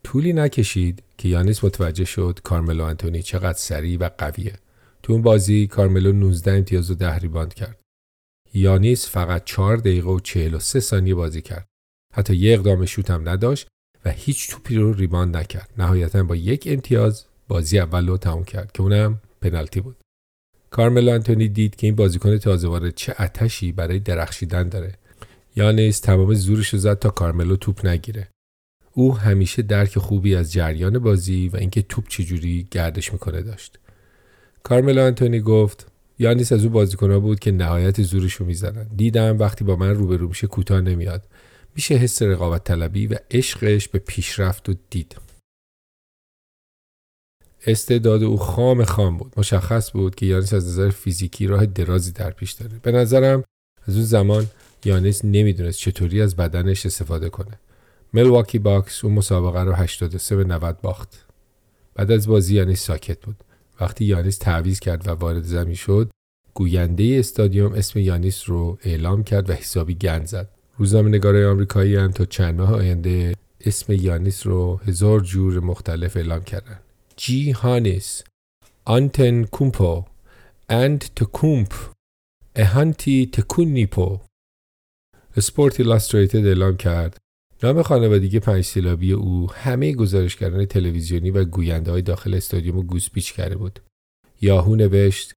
طولی 0.04 0.32
نکشید 0.32 1.02
که 1.18 1.28
یانیس 1.28 1.64
متوجه 1.64 2.04
شد 2.04 2.38
کارملو 2.42 2.84
انتونی 2.84 3.22
چقدر 3.22 3.58
سریع 3.58 3.98
و 3.98 4.10
قویه. 4.18 4.54
تو 5.02 5.12
اون 5.12 5.22
بازی 5.22 5.66
کارملو 5.66 6.12
19 6.12 6.52
امتیاز 6.52 6.90
و 6.90 6.94
10 6.94 7.18
ریباند 7.18 7.54
کرد. 7.54 7.80
یانیس 8.54 9.08
فقط 9.08 9.44
4 9.44 9.76
دقیقه 9.76 10.10
و 10.10 10.20
43 10.20 10.80
ثانیه 10.80 11.14
بازی 11.14 11.42
کرد. 11.42 11.66
حتی 12.14 12.36
یه 12.36 12.54
اقدام 12.54 12.84
شوت 12.84 13.10
هم 13.10 13.28
نداشت 13.28 13.66
و 14.04 14.10
هیچ 14.10 14.50
توپی 14.50 14.76
رو 14.76 14.92
ریباند 14.92 15.36
نکرد. 15.36 15.70
نهایتا 15.78 16.22
با 16.22 16.36
یک 16.36 16.68
امتیاز 16.70 17.24
بازی 17.48 17.78
اول 17.78 18.08
رو 18.08 18.16
تموم 18.16 18.44
کرد 18.44 18.72
که 18.72 18.82
اونم 18.82 19.20
پنالتی 19.40 19.80
بود. 19.80 19.96
کارملو 20.70 21.12
انتونی 21.12 21.48
دید 21.48 21.76
که 21.76 21.86
این 21.86 21.96
بازیکن 21.96 22.38
تازه 22.38 22.68
وارد 22.68 22.94
چه 22.94 23.14
اتشی 23.18 23.72
برای 23.72 23.98
درخشیدن 23.98 24.68
داره. 24.68 24.94
یانیس 25.56 26.00
تمام 26.00 26.34
زورش 26.34 26.68
رو 26.68 26.78
زد 26.78 26.98
تا 26.98 27.10
کارملو 27.10 27.56
توپ 27.56 27.86
نگیره. 27.86 28.28
او 28.94 29.18
همیشه 29.18 29.62
درک 29.62 29.98
خوبی 29.98 30.34
از 30.34 30.52
جریان 30.52 30.98
بازی 30.98 31.48
و 31.48 31.56
اینکه 31.56 31.82
توپ 31.82 32.08
چجوری 32.08 32.68
گردش 32.70 33.12
می‌کنه 33.12 33.42
داشت. 33.42 33.78
کارملو 34.62 35.02
انتونی 35.02 35.40
گفت 35.40 35.86
یانیس 36.18 36.52
از 36.52 36.64
اون 36.64 36.70
بازیکنها 36.70 37.20
بود 37.20 37.38
که 37.38 37.52
نهایت 37.52 38.02
زورش 38.02 38.34
رو 38.34 38.46
می‌زنن. 38.46 38.86
دیدم 38.96 39.38
وقتی 39.38 39.64
با 39.64 39.76
من 39.76 39.94
روبرو 39.94 40.28
میشه 40.28 40.46
کوتاه 40.46 40.80
نمیاد. 40.80 41.22
میشه 41.74 41.94
حس 41.94 42.22
رقابت 42.22 42.64
طلبی 42.64 43.06
و 43.06 43.16
عشقش 43.30 43.88
به 43.88 43.98
پیشرفت 43.98 44.68
و 44.68 44.74
دید. 44.90 45.16
استعداد 47.66 48.22
او 48.22 48.36
خام 48.36 48.84
خام 48.84 49.18
بود. 49.18 49.32
مشخص 49.36 49.92
بود 49.92 50.14
که 50.14 50.26
یانیس 50.26 50.52
از 50.52 50.66
نظر 50.66 50.90
فیزیکی 50.90 51.46
راه 51.46 51.66
درازی 51.66 52.12
در 52.12 52.30
پیش 52.30 52.52
داره. 52.52 52.80
به 52.82 52.92
نظرم 52.92 53.44
از 53.88 53.94
اون 53.94 54.04
زمان 54.04 54.46
یانیس 54.84 55.24
نمی‌دونست 55.24 55.78
چطوری 55.78 56.22
از 56.22 56.36
بدنش 56.36 56.86
استفاده 56.86 57.28
کنه. 57.28 57.58
ملواکی 58.14 58.58
باکس 58.58 59.04
اون 59.04 59.14
مسابقه 59.14 59.60
رو 59.60 59.72
83 59.72 60.36
به 60.36 60.44
90 60.44 60.80
باخت. 60.80 61.26
بعد 61.94 62.10
از 62.10 62.28
بازی 62.28 62.54
یانیس 62.54 62.82
ساکت 62.82 63.20
بود. 63.20 63.36
وقتی 63.80 64.04
یانیس 64.04 64.38
تعویض 64.38 64.80
کرد 64.80 65.08
و 65.08 65.10
وارد 65.10 65.42
زمین 65.42 65.74
شد، 65.74 66.10
گوینده 66.54 67.16
استادیوم 67.18 67.72
اسم 67.72 67.98
یانیس 67.98 68.48
رو 68.48 68.78
اعلام 68.82 69.24
کرد 69.24 69.50
و 69.50 69.52
حسابی 69.52 69.94
گند 69.94 70.26
زد. 70.26 70.48
روزنامه‌نگارای 70.76 71.46
آمریکایی 71.46 71.96
هم 71.96 72.10
تا 72.10 72.24
چند 72.24 72.60
ماه 72.60 72.74
آینده 72.74 73.34
اسم 73.60 73.92
یانیس 73.92 74.46
رو 74.46 74.76
هزار 74.76 75.20
جور 75.20 75.60
مختلف 75.60 76.16
اعلام 76.16 76.44
کردن. 76.44 76.80
جی 77.16 77.50
هانیس، 77.50 78.22
آنتن 78.84 79.44
کومپو، 79.44 80.04
اند 80.68 81.04
تکومپ، 81.16 81.72
اهانتی 82.56 83.26
تکونیپو. 83.32 84.20
Sports 85.36 85.80
Illustrated 85.80 86.46
اعلام 86.46 86.76
کرد 86.76 87.16
نام 87.64 87.82
خانوادگی 87.82 88.40
پنج 88.40 88.64
سیلابی 88.64 89.12
او 89.12 89.52
همه 89.52 89.92
گزارشگران 89.92 90.64
تلویزیونی 90.64 91.30
و 91.30 91.44
گوینده 91.44 91.90
های 91.90 92.02
داخل 92.02 92.34
استادیوم 92.34 92.82
گوسپیچ 92.82 93.32
کرده 93.32 93.56
بود. 93.56 93.80
یاهو 94.40 94.76
نوشت 94.76 95.32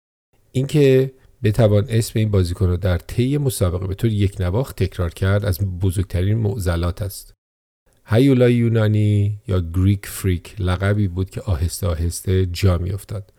اینکه 0.51 1.11
بتوان 1.43 1.85
اسم 1.89 2.19
این 2.19 2.31
بازیکن 2.31 2.67
را 2.67 2.75
در 2.75 2.97
طی 2.97 3.37
مسابقه 3.37 3.87
به 3.87 3.95
طور 3.95 4.11
یک 4.11 4.41
نواخت 4.41 4.83
تکرار 4.83 5.09
کرد 5.09 5.45
از 5.45 5.59
بزرگترین 5.59 6.37
معضلات 6.37 7.01
است. 7.01 7.33
هیولای 8.05 8.53
یونانی 8.53 9.39
یا 9.47 9.59
گریک 9.73 10.05
فریک 10.05 10.55
لقبی 10.59 11.07
بود 11.07 11.29
که 11.29 11.41
آهسته 11.41 11.87
آهسته 11.87 12.45
جا 12.45 12.77
می 12.77 12.91
افتاد. 12.91 13.33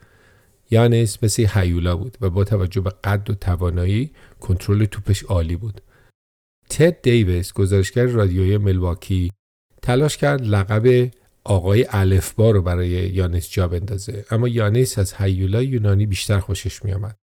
یانس 0.70 1.18
مثل 1.22 1.46
هیولا 1.54 1.96
بود 1.96 2.18
و 2.20 2.30
با 2.30 2.44
توجه 2.44 2.80
به 2.80 2.90
قد 3.04 3.30
و 3.30 3.34
توانایی 3.34 4.10
کنترل 4.40 4.84
توپش 4.84 5.22
عالی 5.22 5.56
بود. 5.56 5.80
تد 6.70 7.02
دیویس 7.02 7.52
گزارشگر 7.52 8.06
رادیوی 8.06 8.58
ملواکی 8.58 9.32
تلاش 9.82 10.16
کرد 10.16 10.42
لقب 10.42 11.10
آقای 11.44 11.86
الفبا 11.90 12.50
رو 12.50 12.62
برای 12.62 12.88
یانس 12.88 13.50
جا 13.50 13.68
بندازه 13.68 14.24
اما 14.30 14.48
یانس 14.48 14.98
از 14.98 15.14
هیولا 15.14 15.62
یونانی 15.62 16.06
بیشتر 16.06 16.40
خوشش 16.40 16.84
می 16.84 16.92
آمد. 16.92 17.16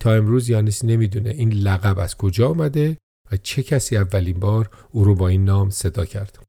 تا 0.00 0.14
امروز 0.14 0.48
یانس 0.48 0.84
نمی‌دونه 0.84 1.30
این 1.30 1.52
لقب 1.52 1.98
از 1.98 2.16
کجا 2.16 2.48
آمده 2.48 2.96
و 3.32 3.36
چه 3.36 3.62
کسی 3.62 3.96
اولین 3.96 4.40
بار 4.40 4.70
او 4.90 5.04
رو 5.04 5.14
با 5.14 5.28
این 5.28 5.44
نام 5.44 5.70
صدا 5.70 6.04
کرد. 6.04 6.42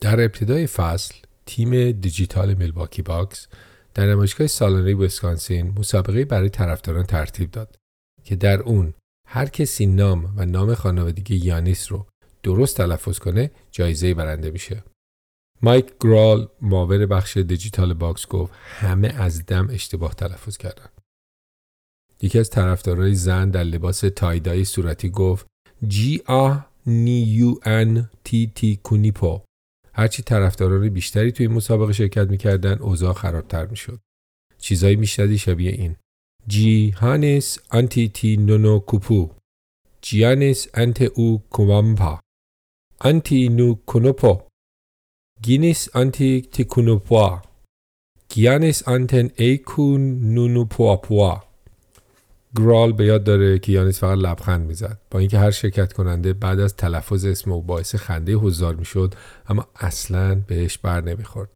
در 0.00 0.20
ابتدای 0.20 0.66
فصل 0.66 1.14
تیم 1.46 1.92
دیجیتال 1.92 2.54
میلواکی 2.54 3.02
باکس 3.02 3.46
در 3.94 4.06
نمایشگاه 4.06 4.46
سالانه 4.46 4.94
ویسکانسین 4.94 5.78
مسابقه 5.78 6.24
برای 6.24 6.48
طرفداران 6.48 7.04
ترتیب 7.04 7.50
داد 7.50 7.76
که 8.24 8.36
در 8.36 8.60
اون 8.62 8.94
هر 9.26 9.46
کسی 9.46 9.86
نام 9.86 10.34
و 10.36 10.46
نام 10.46 10.74
خانوادگی 10.74 11.36
یانیس 11.36 11.92
رو 11.92 12.06
درست 12.42 12.76
تلفظ 12.76 13.18
کنه 13.18 13.50
جایزه 13.70 14.14
برنده 14.14 14.50
میشه. 14.50 14.84
مایک 15.62 15.92
گرال 16.00 16.48
معاون 16.60 17.06
بخش 17.06 17.36
دیجیتال 17.36 17.94
باکس 17.94 18.26
گفت 18.26 18.52
همه 18.54 19.08
از 19.08 19.46
دم 19.46 19.68
اشتباه 19.70 20.14
تلفظ 20.14 20.56
کردن. 20.56 20.88
یکی 22.22 22.38
از 22.38 22.50
طرفدارای 22.50 23.14
زن 23.14 23.50
در 23.50 23.64
لباس 23.64 24.00
tie-dye 24.00 24.64
صورتی 24.64 25.10
گفت 25.10 25.46
جی 25.88 26.22
آ 26.26 26.54
نی 26.86 27.20
یو 27.20 27.54
ان 27.62 28.10
تی 28.24 28.52
تی 28.54 28.76
کونیپو 28.76 29.40
هرچی 29.92 30.22
طرفداران 30.22 30.88
بیشتری 30.88 31.32
توی 31.32 31.48
مسابقه 31.48 31.92
شرکت 31.92 32.30
می‌کردن 32.30 32.78
اوضاع 32.78 33.12
خرابتر 33.12 33.66
می‌شد 33.66 34.00
چیزایی 34.58 34.96
میشنیدی 34.96 35.38
شبیه 35.38 35.72
این 35.72 35.96
جی 36.48 36.90
هانس 36.90 37.58
آنتی 37.70 38.08
تی 38.08 38.36
نونو 38.36 38.78
کوپو 38.78 39.30
جیانس 40.02 40.68
انت 40.74 41.02
او 41.02 41.42
کومامپا 41.50 42.20
آنتی 43.00 43.48
نو 43.48 43.74
کونوپو 43.74 44.40
گینیس 45.42 45.88
آنتی 45.96 46.40
تی 46.40 46.64
کونوپوا 46.64 47.42
گیانس 48.28 48.88
آنتن 48.88 49.30
ایکون 49.36 50.20
نونو 50.34 50.64
پوا 50.64 50.96
پوا 50.96 51.42
گرال 52.56 52.92
به 52.92 53.04
یاد 53.04 53.24
داره 53.24 53.58
که 53.58 53.72
یانیس 53.72 54.00
فقط 54.00 54.18
لبخند 54.18 54.66
می‌زد. 54.66 55.00
با 55.10 55.18
اینکه 55.18 55.38
هر 55.38 55.50
شرکت 55.50 55.92
کننده 55.92 56.32
بعد 56.32 56.60
از 56.60 56.76
تلفظ 56.76 57.24
اسم 57.24 57.52
او 57.52 57.62
باعث 57.62 57.94
خنده 57.94 58.34
حضار 58.34 58.74
می‌شد 58.74 59.14
اما 59.48 59.66
اصلا 59.76 60.34
بهش 60.34 60.78
بر 60.78 61.00
نمی‌خورد. 61.00 61.50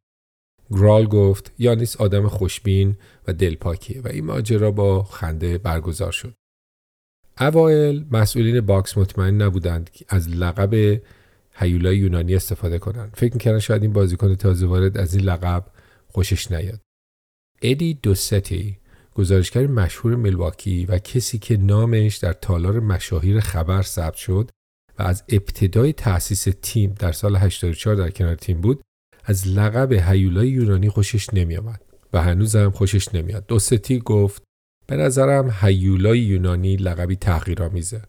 گرال 0.71 1.07
گفت 1.07 1.53
یانیس 1.59 1.97
آدم 1.97 2.29
خوشبین 2.29 2.97
و 3.27 3.33
دلپاکیه 3.33 4.01
و 4.01 4.09
این 4.09 4.25
ماجرا 4.25 4.71
با 4.71 5.03
خنده 5.03 5.59
برگزار 5.59 6.13
شد. 6.13 6.35
اوایل 7.41 8.05
مسئولین 8.11 8.61
باکس 8.61 8.99
مطمئن 8.99 9.43
نبودند 9.43 9.91
که 9.91 10.05
از 10.09 10.29
لقب 10.29 11.01
هیولای 11.55 11.97
یونانی 11.97 12.35
استفاده 12.35 12.79
کنند. 12.79 13.15
فکر 13.17 13.33
می‌کردن 13.33 13.59
شاید 13.59 13.83
این 13.83 13.93
بازیکن 13.93 14.35
تازه 14.35 14.67
وارد 14.67 14.99
از 14.99 15.15
این 15.15 15.25
لقب 15.25 15.65
خوشش 16.07 16.51
نیاد. 16.51 16.81
ادی 17.63 17.95
دوستی 17.95 18.79
گزارشگر 19.15 19.67
مشهور 19.67 20.17
ملواکی 20.17 20.87
و 20.87 20.99
کسی 20.99 21.39
که 21.39 21.57
نامش 21.57 22.17
در 22.17 22.33
تالار 22.33 22.81
مشاهیر 22.81 23.41
خبر 23.41 23.83
ثبت 23.83 24.15
شد 24.15 24.51
و 24.99 25.03
از 25.03 25.25
ابتدای 25.29 25.93
تأسیس 25.93 26.49
تیم 26.63 26.95
در 26.99 27.13
سال 27.13 27.37
84 27.37 27.95
در 27.97 28.11
کنار 28.11 28.35
تیم 28.35 28.61
بود 28.61 28.81
از 29.29 29.49
لقب 29.49 29.93
هیولای 29.93 30.49
یونانی 30.49 30.89
خوشش 30.89 31.35
نمیآمد 31.35 31.81
و 32.13 32.23
هنوز 32.23 32.57
هم 32.57 32.71
خوشش 32.71 33.15
نمیاد 33.15 33.47
دوستی 33.47 33.99
گفت 33.99 34.43
به 34.87 34.97
نظرم 34.97 35.55
هیولای 35.61 36.19
یونانی 36.19 36.77
لقبی 36.77 37.17
تغییرآمیزه 37.17 38.03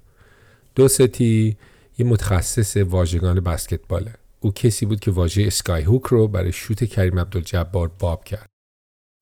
دوستی 0.76 1.58
یه 1.98 2.06
متخصص 2.06 2.78
واژگان 2.78 3.40
بسکتباله 3.40 4.14
او 4.40 4.52
کسی 4.52 4.86
بود 4.86 5.00
که 5.00 5.12
واژه 5.12 5.44
اسکای 5.44 5.84
هوک 5.84 6.04
رو 6.04 6.28
برای 6.28 6.52
شوت 6.52 6.84
کریم 6.84 7.20
عبدالجبار 7.20 7.88
باب 7.88 8.24
کرد 8.24 8.50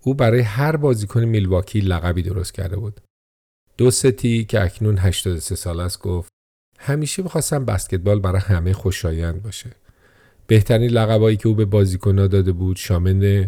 او 0.04 0.14
برای 0.14 0.42
هر 0.42 0.76
بازیکن 0.76 1.26
میلواکی 1.26 1.80
لقبی 1.80 2.22
درست 2.22 2.54
کرده 2.54 2.76
بود. 2.76 3.02
دو 3.78 3.92
ستی 3.92 4.46
که 4.46 4.64
اکنون 4.64 4.98
83 4.98 5.56
سال 5.56 5.80
است 5.80 6.00
گفت 6.00 6.30
همیشه 6.80 7.24
می‌خواستم 7.24 7.66
بسکتبال 7.66 8.20
برای 8.20 8.42
همه 8.42 8.74
خوشایند 8.74 9.44
باشه. 9.44 9.72
بهترین 10.48 10.90
لقبایی 10.90 11.38
که 11.38 11.48
او 11.48 11.56
به 11.56 11.66
بازیکنها 11.66 12.28
داده 12.28 12.52
بود 12.52 12.78
شامل 12.78 13.48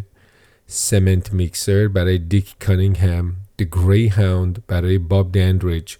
سمنت 0.68 1.34
میکسر 1.34 1.88
برای 1.88 2.18
دیک 2.18 2.56
کانینگهم، 2.60 3.36
The 3.62 3.66
Greyhound 3.66 4.60
برای 4.68 4.98
باب 4.98 5.32
دندریج، 5.32 5.96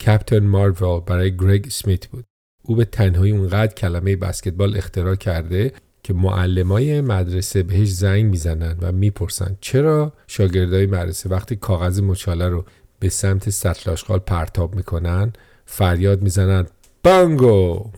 کپتن 0.00 0.38
مارول 0.38 1.00
برای 1.00 1.36
گرگ 1.36 1.68
سمیت 1.68 2.06
بود. 2.06 2.24
او 2.62 2.76
به 2.76 2.84
تنهایی 2.84 3.32
اونقدر 3.32 3.74
کلمه 3.74 4.16
بسکتبال 4.16 4.76
اختراع 4.76 5.14
کرده 5.14 5.72
که 6.02 6.14
معلمای 6.14 7.00
مدرسه 7.00 7.62
بهش 7.62 7.88
زنگ 7.88 8.24
می‌زنن 8.24 8.76
و 8.80 8.92
می‌پرسن 8.92 9.56
چرا 9.60 10.12
شاگردای 10.26 10.86
مدرسه 10.86 11.28
وقتی 11.28 11.56
کاغذ 11.56 12.00
مچاله 12.00 12.48
رو 12.48 12.64
به 12.98 13.08
سمت 13.08 13.50
سطل 13.50 13.90
آشغال 13.90 14.18
پرتاب 14.18 14.74
می‌کنن 14.74 15.32
فریاد 15.66 16.22
می‌زنن 16.22 16.66
بانگو 17.02 17.90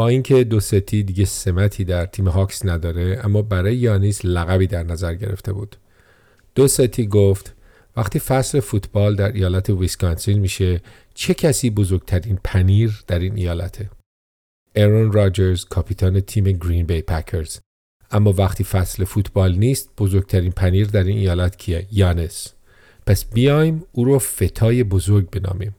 با 0.00 0.08
اینکه 0.08 0.44
دوستی 0.44 1.02
دیگه 1.02 1.24
سمتی 1.24 1.84
در 1.84 2.06
تیم 2.06 2.28
هاکس 2.28 2.64
نداره 2.64 3.20
اما 3.24 3.42
برای 3.42 3.76
یانیس 3.76 4.24
لقبی 4.24 4.66
در 4.66 4.82
نظر 4.82 5.14
گرفته 5.14 5.52
بود. 5.52 5.76
دوستی 6.54 7.06
گفت 7.06 7.54
وقتی 7.96 8.18
فصل 8.18 8.60
فوتبال 8.60 9.16
در 9.16 9.32
ایالت 9.32 9.70
ویسکانسین 9.70 10.38
میشه 10.38 10.80
چه 11.14 11.34
کسی 11.34 11.70
بزرگترین 11.70 12.38
پنیر 12.44 13.04
در 13.06 13.18
این 13.18 13.36
ایالته؟ 13.36 13.90
ایرون 14.76 15.12
راجرز 15.12 15.64
کاپیتان 15.64 16.20
تیم 16.20 16.44
گرین 16.44 16.86
بی 16.86 17.02
پکرز. 17.02 17.58
اما 18.10 18.32
وقتی 18.32 18.64
فصل 18.64 19.04
فوتبال 19.04 19.54
نیست 19.54 19.90
بزرگترین 19.98 20.52
پنیر 20.52 20.86
در 20.86 21.04
این 21.04 21.18
ایالت 21.18 21.56
کیه؟ 21.56 21.86
یانس 21.92 22.48
پس 23.06 23.24
بیایم 23.24 23.84
او 23.92 24.04
رو 24.04 24.18
فتای 24.18 24.84
بزرگ 24.84 25.30
بنامیم. 25.30 25.74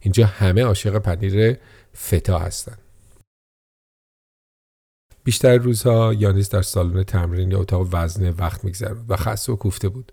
اینجا 0.00 0.26
همه 0.26 0.62
عاشق 0.64 0.98
پنیر 0.98 1.56
فتا 1.94 2.38
هستند 2.38 2.78
بیشتر 5.28 5.56
روزها 5.56 6.14
یانیس 6.14 6.50
در 6.50 6.62
سالن 6.62 7.02
تمرین 7.02 7.50
یا 7.50 7.60
اتاق 7.60 7.88
وزنه 7.92 8.30
وقت 8.30 8.64
میگذرد 8.64 9.10
و 9.10 9.16
خسته 9.16 9.52
و 9.52 9.56
کوفته 9.56 9.88
بود. 9.88 10.12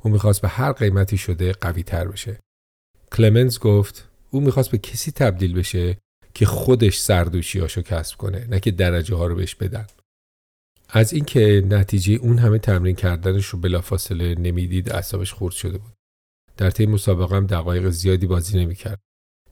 او 0.00 0.10
می‌خواست 0.10 0.40
به 0.40 0.48
هر 0.48 0.72
قیمتی 0.72 1.18
شده 1.18 1.52
قوی 1.52 1.82
تر 1.82 2.08
بشه. 2.08 2.40
کلمنز 3.12 3.58
گفت 3.58 4.08
او 4.30 4.40
می‌خواست 4.40 4.70
به 4.70 4.78
کسی 4.78 5.12
تبدیل 5.12 5.54
بشه 5.54 5.98
که 6.34 6.46
خودش 6.46 6.98
سردوشیاشو 6.98 7.82
کسب 7.82 8.16
کنه 8.16 8.46
نه 8.46 8.60
که 8.60 8.70
درجه 8.70 9.14
ها 9.14 9.26
رو 9.26 9.34
بهش 9.34 9.54
بدن. 9.54 9.86
از 10.88 11.12
اینکه 11.12 11.66
نتیجه 11.68 12.14
اون 12.14 12.38
همه 12.38 12.58
تمرین 12.58 12.96
کردنش 12.96 13.46
رو 13.46 13.58
بلافاصله 13.58 14.34
نمی‌دید 14.34 14.92
اعصابش 14.92 15.32
خورد 15.32 15.54
شده 15.54 15.78
بود. 15.78 15.92
در 16.56 16.70
طی 16.70 16.86
مسابقه 16.86 17.36
هم 17.36 17.46
دقایق 17.46 17.88
زیادی 17.88 18.26
بازی 18.26 18.58
نمی‌کرد. 18.58 19.00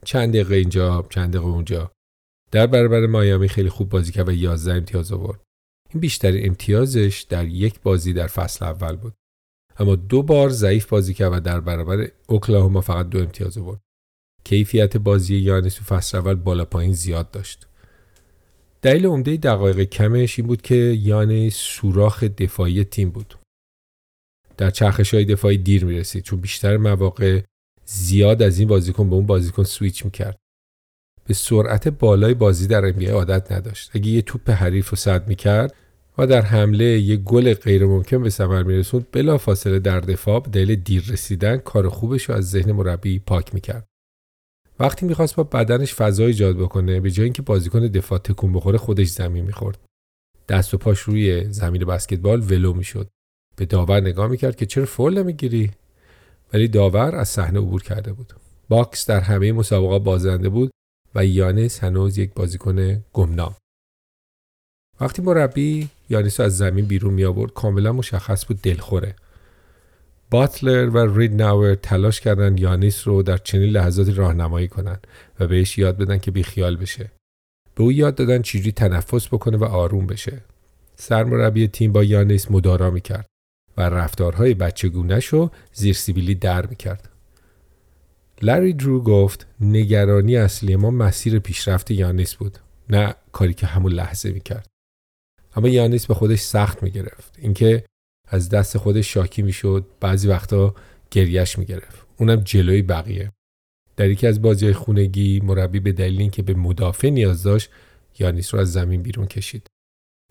چند 0.04 0.28
دقیقه 0.28 0.54
اینجا 0.54 1.06
چند 1.10 1.30
دقیقه 1.32 1.48
اونجا. 1.48 1.92
در 2.50 2.66
برابر 2.66 3.06
مایامی 3.06 3.48
خیلی 3.48 3.68
خوب 3.68 3.88
بازی 3.88 4.12
کرد 4.12 4.28
و 4.28 4.32
11 4.32 4.72
امتیاز 4.72 5.12
آورد 5.12 5.40
این 5.90 6.00
بیشترین 6.00 6.46
امتیازش 6.46 7.26
در 7.28 7.46
یک 7.46 7.80
بازی 7.80 8.12
در 8.12 8.26
فصل 8.26 8.64
اول 8.64 8.96
بود 8.96 9.14
اما 9.78 9.96
دو 9.96 10.22
بار 10.22 10.50
ضعیف 10.50 10.86
بازی 10.86 11.14
کرد 11.14 11.32
و 11.32 11.40
در 11.40 11.60
برابر 11.60 12.10
اوکلاهوما 12.26 12.80
فقط 12.80 13.08
دو 13.08 13.18
امتیاز 13.18 13.58
آورد 13.58 13.80
کیفیت 14.44 14.96
بازی 14.96 15.36
یانس 15.36 15.74
تو 15.74 15.84
فصل 15.84 16.18
اول 16.18 16.34
بالا 16.34 16.64
پایین 16.64 16.92
زیاد 16.92 17.30
داشت. 17.30 17.66
دلیل 18.82 19.06
عمده 19.06 19.36
دقایق 19.36 19.80
کمش 19.82 20.38
این 20.38 20.48
بود 20.48 20.62
که 20.62 20.74
یانس 20.74 21.54
سوراخ 21.54 22.24
دفاعی 22.24 22.84
تیم 22.84 23.10
بود. 23.10 23.38
در 24.56 24.70
چرخش 24.70 25.14
های 25.14 25.24
دفاعی 25.24 25.58
دیر 25.58 25.84
می 25.84 25.98
رسید 25.98 26.24
چون 26.24 26.40
بیشتر 26.40 26.76
مواقع 26.76 27.42
زیاد 27.84 28.42
از 28.42 28.58
این 28.58 28.68
بازیکن 28.68 29.10
به 29.10 29.16
اون 29.16 29.26
بازیکن 29.26 29.62
سویچ 29.62 30.04
می 30.04 30.10
کرد. 30.10 30.38
به 31.28 31.34
سرعت 31.34 31.88
بالای 31.88 32.34
بازی 32.34 32.66
در 32.66 32.92
NBA 32.92 33.08
عادت 33.08 33.52
نداشت. 33.52 33.90
اگه 33.94 34.08
یه 34.08 34.22
توپ 34.22 34.50
حریف 34.50 34.90
رو 34.90 34.96
صد 34.96 35.28
می 35.28 35.34
کرد 35.34 35.74
و 36.18 36.26
در 36.26 36.42
حمله 36.42 36.84
یه 36.84 37.16
گل 37.16 37.54
غیر 37.54 37.86
ممکن 37.86 38.22
به 38.22 38.30
ثمر 38.30 38.62
می 38.62 38.74
رسوند 38.74 39.06
بلا 39.12 39.38
فاصله 39.38 39.78
در 39.78 40.00
دفاع 40.00 40.40
به 40.40 40.50
دلیل 40.50 40.74
دیر 40.74 41.04
رسیدن 41.08 41.56
کار 41.56 41.88
خوبش 41.88 42.22
رو 42.22 42.34
از 42.34 42.50
ذهن 42.50 42.72
مربی 42.72 43.18
پاک 43.18 43.54
می 43.54 43.60
کرد. 43.60 43.86
وقتی 44.80 45.06
می‌خواست 45.06 45.36
با 45.36 45.42
بدنش 45.42 45.94
فضا 45.94 46.26
ایجاد 46.26 46.56
بکنه 46.56 47.00
به 47.00 47.10
جای 47.10 47.24
اینکه 47.24 47.42
بازیکن 47.42 47.80
دفاع 47.80 48.18
تکون 48.18 48.52
بخوره 48.52 48.78
خودش 48.78 49.08
زمین 49.08 49.44
می‌خورد. 49.44 49.78
دست 50.48 50.74
و 50.74 50.78
پاش 50.78 51.00
روی 51.00 51.52
زمین 51.52 51.84
بسکتبال 51.84 52.40
ولو 52.40 52.72
می‌شد. 52.72 53.08
به 53.56 53.66
داور 53.66 54.00
نگاه 54.00 54.28
می‌کرد 54.28 54.56
که 54.56 54.66
چرا 54.66 54.84
فول 54.84 55.18
نمی‌گیری؟ 55.18 55.70
ولی 56.52 56.68
داور 56.68 57.14
از 57.14 57.28
صحنه 57.28 57.58
عبور 57.58 57.82
کرده 57.82 58.12
بود. 58.12 58.32
باکس 58.68 59.06
در 59.06 59.20
همه 59.20 59.52
مسابقات 59.52 60.02
بازنده 60.02 60.48
بود. 60.48 60.70
و 61.14 61.26
یانس 61.26 61.84
هنوز 61.84 62.18
یک 62.18 62.34
بازیکن 62.34 63.04
گمنام 63.12 63.54
وقتی 65.00 65.22
مربی 65.22 65.88
یانس 66.10 66.40
از 66.40 66.56
زمین 66.56 66.84
بیرون 66.84 67.14
می 67.14 67.24
آورد 67.24 67.52
کاملا 67.52 67.92
مشخص 67.92 68.46
بود 68.46 68.62
دلخوره 68.62 69.14
باتلر 70.30 70.90
و 70.90 71.18
ریدناور 71.18 71.74
تلاش 71.74 72.20
کردند 72.20 72.60
یانیس 72.60 73.08
رو 73.08 73.22
در 73.22 73.36
چنین 73.36 73.70
لحظاتی 73.70 74.12
راهنمایی 74.12 74.68
کنند 74.68 75.06
و 75.40 75.46
بهش 75.46 75.78
یاد 75.78 75.96
بدن 75.96 76.18
که 76.18 76.30
بیخیال 76.30 76.76
بشه. 76.76 77.10
به 77.74 77.82
او 77.82 77.92
یاد 77.92 78.14
دادن 78.14 78.42
چجوری 78.42 78.72
تنفس 78.72 79.28
بکنه 79.28 79.56
و 79.56 79.64
آروم 79.64 80.06
بشه. 80.06 80.40
سرمربی 80.96 81.68
تیم 81.68 81.92
با 81.92 82.04
یانیس 82.04 82.50
مدارا 82.50 82.90
می‌کرد 82.90 83.26
و 83.76 83.80
رفتارهای 83.80 84.54
بچگونش 84.54 85.26
رو 85.26 85.50
زیر 85.72 85.94
سیبیلی 85.94 86.34
در 86.34 86.66
می‌کرد. 86.66 87.08
لری 88.42 88.72
درو 88.72 89.02
گفت 89.02 89.46
نگرانی 89.60 90.36
اصلی 90.36 90.76
ما 90.76 90.90
مسیر 90.90 91.38
پیشرفت 91.38 91.90
یانیس 91.90 92.34
بود 92.34 92.58
نه 92.90 93.14
کاری 93.32 93.54
که 93.54 93.66
همون 93.66 93.92
لحظه 93.92 94.32
می‌کرد. 94.32 94.66
اما 95.56 95.68
یانیس 95.68 96.06
به 96.06 96.14
خودش 96.14 96.40
سخت 96.40 96.82
می‌گرفت. 96.82 97.38
اینکه 97.38 97.84
از 98.28 98.48
دست 98.48 98.78
خودش 98.78 99.14
شاکی 99.14 99.42
می‌شد 99.42 99.86
بعضی 100.00 100.28
وقتا 100.28 100.74
گریش 101.10 101.58
می‌گرفت. 101.58 102.06
اونم 102.16 102.36
جلوی 102.36 102.82
بقیه. 102.82 103.32
در 103.96 104.10
یکی 104.10 104.26
از 104.26 104.42
بازی 104.42 104.72
خونگی 104.72 105.40
مربی 105.40 105.80
به 105.80 105.92
دلیل 105.92 106.20
اینکه 106.20 106.42
به 106.42 106.54
مدافع 106.54 107.10
نیاز 107.10 107.42
داشت 107.42 107.70
یانیس 108.18 108.54
رو 108.54 108.60
از 108.60 108.72
زمین 108.72 109.02
بیرون 109.02 109.26
کشید. 109.26 109.66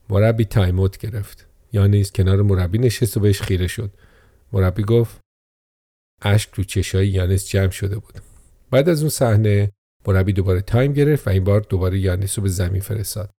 مربی 0.10 0.45
تایم‌اوت 0.45 0.97
گرفت. 0.97 1.47
یانیس 1.74 2.12
کنار 2.12 2.41
مربی 2.41 2.78
نشست 2.78 3.18
و 3.18 3.20
بهش 3.20 3.41
خیره 3.41 3.68
شد. 3.68 3.91
مربی 4.53 4.84
گفت 4.84 5.20
اشک 6.22 6.53
رو 6.53 6.63
چشای 6.63 7.07
یانیس 7.07 7.49
جمع 7.49 7.70
شده 7.70 7.95
بود. 7.95 8.13
بعد 8.72 8.89
از 8.89 9.01
اون 9.01 9.09
صحنه 9.09 9.72
مربی 10.07 10.34
دوباره 10.34 10.61
تایم 10.61 10.93
گرفت 10.93 11.28
و 11.28 11.30
این 11.30 11.43
بار 11.43 11.61
دوباره 11.70 11.99
یانیس 11.99 12.39
رو 12.39 12.43
به 12.43 12.49
زمین 12.49 12.82
فرستاد. 12.82 13.30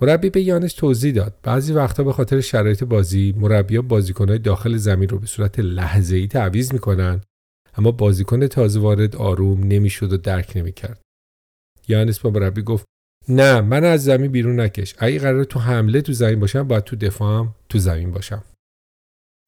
مربی 0.00 0.30
به 0.30 0.40
یانیس 0.40 0.72
توضیح 0.72 1.14
داد. 1.14 1.34
بعضی 1.42 1.72
وقتا 1.72 2.04
به 2.04 2.12
خاطر 2.12 2.40
شرایط 2.40 2.84
بازی 2.84 3.34
مربی‌ها 3.36 3.82
بازیکنهای 3.82 4.38
داخل 4.38 4.76
زمین 4.76 5.08
رو 5.08 5.18
به 5.18 5.26
صورت 5.26 5.58
لحظه‌ای 5.58 6.28
تعویض 6.28 6.72
می‌کنن 6.72 7.20
اما 7.76 7.90
بازیکن 7.90 8.46
تازه 8.46 8.80
وارد 8.80 9.16
آروم 9.16 9.60
نمی‌شد 9.62 10.12
و 10.12 10.16
درک 10.16 10.52
نمی‌کرد. 10.56 11.00
یانیس 11.88 12.18
با 12.18 12.30
مربی 12.30 12.62
گفت 12.62 12.84
نه 13.28 13.60
منو 13.60 13.84
از 13.84 14.04
زمین 14.04 14.32
بیرون 14.32 14.60
نکش. 14.60 14.94
اگه 14.98 15.18
قراره 15.18 15.44
تو 15.44 15.60
حمله 15.60 16.00
تو 16.00 16.12
زمین 16.12 16.40
باشم 16.40 16.68
باید 16.68 16.84
تو 16.84 16.96
دفاعم 16.96 17.54
تو 17.68 17.78
زمین 17.78 18.10
باشم. 18.10 18.44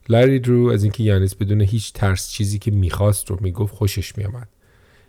لری 0.09 0.39
درو 0.39 0.69
از 0.69 0.83
اینکه 0.83 1.03
یانیس 1.03 1.35
بدون 1.35 1.61
هیچ 1.61 1.93
ترس 1.93 2.31
چیزی 2.31 2.59
که 2.59 2.71
می‌خواست 2.71 3.31
رو 3.31 3.39
می‌گفت 3.41 3.75
خوشش 3.75 4.19
میآمد 4.19 4.49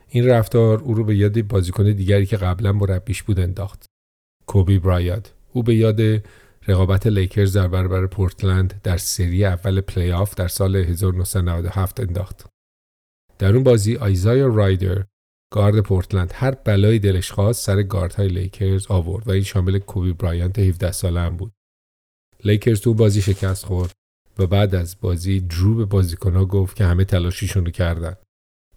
این 0.09 0.27
رفتار 0.27 0.79
او 0.79 0.93
رو 0.93 1.03
به 1.03 1.15
یاد 1.15 1.41
بازیکن 1.41 1.91
دیگری 1.91 2.25
که 2.25 2.37
قبلا 2.37 2.71
مربیش 2.71 3.23
بود 3.23 3.39
انداخت 3.39 3.85
کوبی 4.47 4.79
برایانت 4.79 5.33
او 5.53 5.63
به 5.63 5.75
یاد 5.75 6.01
رقابت 6.67 7.07
لیکرز 7.07 7.57
در 7.57 7.67
برابر 7.67 8.07
پورتلند 8.07 8.81
در 8.83 8.97
سری 8.97 9.45
اول 9.45 9.81
پلی 9.81 10.11
آف 10.11 10.35
در 10.35 10.47
سال 10.47 10.75
1997 10.75 11.99
انداخت. 11.99 12.45
در 13.39 13.53
اون 13.53 13.63
بازی 13.63 13.95
آیزایا 13.95 14.47
رایدر 14.47 15.05
گارد 15.53 15.79
پورتلند 15.79 16.31
هر 16.35 16.51
بلایی 16.51 16.99
دلش 16.99 17.31
خواست 17.31 17.65
سر 17.65 18.09
های 18.17 18.27
لیکرز 18.27 18.87
آورد 18.89 19.27
و 19.27 19.31
این 19.31 19.43
شامل 19.43 19.79
کوبی 19.79 20.13
برایانت 20.13 20.59
17 20.59 20.91
ساله 20.91 21.19
هم 21.19 21.37
بود. 21.37 21.51
لیکرز 22.43 22.81
تو 22.81 22.93
بازی 22.93 23.21
شکست 23.21 23.65
خورد 23.65 23.91
و 24.39 24.47
بعد 24.47 24.75
از 24.75 24.95
بازی 25.01 25.39
درو 25.39 25.75
به 25.75 25.85
بازیکنها 25.85 26.45
گفت 26.45 26.75
که 26.75 26.85
همه 26.85 27.05
تلاشیشون 27.05 27.65
رو 27.65 27.71
کردن. 27.71 28.15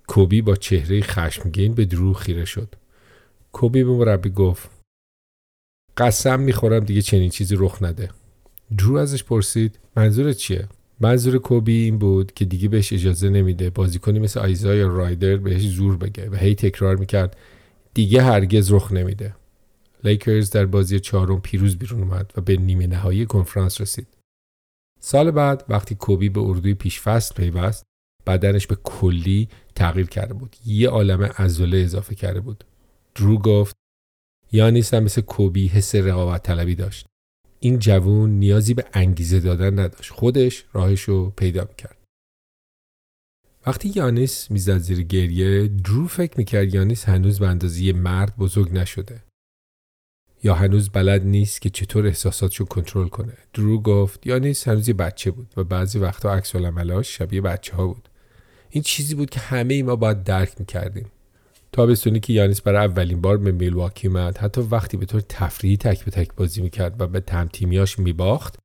کوبی 0.06 0.42
با 0.42 0.56
چهره 0.56 1.00
خشمگین 1.00 1.74
به 1.74 1.84
درو 1.84 2.12
خیره 2.12 2.44
شد. 2.44 2.74
کوبی 3.52 3.84
به 3.84 3.90
مربی 3.90 4.30
گفت 4.30 4.70
قسم 5.96 6.40
می‌خورم 6.40 6.80
دیگه 6.80 7.02
چنین 7.02 7.30
چیزی 7.30 7.56
رخ 7.58 7.82
نده 7.82 8.10
درو 8.78 8.96
ازش 8.96 9.24
پرسید 9.24 9.78
منظورت 9.96 10.36
چیه 10.36 10.68
منظور 11.00 11.38
کوبی 11.38 11.84
این 11.84 11.98
بود 11.98 12.32
که 12.32 12.44
دیگه 12.44 12.68
بهش 12.68 12.92
اجازه 12.92 13.28
نمیده 13.28 13.70
بازیکنی 13.70 14.18
مثل 14.18 14.40
آیزا 14.40 14.74
یا 14.74 14.86
رایدر 14.86 15.36
بهش 15.36 15.62
زور 15.62 15.96
بگه 15.96 16.30
و 16.30 16.36
هی 16.36 16.54
تکرار 16.54 16.96
می‌کرد 16.96 17.36
دیگه 17.94 18.22
هرگز 18.22 18.72
رخ 18.72 18.92
نمیده 18.92 19.34
لیکرز 20.04 20.50
در 20.50 20.66
بازی 20.66 21.00
چهارم 21.00 21.40
پیروز 21.40 21.78
بیرون 21.78 22.00
اومد 22.00 22.32
و 22.36 22.40
به 22.40 22.56
نیمه 22.56 22.86
نهایی 22.86 23.26
کنفرانس 23.26 23.80
رسید 23.80 24.06
سال 25.04 25.30
بعد 25.30 25.64
وقتی 25.68 25.94
کوبی 25.94 26.28
به 26.28 26.40
اردوی 26.40 26.74
پیشفصل 26.74 27.34
پیوست 27.34 27.84
بدنش 28.26 28.66
به 28.66 28.76
کلی 28.84 29.48
تغییر 29.74 30.06
کرده 30.06 30.34
بود. 30.34 30.56
یه 30.66 30.88
عالم 30.88 31.22
عضله 31.22 31.78
اضافه 31.78 32.14
کرده 32.14 32.40
بود. 32.40 32.64
درو 33.14 33.38
گفت 33.38 33.76
یانیس 34.52 34.94
هم 34.94 35.02
مثل 35.02 35.20
کوبی 35.20 35.66
حس 35.68 35.94
رقابت 35.94 36.42
طلبی 36.42 36.74
داشت. 36.74 37.06
این 37.60 37.78
جوون 37.78 38.30
نیازی 38.30 38.74
به 38.74 38.84
انگیزه 38.92 39.40
دادن 39.40 39.78
نداشت. 39.78 40.10
خودش 40.10 40.64
راهش 40.72 41.02
رو 41.02 41.30
پیدا 41.30 41.64
می‌کرد. 41.64 41.96
وقتی 43.66 43.92
یانیس 43.94 44.50
می‌زد 44.50 44.78
زیر 44.78 45.02
گریه 45.02 45.68
درو 45.68 46.06
فکر 46.06 46.38
می‌کرد 46.38 46.74
یانیس 46.74 47.04
هنوز 47.04 47.38
به 47.38 47.48
اندازه 47.48 47.92
مرد 47.92 48.36
بزرگ 48.36 48.72
نشده. 48.72 49.22
یا 50.42 50.54
هنوز 50.54 50.90
بلد 50.90 51.24
نیست 51.24 51.62
که 51.62 51.70
چطور 51.70 52.06
احساساتشو 52.06 52.64
کنترل 52.64 53.08
کنه. 53.08 53.32
درو 53.54 53.82
گفت 53.82 54.26
یانیس 54.26 54.68
هنوز 54.68 54.88
یه 54.88 54.94
بچه 54.94 55.30
بود 55.30 55.46
و 55.56 55.64
بعضی 55.64 55.98
وقتا 55.98 56.34
عکس 56.34 56.56
العملاش 56.56 57.18
شبیه 57.18 57.40
بچه 57.40 57.76
ها 57.76 57.86
بود. 57.86 58.08
این 58.70 58.82
چیزی 58.82 59.14
بود 59.14 59.30
که 59.30 59.40
همه 59.40 59.74
ای 59.74 59.82
ما 59.82 59.96
باید 59.96 60.24
درک 60.24 60.52
می‌کردیم. 60.58 61.06
تابستونی 61.72 62.20
که 62.20 62.32
یانیس 62.32 62.60
برای 62.60 62.86
اولین 62.86 63.20
بار 63.20 63.38
به 63.38 63.52
میلواکی 63.52 64.08
اومد 64.08 64.38
حتی 64.38 64.60
وقتی 64.60 64.96
به 64.96 65.06
طور 65.06 65.20
تفریحی 65.20 65.76
تک 65.76 66.04
به 66.04 66.10
تک 66.10 66.34
بازی 66.34 66.62
می‌کرد 66.62 67.00
و 67.00 67.06
به 67.06 67.20
تم 67.20 67.48
تیمیاش 67.52 67.98
میباخت 67.98 68.58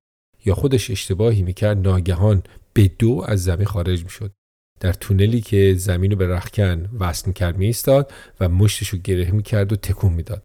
یا 0.45 0.55
خودش 0.55 0.91
اشتباهی 0.91 1.41
می‌کرد 1.41 1.78
ناگهان 1.88 2.43
به 2.73 2.91
دو 2.99 3.23
از 3.28 3.43
زمین 3.43 3.65
خارج 3.65 4.03
می‌شد. 4.03 4.32
در 4.80 4.93
تونلی 4.93 5.41
که 5.41 5.75
زمین 5.78 6.11
رو 6.11 6.17
به 6.17 6.28
رخکن 6.28 6.89
وصل 6.99 7.28
می‌کرد 7.28 7.57
میایستاد 7.57 8.11
و 8.39 8.49
مشتش 8.49 8.89
رو 8.89 8.99
گره 8.99 9.32
می‌کرد 9.32 9.73
و 9.73 9.75
تکون 9.75 10.13
می‌داد. 10.13 10.43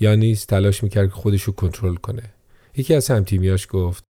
یانیس 0.00 0.44
تلاش 0.44 0.82
می‌کرد 0.82 1.08
که 1.08 1.14
خودش 1.14 1.42
رو 1.42 1.52
کنترل 1.52 1.94
کنه 1.94 2.22
یکی 2.76 2.94
از 2.94 3.10
همتیمیاش 3.10 3.66
گفت 3.70 4.04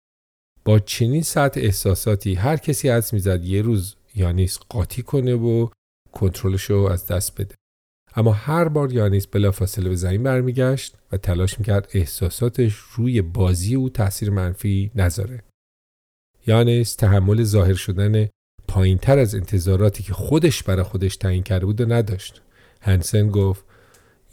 با 0.64 0.78
چنین 0.78 1.22
سطح 1.22 1.60
احساساتی 1.60 2.34
هر 2.34 2.56
کسی 2.56 2.88
حدس 2.88 3.12
می‌زد 3.12 3.44
یه 3.44 3.62
روز 3.62 3.96
یانیس 4.14 4.58
قاطی 4.68 5.02
کنه 5.02 5.34
و 5.34 5.68
کنترلش 6.12 6.64
رو 6.64 6.86
از 6.86 7.06
دست 7.06 7.40
بده 7.40 7.54
اما 8.16 8.32
هر 8.32 8.68
بار 8.68 8.92
یانیس 8.92 9.26
بلافاصله 9.26 9.88
به 9.88 9.96
زمین 9.96 10.22
برمیگشت 10.22 10.94
و 11.12 11.16
تلاش 11.16 11.58
می‌کرد 11.58 11.88
احساساتش 11.94 12.74
روی 12.74 13.22
بازی 13.22 13.74
او 13.74 13.88
تاثیر 13.88 14.30
منفی 14.30 14.90
نذاره. 14.94 15.42
یانیس 16.46 16.94
تحمل 16.94 17.42
ظاهر 17.42 17.74
شدن 17.74 18.28
پایین 18.68 18.98
تر 18.98 19.18
از 19.18 19.34
انتظاراتی 19.34 20.02
که 20.02 20.12
خودش 20.12 20.62
برای 20.62 20.82
خودش 20.82 21.16
تعیین 21.16 21.42
کرده 21.42 21.66
بود 21.66 21.80
و 21.80 21.86
نداشت. 21.86 22.42
هنسن 22.80 23.28
گفت 23.28 23.64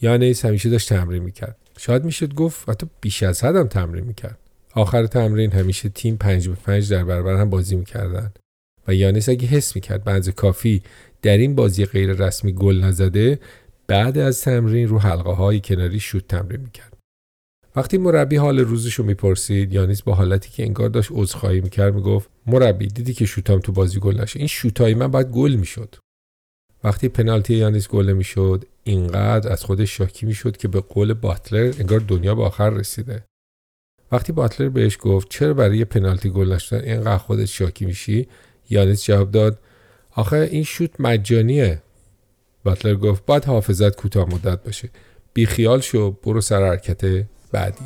یانیس 0.01 0.45
همیشه 0.45 0.69
داشت 0.69 0.89
تمرین 0.89 1.23
می‌کرد. 1.23 1.57
شاید 1.77 2.03
می‌شد 2.03 2.33
گفت 2.33 2.69
حتی 2.69 2.87
بیش 3.01 3.23
از 3.23 3.43
حدم 3.43 3.67
تمرین 3.67 4.03
می‌کرد. 4.03 4.37
آخر 4.73 5.05
تمرین 5.05 5.51
همیشه 5.51 5.89
تیم 5.89 6.17
پنج 6.17 6.49
به 6.49 6.55
پنج 6.55 6.91
در 6.91 7.03
برابر 7.03 7.35
هم 7.35 7.49
بازی 7.49 7.75
می‌کردن 7.75 8.31
و 8.87 8.93
یانیس 8.93 9.29
اگه 9.29 9.47
حس 9.47 9.75
می‌کرد 9.75 10.03
بعض 10.03 10.29
کافی 10.29 10.83
در 11.21 11.37
این 11.37 11.55
بازی 11.55 11.85
غیر 11.85 12.13
رسمی 12.13 12.53
گل 12.53 12.83
نزده 12.83 13.39
بعد 13.87 14.17
از 14.17 14.41
تمرین 14.41 14.87
رو 14.87 14.99
حلقه 14.99 15.31
های 15.31 15.59
کناری 15.59 15.99
شوت 15.99 16.27
تمرین 16.27 16.61
می‌کرد. 16.61 16.93
وقتی 17.75 17.97
مربی 17.97 18.35
حال 18.35 18.59
روزش 18.59 18.93
رو 18.93 19.05
می‌پرسید 19.05 19.73
یانیس 19.73 20.01
با 20.01 20.15
حالتی 20.15 20.49
که 20.49 20.63
انگار 20.63 20.89
داشت 20.89 21.09
عذرخواهی 21.11 21.61
می‌کرد 21.61 21.95
می‌گفت 21.95 22.29
مربی 22.45 22.87
دیدی 22.87 23.13
که 23.13 23.25
شوتام 23.25 23.59
تو 23.59 23.71
بازی 23.71 23.99
گل 23.99 24.21
نشه 24.21 24.39
این 24.39 24.47
شوتای 24.47 24.93
من 24.93 25.07
باید 25.07 25.27
گل 25.27 25.55
می‌شد 25.55 25.95
وقتی 26.87 27.09
پنالتی 27.09 27.55
یانیس 27.55 27.87
گل 27.87 28.13
می‌شد 28.13 28.65
اینقدر 28.83 29.51
از 29.51 29.63
خودش 29.63 29.97
شاکی 29.97 30.25
می‌شد 30.25 30.57
که 30.57 30.67
به 30.67 30.81
قول 30.81 31.13
باتلر 31.13 31.73
انگار 31.79 31.99
دنیا 31.99 32.35
به 32.35 32.43
آخر 32.43 32.69
رسیده. 32.69 33.23
وقتی 34.11 34.31
باتلر 34.31 34.69
بهش 34.69 34.97
گفت 35.01 35.27
چرا 35.29 35.53
برای 35.53 35.85
پنالتی 35.85 36.29
گل 36.29 36.53
نشدن 36.53 36.81
اینقدر 36.83 37.17
خودت 37.17 37.45
شاکی 37.45 37.85
میشی؟ 37.85 38.27
یانیس 38.69 39.03
جواب 39.03 39.31
داد 39.31 39.59
آخه 40.11 40.49
این 40.51 40.63
شوت 40.63 40.91
مجانیه. 40.99 41.81
باتلر 42.63 42.95
گفت 42.95 43.25
باید 43.25 43.45
حافظت 43.45 43.95
کوتاه 43.95 44.29
مدت 44.29 44.63
باشه. 44.63 44.89
بی 45.33 45.45
خیال 45.45 45.81
شو 45.81 46.11
برو 46.11 46.41
سر 46.41 46.67
حرکت 46.67 47.25
بعدی. 47.51 47.85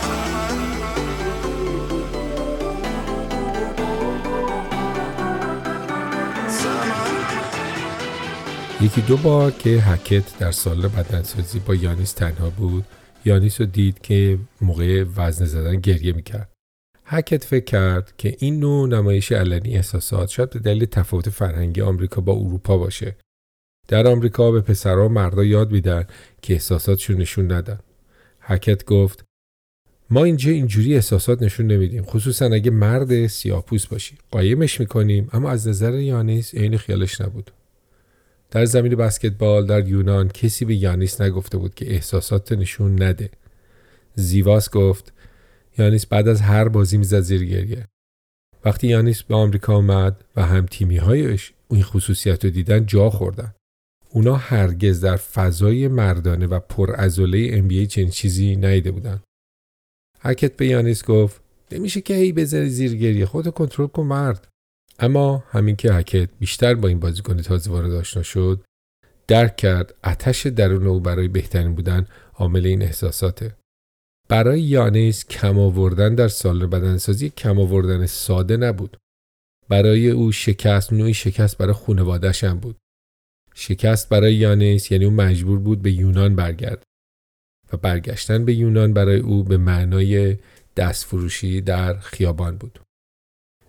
یکی 8.81 9.01
دو 9.01 9.17
بار 9.17 9.51
که 9.51 9.69
هکت 9.69 10.37
در 10.39 10.51
سال 10.51 10.87
بدنسازی 10.87 11.59
با 11.59 11.75
یانیس 11.75 12.11
تنها 12.11 12.49
بود 12.49 12.85
یانیس 13.25 13.61
رو 13.61 13.67
دید 13.67 13.99
که 13.99 14.39
موقع 14.61 15.05
وزن 15.15 15.45
زدن 15.45 15.75
گریه 15.75 16.13
می‌کرد. 16.13 16.49
هکت 17.05 17.43
فکر 17.43 17.65
کرد 17.65 18.13
که 18.17 18.35
این 18.39 18.59
نوع 18.59 18.87
نمایش 18.87 19.31
علنی 19.31 19.75
احساسات 19.75 20.29
شاید 20.29 20.49
به 20.49 20.59
دلیل 20.59 20.85
تفاوت 20.85 21.29
فرهنگی 21.29 21.81
آمریکا 21.81 22.21
با 22.21 22.33
اروپا 22.33 22.77
باشه. 22.77 23.15
در 23.87 24.07
آمریکا 24.07 24.51
به 24.51 24.61
پسرها 24.61 25.05
و 25.05 25.09
مردا 25.09 25.43
یاد 25.43 25.71
میدن 25.71 26.05
که 26.41 26.53
احساساتشون 26.53 27.17
نشون 27.17 27.51
ندن. 27.51 27.79
حکت 28.39 28.85
گفت 28.85 29.23
ما 30.09 30.23
اینجا 30.23 30.51
اینجوری 30.51 30.95
احساسات 30.95 31.41
نشون 31.41 31.67
نمیدیم 31.67 32.03
خصوصا 32.03 32.45
اگه 32.45 32.71
مرد 32.71 33.27
سیاپوس 33.27 33.87
باشی. 33.87 34.17
قایمش 34.31 34.79
می‌کنیم 34.79 35.29
اما 35.33 35.49
از 35.49 35.67
نظر 35.67 35.99
یانیس 35.99 36.55
عین 36.55 36.77
خیالش 36.77 37.21
نبود. 37.21 37.51
در 38.51 38.65
زمین 38.65 38.95
بسکتبال 38.95 39.65
در 39.65 39.87
یونان 39.87 40.27
کسی 40.27 40.65
به 40.65 40.75
یانیس 40.75 41.21
نگفته 41.21 41.57
بود 41.57 41.75
که 41.75 41.91
احساسات 41.91 42.51
نشون 42.51 43.03
نده. 43.03 43.29
زیواس 44.15 44.69
گفت 44.69 45.13
یانیس 45.77 46.05
بعد 46.05 46.27
از 46.27 46.41
هر 46.41 46.67
بازی 46.67 46.97
می‌زد 46.97 47.19
زیر 47.19 47.45
گریه. 47.45 47.87
وقتی 48.65 48.87
یانیس 48.87 49.23
به 49.23 49.35
آمریکا 49.35 49.75
آمد 49.75 50.23
و 50.35 50.45
هم 50.45 50.65
تیمی 50.65 50.97
هایش 50.97 51.53
این 51.69 51.83
خصوصیت 51.83 52.45
رو 52.45 52.51
دیدن 52.51 52.85
جا 52.85 53.09
خوردن. 53.09 53.53
اونا 54.09 54.35
هرگز 54.35 55.01
در 55.01 55.15
فضای 55.15 55.87
مردانه 55.87 56.47
و 56.47 56.59
پرعضله 56.59 57.61
NBA 57.61 57.87
چنین 57.87 58.09
چیزی 58.09 58.55
نیده 58.55 58.91
بودن. 58.91 59.21
حکت 60.19 60.57
به 60.57 60.67
یانیس 60.67 61.05
گفت 61.05 61.41
نمیشه 61.71 62.01
که 62.01 62.13
هی 62.13 62.31
بذاری 62.31 62.69
زیر 62.69 62.95
گریه 62.95 63.25
خودتو 63.25 63.51
کنترل 63.51 63.87
کن 63.87 64.03
مرد. 64.03 64.47
اما 65.01 65.43
همین 65.49 65.75
که 65.75 65.93
حکت 65.93 66.29
بیشتر 66.39 66.75
با 66.75 66.87
این 66.87 66.99
بازیکن 66.99 67.37
تازه 67.37 67.71
وارد 67.71 67.91
آشنا 67.91 68.23
شد 68.23 68.63
درک 69.27 69.55
کرد 69.55 69.93
اتش 70.03 70.47
درون 70.47 70.87
او 70.87 70.99
برای 70.99 71.27
بهترین 71.27 71.75
بودن 71.75 72.07
عامل 72.33 72.65
این 72.65 72.81
احساساته. 72.81 73.55
برای 74.29 74.61
یانیس 74.61 75.25
کم 75.27 75.59
آوردن 75.59 76.15
در 76.15 76.27
سال 76.27 76.67
بدنسازی 76.67 77.29
کم 77.29 77.59
آوردن 77.59 78.05
ساده 78.05 78.57
نبود. 78.57 78.97
برای 79.69 80.09
او 80.09 80.31
شکست 80.31 80.93
نوعی 80.93 81.13
شکست 81.13 81.57
برای 81.57 81.73
خانواده‌ش 81.73 82.43
هم 82.43 82.59
بود. 82.59 82.75
شکست 83.53 84.09
برای 84.09 84.35
یانیس 84.35 84.91
یعنی 84.91 85.05
او 85.05 85.11
مجبور 85.11 85.59
بود 85.59 85.81
به 85.81 85.91
یونان 85.91 86.35
برگرد 86.35 86.83
و 87.73 87.77
برگشتن 87.77 88.45
به 88.45 88.53
یونان 88.53 88.93
برای 88.93 89.19
او 89.19 89.43
به 89.43 89.57
معنای 89.57 90.37
دستفروشی 90.75 91.61
در 91.61 91.99
خیابان 91.99 92.57
بود. 92.57 92.79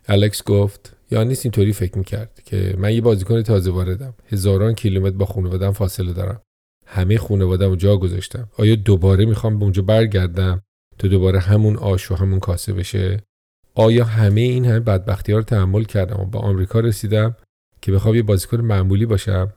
الکس 0.09 0.45
گفت 0.45 0.97
یانیس 1.13 1.45
اینطوری 1.45 1.73
فکر 1.73 1.99
می‌کرد 1.99 2.43
که 2.45 2.75
من 2.79 2.95
یه 2.95 3.01
بازیکن 3.01 3.43
تازه 3.43 3.71
واردم. 3.71 4.15
هزاران 4.27 4.75
کیلومتر 4.75 5.17
با 5.17 5.27
خانوادم 5.27 5.73
فاصله 5.73 6.13
دارم. 6.13 6.43
همه 6.87 7.19
خانوادم 7.19 7.69
رو 7.69 7.77
جا 7.77 7.97
گذاشتم. 7.97 8.49
آیا 8.59 8.75
دوباره 8.75 9.25
می‌خوام 9.25 9.59
به 9.59 9.65
اونجا 9.65 9.83
برگردم 9.83 10.63
تا 10.99 11.09
دوباره 11.09 11.39
همون 11.39 11.77
آش 11.77 12.11
و 12.11 12.15
همون 12.15 12.41
کاسه 12.41 12.73
بشه؟ 12.73 13.23
آیا 13.75 14.05
همه 14.05 14.41
این 14.41 14.65
همه 14.65 14.81
بدبختی 14.81 15.33
ها 15.33 15.39
رو 15.39 15.45
تحمل 15.45 15.85
کردم 15.85 16.21
و 16.21 16.25
به 16.25 16.39
آمریکا 16.39 16.81
رسیدم 16.81 17.37
که 17.83 17.93
بخوام 17.93 18.15
یه 18.15 18.23
بازیکن 18.23 18.61
معمولی 18.61 19.07
باشم؟ 19.07 19.53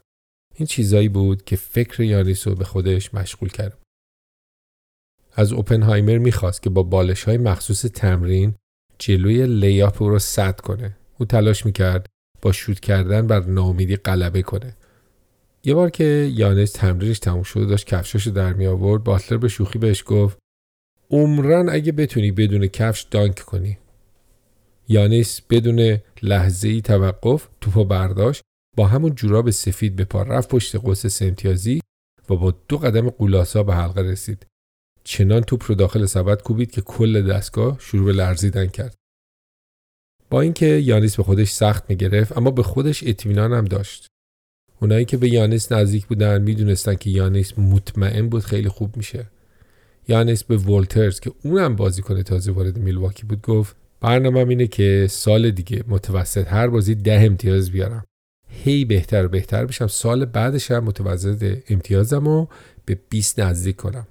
این 0.55 0.67
چیزایی 0.67 1.09
بود 1.09 1.43
که 1.43 1.55
فکر 1.55 2.03
یانیس 2.03 2.47
رو 2.47 2.55
به 2.55 2.63
خودش 2.63 3.13
مشغول 3.13 3.49
کرد. 3.49 3.77
از 5.33 5.53
اوپنهایمر 5.53 6.17
می‌خواست 6.17 6.61
که 6.61 6.69
با 6.69 6.83
بالش 6.83 7.23
های 7.23 7.37
مخصوص 7.37 7.81
تمرین 7.81 8.55
جلوی 8.99 9.47
لیاپ 9.47 10.03
را 10.03 10.19
سد 10.19 10.59
کنه. 10.59 10.97
او 11.17 11.25
تلاش 11.25 11.65
می‌کرد 11.65 12.05
با 12.41 12.51
شوت 12.51 12.79
کردن 12.79 13.27
بر 13.27 13.39
ناامیدی 13.39 13.95
غلبه 13.95 14.41
کنه. 14.41 14.75
یه 15.63 15.73
بار 15.73 15.89
که 15.89 16.31
یانس 16.35 16.71
تمرینش 16.71 17.19
تموم 17.19 17.43
شد 17.43 17.67
داشت 17.67 17.87
کفشاشو 17.87 18.31
در 18.31 18.53
می 18.53 18.67
آورد 18.67 19.03
باتلر 19.03 19.37
به 19.37 19.47
شوخی 19.47 19.79
بهش 19.79 20.03
گفت 20.05 20.37
عمران 21.09 21.69
اگه 21.69 21.91
بتونی 21.91 22.31
بدون 22.31 22.67
کفش 22.67 23.01
دانک 23.01 23.39
کنی 23.39 23.77
یانس 24.87 25.41
بدون 25.49 25.97
لحظه 26.21 26.67
ای 26.67 26.81
توقف 26.81 27.47
توپو 27.61 27.85
برداشت 27.85 28.41
با 28.77 28.87
همون 28.87 29.15
جوراب 29.15 29.49
سفید 29.49 29.95
به 29.95 30.03
پا 30.03 30.21
رفت 30.21 30.49
پشت 30.49 30.75
قوس 30.75 31.07
سمتیازی 31.07 31.81
و 32.29 32.35
با 32.35 32.53
دو 32.67 32.77
قدم 32.77 33.09
قولاسا 33.09 33.63
به 33.63 33.75
حلقه 33.75 34.01
رسید 34.01 34.45
چنان 35.03 35.41
توپ 35.41 35.63
رو 35.67 35.75
داخل 35.75 36.05
سبد 36.05 36.41
کوبید 36.41 36.71
که 36.71 36.81
کل 36.81 37.27
دستگاه 37.27 37.77
شروع 37.79 38.05
به 38.05 38.13
لرزیدن 38.13 38.67
کرد. 38.67 38.95
با 40.29 40.41
اینکه 40.41 40.65
یانیس 40.65 41.15
به 41.15 41.23
خودش 41.23 41.49
سخت 41.49 41.89
می 41.89 41.95
گرفت 41.95 42.37
اما 42.37 42.51
به 42.51 42.63
خودش 42.63 43.03
اطمینان 43.03 43.53
هم 43.53 43.65
داشت. 43.65 44.07
اونایی 44.81 45.05
که 45.05 45.17
به 45.17 45.29
یانیس 45.29 45.71
نزدیک 45.71 46.05
بودن 46.05 46.41
می‌دونستن 46.41 46.95
که 46.95 47.09
یانیس 47.09 47.57
مطمئن 47.57 48.29
بود 48.29 48.43
خیلی 48.43 48.69
خوب 48.69 48.97
میشه. 48.97 49.25
یانیس 50.07 50.43
به 50.43 50.57
ولترز 50.57 51.19
که 51.19 51.31
اونم 51.43 51.75
بازیکن 51.75 52.21
تازه 52.21 52.51
وارد 52.51 52.77
میلواکی 52.77 53.25
بود 53.25 53.41
گفت 53.41 53.75
برنامه 54.01 54.39
اینه 54.39 54.67
که 54.67 55.07
سال 55.09 55.51
دیگه 55.51 55.83
متوسط 55.87 56.47
هر 56.47 56.67
بازی 56.67 56.95
ده 56.95 57.21
امتیاز 57.25 57.71
بیارم. 57.71 58.03
هی 58.49 58.85
بهتر 58.85 59.25
و 59.25 59.29
بهتر 59.29 59.65
بشم 59.65 59.87
سال 59.87 60.25
بعدش 60.25 60.71
هم 60.71 60.83
متوسط 60.83 61.57
امتیازم 61.69 62.25
رو 62.25 62.47
به 62.85 62.99
20 63.09 63.39
نزدیک 63.39 63.75
کنم. 63.75 64.07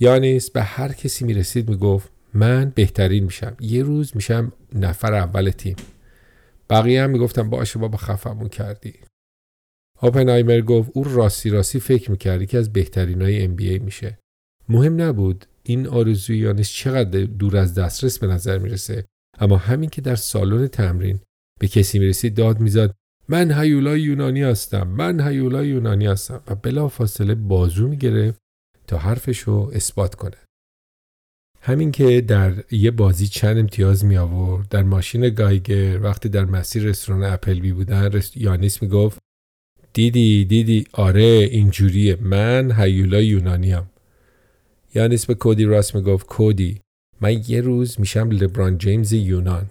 یانیس 0.00 0.50
به 0.50 0.62
هر 0.62 0.92
کسی 0.92 1.24
می‌رسید 1.24 1.70
می‌گفت 1.70 2.11
من 2.34 2.72
بهترین 2.74 3.24
میشم. 3.24 3.56
یه 3.60 3.82
روز 3.82 4.12
میشم 4.14 4.52
نفر 4.72 5.14
اول 5.14 5.50
تیم. 5.50 5.76
بقیه 6.70 7.02
هم 7.02 7.10
می‌گفتم 7.10 7.50
باشه 7.50 7.78
بابا 7.78 7.98
خفمون 7.98 8.48
کردی. 8.48 8.94
آپنهایمر 9.98 10.60
گفت 10.60 10.90
او 10.94 11.04
راستی 11.04 11.50
راستی 11.50 11.80
فکر 11.80 12.10
می‌کردی 12.10 12.46
که 12.46 12.58
از 12.58 12.72
بهترین 12.72 13.22
های 13.22 13.56
NBA 13.56 13.82
میشه. 13.82 14.18
مهم 14.68 15.00
نبود 15.00 15.46
این 15.62 15.86
آرزوی 15.86 16.38
یانیس 16.38 16.70
چقدر 16.70 17.24
دور 17.24 17.56
از 17.56 17.74
دسترس 17.74 18.18
به 18.18 18.26
نظر 18.26 18.58
می‌رسه 18.58 19.04
اما 19.38 19.56
همین 19.56 19.90
که 19.90 20.00
در 20.00 20.16
سالن 20.16 20.66
تمرین 20.66 21.20
به 21.60 21.68
کسی 21.68 21.98
می‌رسید 21.98 22.34
داد 22.34 22.60
می‌زد 22.60 22.94
من 23.28 23.60
هیولای 23.60 24.00
یونانی 24.00 24.42
هستم 24.42 24.88
من 24.88 25.28
هیولای 25.28 25.68
یونانی 25.68 26.06
هستم 26.06 26.42
و 26.46 26.54
بلا 26.54 26.88
فاصله 26.88 27.34
بازو 27.34 27.88
می‌گرفت 27.88 28.38
تا 28.86 28.98
حرفش 28.98 29.38
رو 29.38 29.70
اثبات 29.74 30.14
کنه. 30.14 30.36
همین 31.64 31.92
که 31.92 32.20
در 32.20 32.54
یه 32.70 32.90
بازی 32.90 33.26
چند 33.26 33.58
امتیاز 33.58 34.04
می 34.04 34.16
آورد 34.16 34.68
در 34.68 34.82
ماشین 34.82 35.28
گایگر 35.28 36.00
وقتی 36.02 36.28
در 36.28 36.44
مسیر 36.44 36.82
رستوران 36.82 37.24
اپل 37.24 37.60
بی 37.60 37.72
بودن 37.72 38.20
یانیس 38.34 38.82
می 38.82 38.88
گفت 38.88 39.18
دیدی 39.92 40.44
دیدی 40.44 40.86
آره 40.92 41.22
اینجوریه. 41.22 42.16
من 42.20 42.72
هیولا 42.72 43.20
یونانیم. 43.20 43.90
یانیس 44.94 45.26
به 45.26 45.34
کودی 45.34 45.64
راس 45.64 45.94
می 45.94 46.02
گفت 46.02 46.26
کودی 46.26 46.80
من 47.20 47.42
یه 47.48 47.60
روز 47.60 48.00
میشم 48.00 48.30
لبران 48.30 48.78
جیمز 48.78 49.12
یونان. 49.12 49.70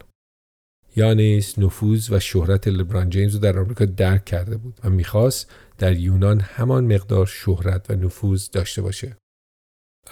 یانیس 0.95 1.59
نفوذ 1.59 2.11
و 2.11 2.19
شهرت 2.19 2.67
لبران 2.67 3.09
جیمز 3.09 3.33
رو 3.33 3.39
در 3.39 3.59
آمریکا 3.59 3.85
درک 3.85 4.25
کرده 4.25 4.57
بود 4.57 4.79
و 4.83 4.89
می‌خواست 4.89 5.51
در 5.77 5.97
یونان 5.97 6.39
همان 6.39 6.93
مقدار 6.93 7.25
شهرت 7.25 7.89
و 7.89 7.95
نفوذ 7.95 8.49
داشته 8.49 8.81
باشه. 8.81 9.17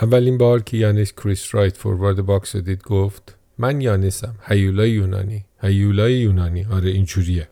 اولین 0.02 0.38
بار 0.38 0.64
که 0.64 0.78
یانیس 0.78 1.14
کریس 1.14 1.56
رایت 1.56 1.78
فوروارد 1.78 2.22
باکس 2.22 2.56
رو 2.56 2.62
دید 2.62 2.84
گفت 2.84 3.38
من 3.58 3.82
یانیسم 3.82 4.36
هیولای 4.41 4.91
یونانی 4.91 5.45
هیولای 5.62 6.20
یونانی 6.20 6.66
آره 6.66 6.89
اینجوریه 6.89 7.50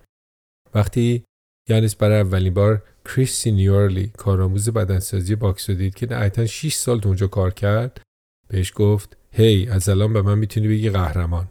وقتی 0.76 1.24
یانیس 1.70 1.95
برای 1.95 2.20
اولین 2.20 2.54
بار 2.54 2.84
کریس 3.06 3.32
سینیورلی 3.32 4.12
کارآموز 4.18 4.70
بدنسازی 4.70 5.36
باکس 5.36 5.70
رو 5.70 5.76
دید 5.76 5.95
که 5.95 6.08
نهایتا 6.12 6.45
6 6.45 6.74
سال 6.74 7.00
تو 7.00 7.08
اونجا 7.08 7.28
کار 7.28 7.54
کرد 7.54 8.02
بهش 8.48 8.74
گفت 8.76 9.18
hey 9.32 9.65
hey, 9.66 9.70
از 9.70 9.89
الان 9.89 10.14
به 10.14 10.22
من 10.22 10.38
می‌تونی 10.38 10.68
بگی 10.68 10.89
قهرمان 10.89 11.48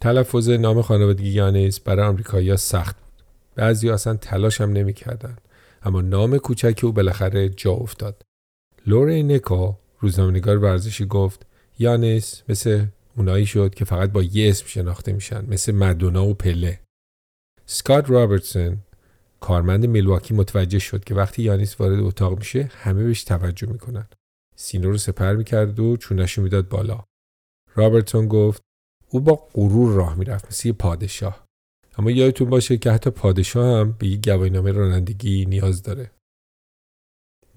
تلفظ 0.00 0.48
نام 0.48 0.82
خانوادگی 0.82 1.28
یانیس 1.28 1.80
برای 1.80 2.06
آمریکایی‌ها 2.06 2.56
سخت 2.56 2.96
بود. 2.96 3.24
بعضی 3.54 3.90
اصلا 3.90 4.16
تلاش 4.16 4.60
هم 4.60 4.72
نمی‌کردن. 4.72 5.36
اما 5.82 6.00
نام 6.00 6.38
کوچک 6.38 6.80
او 6.82 6.92
بالاخره 6.92 7.48
جا 7.48 7.72
افتاد. 7.72 8.22
لوری 8.90 9.22
نکو 9.22 9.74
روزنامه‌نگار 10.00 10.58
ورزشی 10.58 11.06
گفت 11.06 11.46
یانیس 11.78 12.42
مثل 12.48 12.86
اونایی 13.16 13.46
شد 13.46 13.74
که 13.74 13.84
فقط 13.84 14.12
با 14.12 14.22
یه 14.22 14.50
اسم 14.50 14.66
شناخته 14.66 15.12
میشن 15.12 15.46
مثل 15.48 15.74
مدونا 15.74 16.26
و 16.26 16.34
پله. 16.34 16.80
سکات 17.66 18.10
رابرتسون 18.10 18.78
کارمند 19.40 19.86
میلواکی 19.86 20.34
متوجه 20.34 20.78
شد 20.78 21.04
که 21.04 21.14
وقتی 21.14 21.42
یانیس 21.42 21.80
وارد 21.80 21.98
اتاق 22.00 22.38
میشه 22.38 22.70
همه 22.74 23.04
بهش 23.04 23.24
توجه 23.24 23.66
می‌کنن. 23.66 24.06
سینو 24.56 24.90
رو 24.90 24.98
سپر 24.98 25.34
می‌کرد 25.34 25.80
و 25.80 25.96
چونشو 25.96 26.42
می‌داد 26.42 26.68
بالا. 26.68 27.04
رابرتسون 27.74 28.28
گفت 28.28 28.62
او 29.10 29.20
با 29.20 29.48
غرور 29.54 29.94
راه 29.94 30.14
می‌رفت 30.14 30.46
مثل 30.46 30.68
یه 30.68 30.72
پادشاه 30.72 31.46
اما 31.98 32.10
یادتون 32.10 32.50
باشه 32.50 32.76
که 32.76 32.90
حتی 32.90 33.10
پادشاه 33.10 33.80
هم 33.80 33.92
به 33.98 34.06
یک 34.06 34.28
گواهینامه 34.28 34.72
رانندگی 34.72 35.46
نیاز 35.46 35.82
داره 35.82 36.10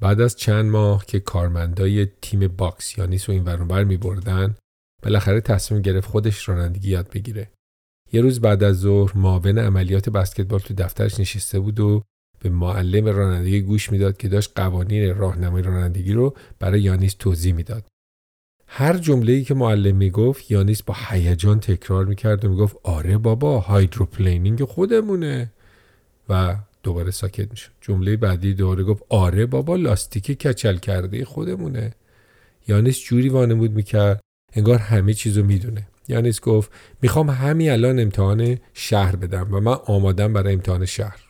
بعد 0.03 0.21
از 0.21 0.35
چند 0.35 0.71
ماه 0.71 1.05
که 1.05 1.19
کارمندای 1.19 2.07
تیم 2.21 2.47
باکس 2.47 2.97
یانیس 2.97 3.29
رو 3.29 3.43
این‌ور 3.43 3.63
اون‌ور 3.63 3.83
می 3.83 3.97
بردن 3.97 4.55
بالاخره 5.03 5.41
تصمیم 5.41 5.81
گرفت 5.81 6.09
خودش 6.09 6.49
رانندگی 6.49 6.89
یاد 6.89 7.09
بگیره. 7.09 7.51
یه 8.13 8.21
روز 8.21 8.41
بعد 8.41 8.63
از 8.63 8.79
ظهر 8.79 9.17
معاون 9.17 9.57
عملیات 9.57 10.09
بسکتبال 10.09 10.59
تو 10.59 10.73
دفترش 10.73 11.19
نشسته 11.19 11.59
بود 11.59 11.79
و 11.79 12.03
به 12.39 12.49
معلم 12.49 13.05
رانندگی 13.05 13.61
گوش 13.61 13.91
می‌داد 13.91 14.17
که 14.17 14.27
داشت 14.27 14.51
قوانین 14.55 15.15
راهنمای 15.15 15.63
رانندگی 15.63 16.13
رو 16.13 16.35
برای 16.59 16.81
یانیس 16.81 17.15
توضیح 17.19 17.53
می‌داد. 17.53 17.85
هر 18.67 18.97
جمله‌ای 18.97 19.43
که 19.43 19.53
معلم 19.53 19.95
می‌گفت 19.95 20.51
یانیس 20.51 20.83
با 20.83 20.95
هیجان 21.09 21.59
تکرار 21.59 22.05
می‌کرد 22.05 22.45
و 22.45 22.49
می‌گفت 22.49 22.77
آره 22.83 23.17
بابا 23.17 23.59
هایدروپلینینگ 23.59 24.63
خودمونه. 24.63 25.51
و 26.29 26.55
دوباره 26.83 27.11
ساکت 27.11 27.51
می‌شد 27.51 27.71
جمله 27.81 28.17
بعدی 28.17 28.53
دوباره 28.53 28.83
گفت 28.83 29.03
آره 29.09 29.45
بابا 29.45 29.75
لاستیک 29.75 30.31
کچل 30.31 30.77
کرده 30.77 31.25
خودمونه. 31.25 31.93
یانیس 32.67 32.99
جوری 32.99 33.29
وانمود 33.29 33.71
می‌کرد 33.71 34.19
انگار 34.53 34.77
همه 34.77 35.13
چیزو 35.13 35.43
می‌دونه. 35.43 35.87
یانیس 36.07 36.41
گفت 36.41 36.71
می‌خوام 37.01 37.29
همین 37.29 37.71
الان 37.71 37.99
امتحان 37.99 38.57
شهر 38.73 39.15
بدم 39.15 39.53
و 39.53 39.59
من 39.59 39.77
آمادم 39.85 40.33
برای 40.33 40.53
امتحان 40.53 40.85
شهر. 40.85 41.29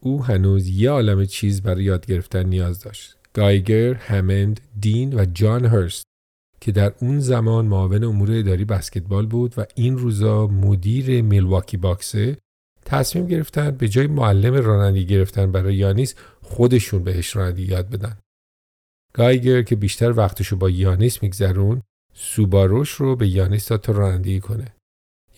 او 0.00 0.24
هنوز 0.24 0.68
یه 0.68 0.90
عالم 0.90 1.24
چیز 1.24 1.62
برای 1.62 1.84
یاد 1.84 2.06
گرفتن 2.06 2.42
نیاز 2.46 2.80
داشت. 2.80 3.16
گایگر، 3.34 3.94
همند، 3.94 4.60
دین 4.80 5.14
و 5.14 5.24
جان 5.24 5.64
هرست 5.64 6.04
که 6.60 6.72
در 6.72 6.92
اون 7.00 7.20
زمان 7.20 7.66
معاون 7.66 8.04
امور 8.04 8.32
اداری 8.32 8.64
بسکتبال 8.64 9.26
بود 9.26 9.54
و 9.56 9.64
این 9.74 9.98
روزا 9.98 10.46
مدیر 10.46 11.22
میلواکی 11.22 11.76
باکسه 11.76 12.36
تصمیم 12.84 13.26
گرفتن 13.26 13.70
به 13.70 13.88
جای 13.88 14.06
معلم 14.06 14.54
رانندگی 14.54 15.06
گرفتن 15.06 15.52
برای 15.52 15.74
یانیس 15.74 16.14
خودشون 16.42 17.04
بهش 17.04 17.36
رانندگی 17.36 17.64
یاد 17.64 17.90
بدن. 17.90 18.18
گایگر 19.14 19.62
که 19.62 19.76
بیشتر 19.76 20.12
وقتشو 20.12 20.56
با 20.56 20.70
یانیس 20.70 21.22
میگذرون 21.22 21.82
سوباروش 22.14 22.90
رو 22.90 23.16
به 23.16 23.28
یانیس 23.28 23.68
داد 23.68 23.80
تا 23.80 23.92
رانندگی 23.92 24.40
کنه. 24.40 24.74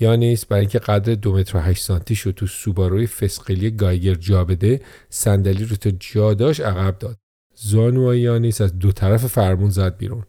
یانیس 0.01 0.47
برای 0.47 0.61
اینکه 0.61 0.79
قدر 0.79 1.15
دو 1.15 1.35
متر 1.35 1.71
و 1.71 1.75
سانتی 1.75 2.15
شد 2.15 2.31
تو 2.31 2.47
سوباروی 2.47 3.07
فسقلی 3.07 3.71
گایگر 3.71 4.15
جا 4.15 4.45
بده 4.45 4.81
صندلی 5.11 5.65
رو 5.65 5.77
تا 5.77 5.91
جا 5.91 6.35
داشت 6.35 6.61
عقب 6.61 6.99
داد. 6.99 7.19
زانوهای 7.55 8.21
یانیس 8.21 8.61
از 8.61 8.79
دو 8.79 8.93
طرف 8.93 9.27
فرمون 9.27 9.71
زد 9.71 9.97
بیرون. 9.97 10.25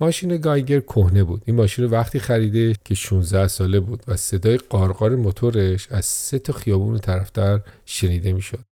ماشین 0.00 0.36
گایگر 0.36 0.80
کهنه 0.80 1.24
بود. 1.24 1.42
این 1.46 1.56
ماشین 1.56 1.84
رو 1.84 1.90
وقتی 1.90 2.18
خریده 2.18 2.74
که 2.84 2.94
16 2.94 3.48
ساله 3.48 3.80
بود 3.80 4.02
و 4.08 4.16
صدای 4.16 4.56
قارقار 4.56 5.16
موتورش 5.16 5.92
از 5.92 6.04
سه 6.04 6.38
تا 6.38 6.52
خیابون 6.52 6.98
طرفتر 6.98 7.60
شنیده 7.84 8.32
می‌شد. 8.32 8.64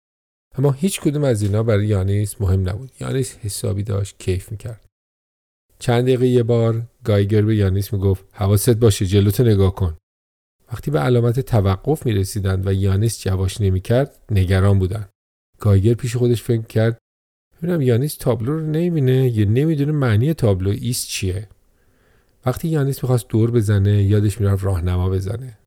اما 0.58 0.72
هیچ 0.72 1.00
کدوم 1.00 1.24
از 1.24 1.42
اینا 1.42 1.62
برای 1.62 1.86
یانیس 1.86 2.40
مهم 2.40 2.68
نبود. 2.68 2.90
یانیس 3.00 3.36
حسابی 3.36 3.82
داشت 3.82 4.18
کیف 4.18 4.52
می‌کرد. 4.52 4.84
چند 5.78 6.02
دقیقه 6.02 6.26
یه 6.26 6.42
بار 6.42 6.82
گایگر 7.04 7.42
به 7.42 7.56
یانیس 7.56 7.92
می‌گفت 7.92 8.24
حواست 8.32 8.70
باشه 8.70 9.06
جلوتو 9.06 9.44
نگاه 9.44 9.74
کن. 9.74 9.96
وقتی 10.72 10.90
به 10.90 10.98
علامت 10.98 11.40
توقف 11.40 12.06
می‌رسیدند 12.06 12.66
و 12.66 12.72
یانیس 12.72 13.22
جواش 13.22 13.60
نمی‌کرد 13.60 14.18
نگران 14.30 14.78
بودن 14.78 15.08
گایگر 15.60 15.94
پیش 15.94 16.16
خودش 16.16 16.42
فکر 16.42 16.62
کرد 16.62 16.98
ببینم 17.64 17.80
یانیس 17.80 18.16
تابلو 18.16 18.52
رو 18.52 18.66
نمی‌بینه؟ 18.66 19.28
یا 19.28 19.44
نمی‌دونه 19.44 19.92
معنی 19.92 20.34
تابلو 20.34 20.70
ایست 20.70 21.08
چیه؟ 21.08 21.48
وقتی 22.46 22.68
یانیس 22.68 23.02
می‌خواست 23.02 23.28
دور 23.28 23.50
بزنه 23.50 24.02
یادش 24.02 24.40
می‌رفت 24.40 24.64
راهنما 24.64 25.10
بزنه. 25.10 25.58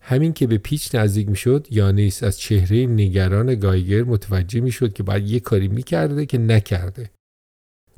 همین 0.00 0.32
که 0.32 0.46
به 0.46 0.58
پیچ 0.58 0.94
نزدیک 0.94 1.28
می‌شد 1.28 1.66
یانیس 1.70 2.22
از 2.22 2.38
چهره 2.38 2.86
نگران 2.86 3.54
گایگر 3.54 4.02
متوجه 4.02 4.60
می‌شد 4.60 4.92
که 4.92 5.02
باید 5.02 5.28
یه 5.28 5.40
کاری 5.40 5.68
می‌کرده 5.68 6.26
که 6.26 6.38
نکرده. 6.38 7.10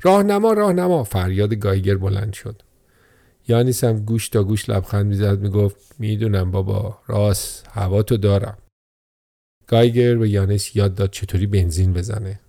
راهنما 0.01 0.53
راهنما! 0.53 1.03
فریاد 1.03 1.53
گایگر 1.53 1.97
بلند 1.97 2.33
شد. 2.33 2.61
یانیس 3.47 3.83
هم 3.83 4.05
گوش 4.05 4.29
تا 4.29 4.43
گوش 4.43 4.69
لبخند 4.69 5.05
می‌زد 5.05 5.39
می‌گفت 5.39 5.95
می‌دونم 5.99 6.51
بابا 6.51 6.99
راست 7.07 7.67
هوا 7.71 8.03
تو 8.03 8.17
دارم. 8.17 8.57
گایگر 9.67 10.15
به 10.15 10.29
یانیس 10.29 10.75
یاد 10.75 10.95
داد 10.95 11.11
چطوری 11.11 11.47
بنزین 11.47 11.93
بزنه. 11.93 12.39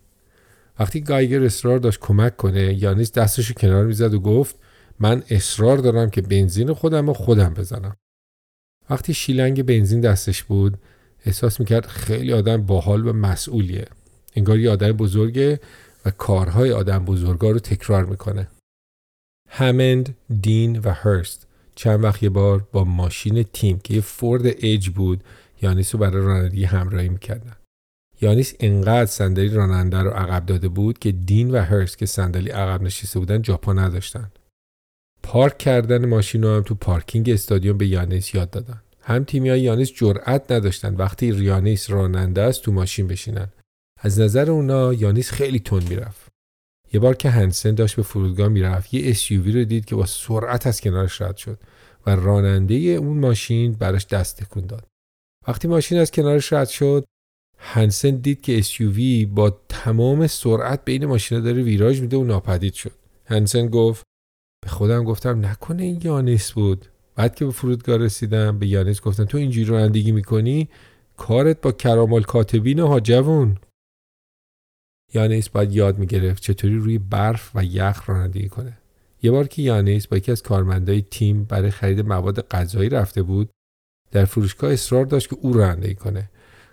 وقتی 0.79 1.01
گایگر 1.01 1.45
اصرار 1.45 1.79
داشت 1.79 2.01
کمک 2.01 2.37
کنه 2.37 2.83
یانیس 2.83 3.12
دستشو 3.12 3.55
کنار 3.55 3.85
می‌زد 3.87 4.14
و 4.14 4.20
گفت 4.20 4.57
من 4.99 5.22
اصرار 5.31 5.79
دارم 5.79 6.11
که 6.11 6.22
بنزین 6.22 6.72
خودم 6.72 7.07
رو 7.07 7.12
خودم 7.12 7.55
بزنم. 7.55 7.97
وقتی 8.91 9.14
شیلنگ 9.14 9.62
بنزین 9.62 10.01
دستش 10.01 10.43
بود 10.43 10.79
احساس 11.26 11.61
می‌کرد 11.61 11.87
خیلی 11.87 12.33
آدم 12.33 12.62
باحال 12.62 13.07
و 13.07 13.12
مسئولیه. 13.12 13.87
انگار 14.37 14.59
یه 14.59 14.70
آدم 14.70 14.93
بزرگه 14.93 15.61
و 16.05 16.11
کارهای 16.11 16.72
آدم 16.72 17.05
بزرگا 17.05 17.51
رو 17.51 17.59
تکرار 17.59 18.05
می‌کنه. 18.05 18.49
همند، 19.49 20.16
دین 20.41 20.79
و 20.79 20.91
هرست 20.91 21.47
چند 21.74 22.05
وقت 22.05 22.22
یه 22.22 22.29
بار 22.29 22.68
با 22.72 22.85
ماشین 22.85 23.43
تیم 23.43 23.79
که 23.79 23.95
یه 23.95 24.01
فورد 24.01 24.47
ایج 24.47 24.89
بود 24.89 25.24
یانیس 25.62 25.95
رو 25.95 26.01
برای 26.01 26.22
رانندگی 26.22 26.64
همراهی 26.64 27.09
می‌کردن. 27.09 27.57
یانیس 28.21 28.55
انقدر 28.61 29.07
صندلی 29.07 29.49
راننده 29.49 29.99
رو 29.99 30.11
عقب 30.11 30.47
داده 30.47 30.69
بود 30.69 30.99
که 30.99 31.12
دین 31.12 31.51
و 31.51 31.59
هرس 31.64 31.97
که 31.97 32.07
صندلی 32.07 32.51
عقب 32.51 32.83
نشسته 32.83 33.19
بودن 33.19 33.43
جاپا 33.43 33.73
نداشتن. 33.73 34.31
پارک 35.23 35.59
کردن 35.59 36.07
ماشین 36.07 36.43
رو 36.43 36.57
هم 36.57 36.62
تو 36.62 36.75
پارکینگ 36.75 37.31
استادیوم 37.31 37.79
به 37.79 37.87
یانیس 37.87 38.35
یاد 38.35 38.51
دادن. 38.51 38.83
هم 39.01 39.25
تیمی 39.25 39.49
های 39.49 39.61
یانیس 39.61 39.93
جرأت 39.93 40.53
نداشتن 40.53 40.95
وقتی 40.95 41.27
یانیس 41.27 41.91
راننده 41.91 42.43
است 42.43 42.62
تو 42.62 42.73
ماشین 42.73 43.07
بشینن. 43.07 43.49
از 44.01 44.21
نظر 44.21 44.51
اونا 44.51 44.95
یانیس 44.95 45.31
خیلی 45.31 45.59
تون 45.59 45.83
می‌رفت. 45.89 46.29
یه 46.93 47.01
بار 47.01 47.14
که 47.14 47.31
هنسن 47.31 47.75
داشت 47.75 47.97
به 47.97 48.03
فرودگاه 48.03 48.49
می‌رفت 48.49 48.95
یه 48.95 49.14
SUV 49.14 49.55
رو 49.55 49.64
دید 49.64 49.85
که 49.85 49.95
با 49.95 50.07
سرعت 50.07 50.66
از 50.66 50.81
کنارش 50.81 51.23
رد 51.23 51.37
شد 51.37 51.59
و 52.07 52.16
راننده 52.16 52.75
اون 52.75 53.19
ماشین 53.19 53.73
براش 53.73 54.07
دست 54.07 54.43
تکون 54.43 54.66
داد. 54.66 54.87
وقتی 55.49 55.69
ماشین 55.69 55.99
از 55.99 56.11
کنارش 56.11 56.53
رد 56.53 56.69
شد 56.69 57.05
هنسن 57.59 58.11
دید 58.11 58.41
که 58.41 58.63
SUV 58.63 59.27
با 59.35 59.61
تمام 59.69 60.27
سرعت 60.27 60.85
بین 60.85 61.07
ماشینا 61.07 61.41
داره 61.41 61.63
ویراژ 61.63 62.01
میده 62.01 62.17
و 62.17 62.25
ناپدید 62.25 62.75
شد. 62.75 62.93
هنسن 63.25 63.67
گفت 63.67 64.03
به 64.65 64.69
خودم 64.69 65.05
گفتم 65.05 65.47
نکنه 65.47 65.83
این 65.83 66.01
یانیس 66.05 66.53
بود. 66.53 66.87
بعد 67.15 67.35
که 67.35 67.45
به 67.45 67.51
فرودگاه 67.51 67.97
رسیدم 67.97 68.59
به 68.59 68.67
یانیس 68.67 69.01
گفتم 69.01 69.25
تو 69.25 69.39
اینجوری 69.39 69.65
رانندگی 69.65 70.13
می‌کنی؟ 70.13 70.69
کارت 71.17 71.61
با 71.61 71.73
کرامال 71.73 72.23
کاتبین 72.23 72.79
ها 72.79 73.01
جوون 73.01 73.57
یانیس 75.15 75.49
باید 75.49 75.73
یاد 75.73 75.99
می‌گرفت 75.99 76.43
چطوری 76.43 76.77
روی 76.77 76.99
برف 76.99 77.51
و 77.55 77.65
یخ 77.65 78.09
رانندگی 78.09 78.49
کنه. 78.49 78.79
یه 79.23 79.31
بار 79.31 79.49
که 79.49 79.63
یانیس 79.63 80.07
با 80.07 80.17
یکی 80.17 80.33
از 80.33 80.43
کارمندای 80.43 81.03
تیم 81.11 81.45
برای 81.45 81.71
خرید 81.71 82.01
مواد 82.01 82.49
غذایی 82.49 82.89
رفته 82.89 83.23
بود 83.23 83.51
در 84.11 84.25
فروشگاه 84.25 84.73
اصرار 84.73 85.05
داشت 85.05 85.31
که 85.31 85.37
او 85.41 85.53
رانندگی 85.53 85.95
کنه. 85.95 86.31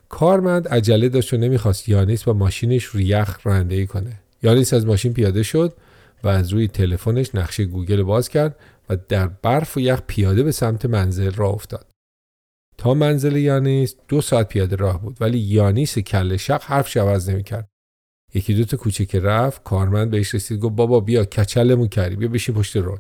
کارمند 0.10 0.68
عجله 0.68 1.10
داشت 1.10 1.34
و 1.34 1.38
نمی‌خواست 1.38 1.89
یانیس 1.89 2.24
با 2.24 2.34
ماشینش 2.34 2.84
روی 2.84 3.06
یخ 3.06 3.39
رانندگی 3.43 3.88
کنه. 3.88 4.20
یانیس 4.43 4.74
از 4.74 4.86
ماشین 4.86 5.14
پیاده 5.14 5.43
شد 5.43 5.74
و 6.24 6.28
از 6.28 6.53
روی 6.53 6.68
تلفنش 6.68 7.36
نقشه 7.36 7.66
گوگل 7.66 8.03
باز 8.03 8.30
کرد 8.30 8.56
و 8.89 8.97
در 9.10 9.28
برف 9.28 9.78
و 9.78 9.80
یخ 9.80 10.01
پیاده 10.08 10.43
به 10.43 10.51
سمت 10.51 10.86
منزل 10.86 11.32
راه 11.32 11.53
افتاد. 11.53 11.86
تا 12.78 12.93
منزل 12.93 13.36
یانیس 13.36 13.95
دو 14.08 14.22
ساعت 14.22 14.47
پیاده 14.47 14.76
راه 14.76 15.01
بود 15.01 15.18
ولی 15.22 15.38
یانیس 15.38 15.99
کل 15.99 16.38
شق 16.38 16.62
عوض 16.95 17.30
نمی‌کرد. 17.30 17.68
یکی 18.34 18.53
دو 18.53 18.66
تا 18.66 18.78
کوچه 18.78 19.06
که 19.06 19.20
رفت 19.20 19.64
کارمند 19.64 20.12
بهش 20.12 20.36
رسید 20.36 20.60
گفت 20.60 20.76
بابا 20.76 20.99
بیا 20.99 21.26
کچلمون 21.26 21.88
کردی 21.88 22.16
بیا 22.16 22.28
بشین 22.28 22.56
پشت 22.56 22.78
رول. 22.78 22.99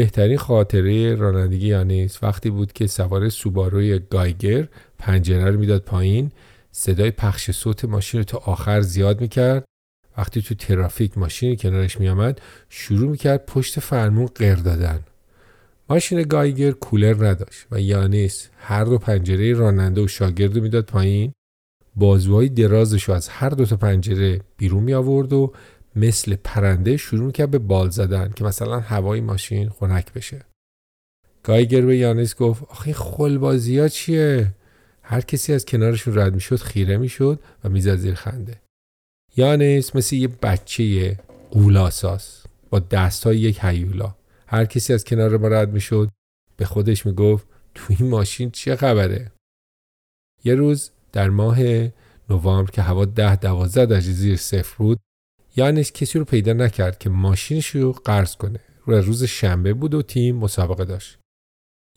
بهترین 0.00 0.38
خاطره 0.38 1.14
رانندگی 1.14 1.66
یانیس 1.66 2.22
وقتی 2.22 2.50
بود 2.50 2.72
که 2.72 2.86
سوار 2.86 3.28
سوباروی 3.28 3.98
گایگر 3.98 4.68
پنجره 4.98 5.50
رو 5.50 5.58
می‌داد 5.58 5.82
پایین 5.82 6.32
صدای 6.72 7.10
پخش 7.10 7.50
صوت 7.50 7.84
ماشین 7.84 8.20
رو 8.20 8.24
تا 8.24 8.38
آخر 8.38 8.80
زیاد 8.80 9.20
می‌کرد. 9.20 9.64
وقتی 10.18 10.42
تو 10.42 10.54
ترافیک 10.54 11.18
ماشینی 11.18 11.56
کنارش 11.56 12.00
میآمد 12.00 12.40
شروع 12.68 13.10
می‌کرد 13.10 13.46
پشت 13.46 13.80
فرمون 13.80 14.26
غیر 14.26 14.54
دادن. 14.54 15.00
ماشین 15.88 16.22
گایگر 16.22 16.70
کولر 16.70 17.26
نداشت 17.28 17.66
و 17.70 17.80
یانیس 17.80 18.48
هر 18.58 18.84
دو 18.84 18.98
پنجره 18.98 19.54
راننده 19.54 20.00
و 20.00 20.08
شاگرد 20.08 20.56
رو 20.56 20.62
می‌داد 20.62 20.84
پایین. 20.84 21.32
بازوهای 21.96 22.48
درازش 22.48 23.02
رو 23.02 23.14
از 23.14 23.28
هر 23.28 23.50
دو 23.50 23.64
تا 23.64 23.76
پنجره 23.76 24.40
بیرون 24.56 24.82
می 24.82 24.94
آورد 24.94 25.32
و 25.32 25.52
مثل 25.96 26.36
پرنده 26.36 26.96
شروع 26.96 27.32
کرد 27.32 27.50
به 27.50 27.58
بال 27.58 27.90
زدن 27.90 28.32
که 28.36 28.44
مثلا 28.44 28.80
هوای 28.80 29.20
ماشین 29.20 29.68
خنک 29.68 30.12
بشه. 30.12 30.44
گایگر 31.42 31.80
به 31.80 31.96
یانیس 31.96 32.36
گفت 32.36 32.62
آخه 32.62 32.92
خلبازی 32.92 33.78
ها 33.78 33.88
چیه؟ 33.88 34.54
هر 35.02 35.20
کسی 35.20 35.52
از 35.52 35.64
کنارشون 35.64 36.18
رد 36.18 36.34
می‌شد 36.34 36.56
خیره 36.56 36.96
می‌شد 36.96 37.40
و 37.64 37.68
می‌زد 37.68 37.96
زیر 37.96 38.14
خنده. 38.14 38.60
یانیس 39.36 39.96
مثل 39.96 40.16
یه 40.16 40.28
بچه 40.28 41.18
قولاساس 41.50 42.44
با 42.70 42.78
دست 42.78 43.24
های 43.24 43.38
یک 43.38 43.58
هیولا. 43.62 44.14
هر 44.46 44.64
کسی 44.64 44.92
از 44.92 45.04
کنار 45.04 45.36
ما 45.36 45.48
رد 45.48 45.72
می‌شد 45.72 46.10
به 46.56 46.64
خودش 46.64 47.06
می‌گفت 47.06 47.46
تو 47.74 47.94
این 47.98 48.10
ماشین 48.10 48.50
چه 48.50 48.76
خبره؟ 48.76 49.32
یه 50.44 50.54
روز 50.54 50.90
در 51.12 51.30
ماه 51.30 51.58
نوامبر 52.30 52.70
که 52.70 52.82
هوا 52.82 53.04
ده 53.04 53.36
دوازده 53.36 53.86
درجه 53.86 54.12
زیر 54.12 54.36
صفر 54.36 54.76
بود 54.78 54.98
یانیس 55.56 55.92
کسی 55.92 56.18
رو 56.18 56.24
پیدا 56.24 56.52
نکرد 56.52 56.98
که 56.98 57.10
ماشینش 57.10 57.66
رو 57.66 57.92
قرض 57.92 58.36
کنه 58.36 58.60
روز 58.86 59.24
شنبه 59.24 59.74
بود 59.74 59.94
و 59.94 60.02
تیم 60.02 60.36
مسابقه 60.36 60.84
داشت 60.84 61.18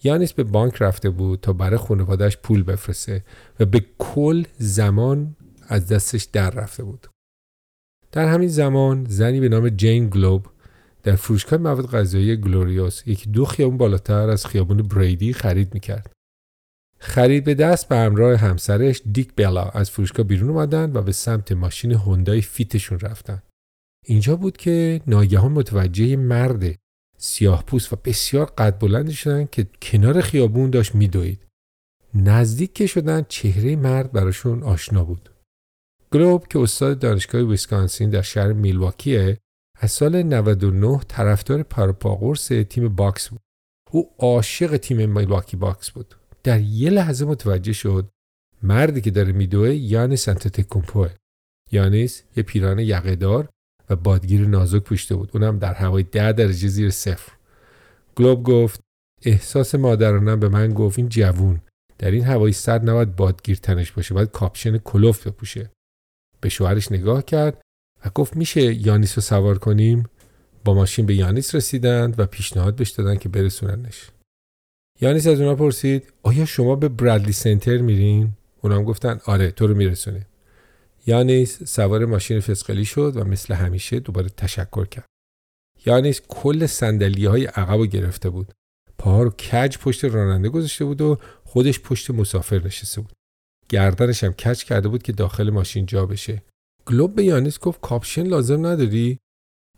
یانیس 0.03 0.33
به 0.33 0.43
بانک 0.43 0.81
رفته 0.81 1.09
بود 1.09 1.39
تا 1.39 1.53
برای 1.53 1.77
خانوادهش 1.77 2.37
پول 2.37 2.63
بفرسته 2.63 3.23
و 3.59 3.65
به 3.65 3.85
کل 3.99 4.43
زمان 4.57 5.35
از 5.67 5.87
دستش 5.87 6.23
در 6.23 6.49
رفته 6.49 6.83
بود. 6.83 7.07
در 8.11 8.27
همین 8.27 8.49
زمان 8.49 9.05
زنی 9.09 9.39
به 9.39 9.49
نام 9.49 9.69
جین 9.69 10.09
گلوب 10.09 10.47
در 11.03 11.15
فروشگاه 11.15 11.59
مواد 11.59 11.85
غذایی 11.85 12.35
گلوریوس 12.35 13.07
یکی 13.07 13.29
دو 13.29 13.45
خیابون 13.45 13.77
بالاتر 13.77 14.29
از 14.29 14.45
خیابون 14.45 14.77
بریدی 14.77 15.33
خرید 15.33 15.73
می‌کرد. 15.73 16.11
خرید 17.03 17.43
به 17.43 17.53
دست 17.53 17.89
به 17.89 17.95
همراه 17.95 18.35
همسرش 18.35 19.01
دیک 19.11 19.33
بلا 19.35 19.63
از 19.63 19.91
فروشگاه 19.91 20.25
بیرون 20.25 20.49
اومدن 20.49 20.91
و 20.93 21.01
به 21.01 21.11
سمت 21.11 21.51
ماشین 21.51 21.91
هوندای 21.91 22.41
فیتشون 22.41 22.99
رفتن. 22.99 23.41
اینجا 24.05 24.35
بود 24.35 24.57
که 24.57 25.01
ناگهان 25.07 25.51
متوجه 25.51 26.15
مرد 26.15 26.75
سیاه 27.17 27.63
پوست 27.63 27.93
و 27.93 27.95
بسیار 27.95 28.45
قد 28.45 28.79
بلند 28.79 29.09
شدن 29.09 29.47
که 29.51 29.67
کنار 29.81 30.21
خیابون 30.21 30.69
داشت 30.69 30.95
میدوید. 30.95 31.45
نزدیک 32.15 32.73
که 32.73 32.87
شدن 32.87 33.25
چهره 33.29 33.75
مرد 33.75 34.11
براشون 34.11 34.63
آشنا 34.63 35.03
بود. 35.03 35.29
گلوب 36.13 36.47
که 36.47 36.59
استاد 36.59 36.99
دانشگاه 36.99 37.41
ویسکانسین 37.41 38.09
در 38.09 38.21
شهر 38.21 38.53
میلواکیه 38.53 39.37
از 39.79 39.91
سال 39.91 40.23
99 40.23 40.99
طرفدار 41.07 41.63
پروپاقرص 41.63 42.47
تیم 42.47 42.95
باکس 42.95 43.29
بود. 43.29 43.41
او 43.91 44.09
عاشق 44.19 44.77
تیم 44.77 45.09
میلواکی 45.09 45.57
باکس 45.57 45.91
بود. 45.91 46.15
در 46.43 46.61
یه 46.61 46.89
لحظه 46.89 47.25
متوجه 47.25 47.73
شد 47.73 48.09
مردی 48.63 49.01
که 49.01 49.11
داره 49.11 49.31
میدوه 49.31 49.73
یانیس 49.75 50.29
آنتتوکومپوئه. 50.29 51.09
یانیس 51.71 52.23
یه 52.35 52.43
پیرهن 52.43 52.79
یقه‌دار 52.79 53.49
و 53.89 53.95
بادگیر 53.95 54.47
نازک 54.47 54.83
پوشیده 54.83 55.15
بود. 55.15 55.29
اونم 55.33 55.59
در 55.59 55.73
هوای 55.73 56.03
ده 56.03 56.31
درجه 56.31 56.67
زیر 56.67 56.89
صفر. 56.89 57.31
گلوب 58.15 58.43
گفت 58.43 58.79
احساس 59.25 59.75
مادرانم 59.75 60.39
به 60.39 60.49
من 60.49 60.73
گفت 60.73 60.99
این 60.99 61.09
جوون 61.09 61.61
در 61.97 62.11
این 62.11 62.23
هوای 62.23 62.51
سرد 62.51 62.89
نباید 62.89 63.15
بادگیر 63.15 63.57
تنش 63.57 63.91
باشه 63.91 64.13
باید 64.13 64.31
کاپشن 64.31 64.77
کلوف 64.77 65.27
بپوشه 65.27 65.69
به 66.41 66.49
شوهرش 66.49 66.91
نگاه 66.91 67.25
کرد 67.25 67.61
و 68.05 68.09
گفت 68.09 68.37
میشه 68.37 68.73
یانیس 68.73 69.17
رو 69.17 69.21
سوار 69.21 69.57
کنیم 69.57 70.09
با 70.65 70.73
ماشین 70.73 71.05
به 71.05 71.15
یانیس 71.15 71.55
رسیدند 71.55 72.19
و 72.19 72.25
پیشنهاد 72.25 72.75
بهش 72.75 72.89
دادن 72.89 73.15
که 73.15 73.29
برسوننش 73.29 74.09
یانیس 75.03 75.27
از 75.27 75.41
اونا 75.41 75.55
پرسید 75.55 76.13
آیا 76.23 76.45
شما 76.45 76.75
به 76.75 76.89
برادلی 76.89 77.31
سنتر 77.31 77.77
میرین؟ 77.77 78.33
اونام 78.61 78.83
گفتن 78.83 79.19
آره 79.25 79.51
تو 79.51 79.67
رو 79.67 79.75
میرسونه. 79.75 80.25
یانیس 81.05 81.63
سوار 81.63 82.05
ماشین 82.05 82.39
فسقلی 82.39 82.85
شد 82.85 83.17
و 83.17 83.23
مثل 83.23 83.53
همیشه 83.53 83.99
دوباره 83.99 84.29
تشکر 84.29 84.85
کرد. 84.85 85.05
یانیس 85.85 86.21
کل 86.27 86.65
صندلی 86.65 87.25
های 87.25 87.45
عقب 87.45 87.77
رو 87.77 87.85
گرفته 87.85 88.29
بود. 88.29 88.53
پاها 88.97 89.23
رو 89.23 89.29
کج 89.29 89.77
پشت 89.77 90.05
راننده 90.05 90.49
گذاشته 90.49 90.85
بود 90.85 91.01
و 91.01 91.17
خودش 91.43 91.79
پشت 91.79 92.11
مسافر 92.11 92.61
نشسته 92.65 93.01
بود. 93.01 93.13
گردنش 93.69 94.23
هم 94.23 94.33
کج 94.33 94.63
کرده 94.63 94.87
بود 94.87 95.03
که 95.03 95.11
داخل 95.11 95.49
ماشین 95.49 95.85
جا 95.85 96.05
بشه. 96.05 96.43
گلوب 96.85 97.15
به 97.15 97.23
یانیس 97.23 97.59
گفت 97.59 97.81
کاپشن 97.81 98.23
لازم 98.23 98.65
نداری؟ 98.65 99.19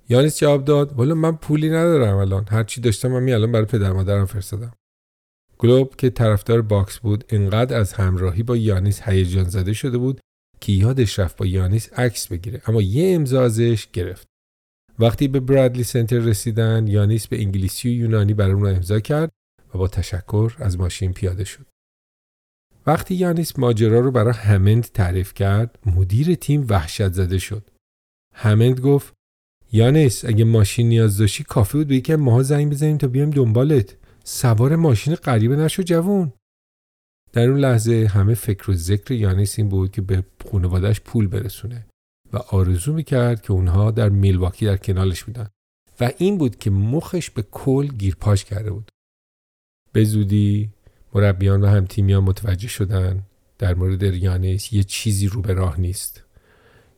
یانیس 0.09 0.39
جواب 0.39 0.65
داد 0.65 0.93
والا 0.93 1.15
من 1.15 1.35
پولی 1.35 1.69
ندارم 1.69 2.17
الان. 2.17 2.45
هرچی 2.49 2.81
داشتم 2.81 3.07
من 3.07 3.33
الان 3.33 3.51
برای 3.51 3.65
پدر 3.65 3.91
مادرم 3.91 4.25
فرستادم. 4.25 4.73
گلوب 5.65 5.95
که 5.95 6.09
طرفدار 6.09 6.61
باکس 6.61 6.99
بود 6.99 7.23
انقدر 7.29 7.77
از 7.77 7.93
همراهی 7.93 8.43
با 8.43 8.57
یانیس 8.57 9.01
هیجان 9.01 9.43
زده 9.43 9.73
شده 9.73 9.97
بود 9.97 10.19
که 10.61 10.71
یادش 10.71 11.19
رفت 11.19 11.37
با 11.37 11.45
یانیس 11.45 11.93
عکس 11.93 12.27
بگیره. 12.27 12.61
اما 12.67 12.81
یه 12.81 13.15
امضا 13.15 13.43
ازش 13.43 13.87
گرفت. 13.93 14.27
وقتی 14.99 15.27
به 15.27 15.39
برادلی 15.39 15.83
سنتر 15.83 16.19
رسیدن 16.19 16.87
یانیس 16.87 17.27
به 17.27 17.39
انگلیسی 17.39 17.89
و 17.89 17.91
یونانی 17.91 18.33
برای 18.33 18.53
اون 18.53 18.75
امضا 18.75 18.99
کرد 18.99 19.31
و 19.73 19.77
با 19.77 19.87
تشکر 19.87 20.53
از 20.59 20.79
ماشین 20.79 21.13
پیاده 21.13 21.43
شد. 21.43 21.65
وقتی 22.87 23.15
یانیس 23.15 23.59
ماجرا 23.59 23.99
رو 23.99 24.11
برای 24.11 24.33
همند 24.33 24.83
تعریف 24.83 25.33
کرد 25.33 25.79
مدیر 25.85 26.35
تیم 26.35 26.65
وحشت 26.69 27.13
زده 27.13 27.37
شد. 27.37 27.69
همند 28.33 28.79
گفت 28.79 29.13
یانیس 29.71 30.25
اگه 30.25 30.45
ماشین 30.45 30.89
نیاز 30.89 31.17
داشتی 31.17 31.43
کافی 31.43 31.77
بود 31.77 31.87
به 31.87 31.95
یکی 31.95 32.15
ماها 32.15 32.43
زنگ 32.43 32.71
بزنیم 32.71 32.97
تا 32.97 33.07
بیایم 33.07 33.29
دنبالت. 33.29 33.97
سوار 34.27 34.75
ماشین 34.75 35.15
غریبه 35.15 35.55
نشو 35.55 35.83
جوون. 35.83 36.33
در 37.33 37.49
اون 37.49 37.59
لحظه 37.59 38.09
همه 38.13 38.33
فکر 38.33 38.71
و 38.71 38.73
ذکر 38.73 39.11
یانیس 39.11 39.59
این 39.59 39.69
بود 39.69 39.91
که 39.91 40.01
به 40.01 40.23
خانوادهش 40.51 40.99
پول 40.99 41.27
برسونه 41.27 41.85
و 42.33 42.37
آرزو 42.37 42.93
می‌کرد 42.93 43.41
که 43.41 43.51
اونها 43.51 43.91
در 43.91 44.09
میلواکی 44.09 44.65
در 44.65 44.77
کنالش 44.77 45.23
بودن 45.23 45.49
و 45.99 46.11
این 46.17 46.37
بود 46.37 46.55
که 46.55 46.69
مخش 46.69 47.29
به 47.29 47.41
کل 47.41 47.87
گیرپاش 47.87 48.45
کرده 48.45 48.71
بود. 48.71 48.91
به 49.91 50.03
زودی 50.03 50.69
مربیان 51.13 51.61
و 51.61 51.67
هم 51.67 51.85
تیمیان 51.85 52.23
متوجه 52.23 52.67
شدن 52.67 53.23
در 53.57 53.73
مورد 53.73 54.03
یانیس 54.03 54.73
یه 54.73 54.83
چیزی 54.83 55.27
رو 55.27 55.41
به 55.41 55.53
راه 55.53 55.79
نیست. 55.79 56.23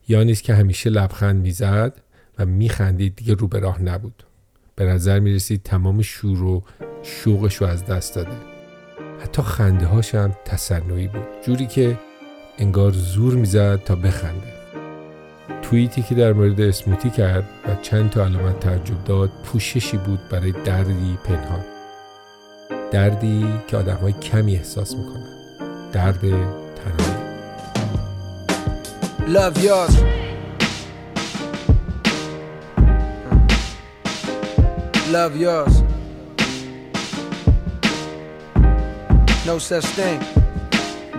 یانیس 0.08 0.42
که 0.42 0.54
همیشه 0.54 0.90
لبخند 0.90 1.42
می‌زد 1.42 2.02
و 2.38 2.46
میخندید 2.46 3.16
دیگه 3.16 3.34
رو 3.34 3.48
به 3.48 3.58
راه 3.58 3.82
نبود. 3.82 4.24
به 4.78 4.84
نظر 4.84 5.18
می‌رسید 5.18 5.62
تمام 5.62 6.02
شور 6.02 6.42
و 6.42 6.62
شوقش 7.02 7.56
رو 7.56 7.66
از 7.66 7.86
دست 7.86 8.14
داده؟ 8.14 8.36
حتی 9.22 9.42
خنده 9.42 9.86
هاش 9.86 10.14
هم 10.14 10.32
تصنعی 10.44 11.08
بود. 11.08 11.26
جوری 11.46 11.66
که 11.66 11.98
انگار 12.58 12.92
زور 12.92 13.34
می‌زد 13.34 13.84
تا 13.84 13.94
بخنده. 13.94 14.52
توییتی 15.62 16.02
که 16.02 16.14
در 16.14 16.32
مورد 16.32 16.60
اسموتی 16.60 17.10
کرد 17.10 17.44
و 17.68 17.74
چند 17.82 18.10
تا 18.10 18.24
علامت 18.24 18.60
تعجب 18.60 19.04
داد 19.04 19.30
پوششی 19.44 19.96
بود 19.96 20.20
برای 20.30 20.52
دردی 20.64 21.18
پنهان. 21.24 21.64
دردی 22.90 23.46
که 23.66 23.76
آدم 23.76 23.96
های 23.96 24.12
کمی 24.12 24.56
احساس 24.56 24.94
می‌کنن. 24.94 25.28
درد 25.92 26.20
تنهایی. 26.20 27.18
Love 29.34 29.58
yours. 29.58 30.27
Love 35.10 35.38
yours 35.38 35.82
No 39.46 39.58
such 39.58 39.86
thing 39.86 40.20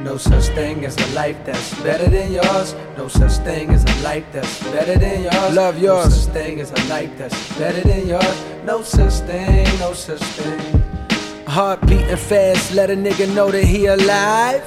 No 0.03 0.15
such 0.15 0.45
thing 0.53 0.85
as 0.85 0.95
a 0.95 1.15
life 1.15 1.37
that's 1.43 1.73
better 1.81 2.07
than 2.07 2.31
yours. 2.31 2.75
No 2.97 3.07
such 3.07 3.31
thing 3.43 3.71
as 3.71 3.83
a 3.83 4.03
life 4.03 4.25
that's 4.31 4.63
better 4.71 4.97
than 4.97 5.23
yours. 5.23 5.55
Love 5.55 5.79
yours. 5.79 6.05
No 6.05 6.09
such 6.11 6.33
thing 6.33 6.59
as 6.61 6.71
a 6.71 6.87
life 6.87 7.17
that's 7.17 7.57
better 7.57 7.81
than 7.81 8.07
yours. 8.07 8.37
No 8.63 8.83
such 8.83 9.13
thing, 9.27 9.65
no 9.79 9.93
such 9.93 10.21
thing. 10.37 10.81
Heart 11.47 11.81
beating 11.87 12.15
fast, 12.15 12.73
let 12.75 12.91
a 12.91 12.95
nigga 12.95 13.33
know 13.33 13.49
that 13.51 13.63
he 13.63 13.87
alive. 13.87 14.63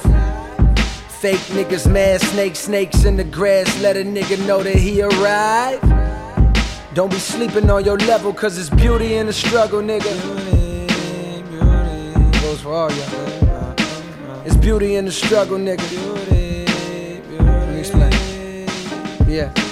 Fake 1.20 1.46
niggas 1.56 1.90
mad, 1.90 2.20
snakes, 2.20 2.58
snakes 2.58 3.04
in 3.04 3.16
the 3.16 3.24
grass, 3.24 3.80
let 3.80 3.96
a 3.96 4.04
nigga 4.04 4.44
know 4.46 4.62
that 4.62 4.74
he 4.74 5.00
arrived. 5.00 6.01
Don't 6.94 7.10
be 7.10 7.18
sleeping 7.18 7.70
on 7.70 7.86
your 7.86 7.96
level, 7.96 8.34
cause 8.34 8.58
it's 8.58 8.68
beauty 8.68 9.14
in 9.14 9.24
the 9.24 9.32
struggle, 9.32 9.80
nigga. 9.80 10.12
Beauty, 10.22 11.42
beauty. 11.48 12.40
Goes 12.40 12.60
for 12.60 12.74
all 12.74 12.92
y'all. 12.92 14.44
It's 14.44 14.56
beauty 14.56 14.96
in 14.96 15.06
the 15.06 15.12
struggle, 15.12 15.56
nigga. 15.56 15.88
Beauty, 15.88 16.66
beauty. 16.66 17.44
Let 17.44 17.68
me 17.70 17.78
explain. 17.78 18.12
Yeah. 19.26 19.71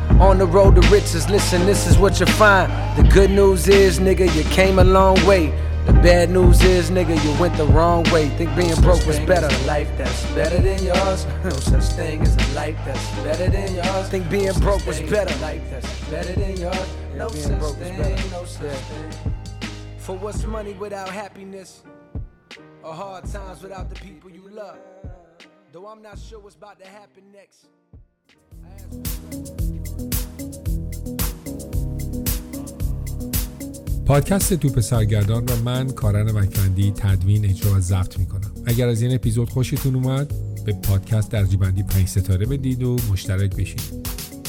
On 0.21 0.37
the 0.37 0.45
road 0.45 0.75
to 0.75 0.87
riches, 0.89 1.27
listen, 1.31 1.65
this 1.65 1.87
is 1.87 1.97
what 1.97 2.19
you 2.19 2.27
find. 2.27 2.71
The 2.95 3.09
good 3.09 3.31
news 3.31 3.67
is, 3.67 3.99
nigga, 3.99 4.31
you 4.35 4.43
came 4.51 4.77
a 4.77 4.83
long 4.83 5.15
way. 5.25 5.47
The 5.87 5.93
bad 5.93 6.29
news 6.29 6.63
is, 6.63 6.91
nigga, 6.91 7.17
you 7.25 7.41
went 7.41 7.57
the 7.57 7.65
wrong 7.65 8.03
way. 8.11 8.29
Think 8.29 8.55
being 8.55 8.79
broke 8.81 9.03
was 9.07 9.19
better. 9.21 9.47
A 9.47 9.65
life 9.65 9.89
that's 9.97 10.31
better 10.33 10.59
than 10.59 10.83
yours. 10.83 11.25
No 11.43 11.49
such 11.49 11.85
thing 11.95 12.21
as 12.21 12.35
a 12.35 12.53
life 12.53 12.77
that's 12.85 13.09
better 13.21 13.49
than 13.49 13.73
yours. 13.73 14.09
Think 14.09 14.29
being 14.29 14.53
broke 14.59 14.85
was 14.85 15.01
better. 15.01 15.35
Life 15.39 15.63
that's 15.71 16.09
better 16.11 16.33
than 16.33 16.55
yours. 16.55 16.87
No 17.15 17.27
such 17.29 17.73
thing, 17.77 18.31
no 18.31 18.45
such 18.45 18.77
thing. 18.77 19.33
For 19.97 20.15
what's 20.15 20.45
money 20.45 20.73
without 20.73 21.09
happiness? 21.09 21.81
Or 22.83 22.93
hard 22.93 23.25
times 23.25 23.63
without 23.63 23.89
the 23.89 23.95
people 23.95 24.29
you 24.29 24.47
love? 24.51 24.77
Though 25.71 25.87
I'm 25.87 26.03
not 26.03 26.19
sure 26.19 26.39
what's 26.39 26.55
about 26.55 26.79
to 26.79 26.85
happen 26.85 27.23
next. 27.33 27.69
پادکست 34.05 34.53
توپ 34.53 34.79
سرگردان 34.79 35.43
و 35.45 35.55
من 35.65 35.87
کارن 35.87 36.31
مکندی 36.31 36.91
تدوین 36.91 37.45
اجرا 37.45 37.75
و 37.75 37.79
ضبط 37.79 38.19
می‌کنم. 38.19 38.51
اگر 38.65 38.87
از 38.87 39.01
این 39.01 39.15
اپیزود 39.15 39.49
خوشتون 39.49 39.95
اومد 39.95 40.33
به 40.65 40.73
پادکست 40.73 41.31
درجیبندی 41.31 41.83
5 41.83 42.07
ستاره 42.07 42.45
بدید 42.45 42.83
و 42.83 42.97
مشترک 43.11 43.55
بشید. 43.55 43.81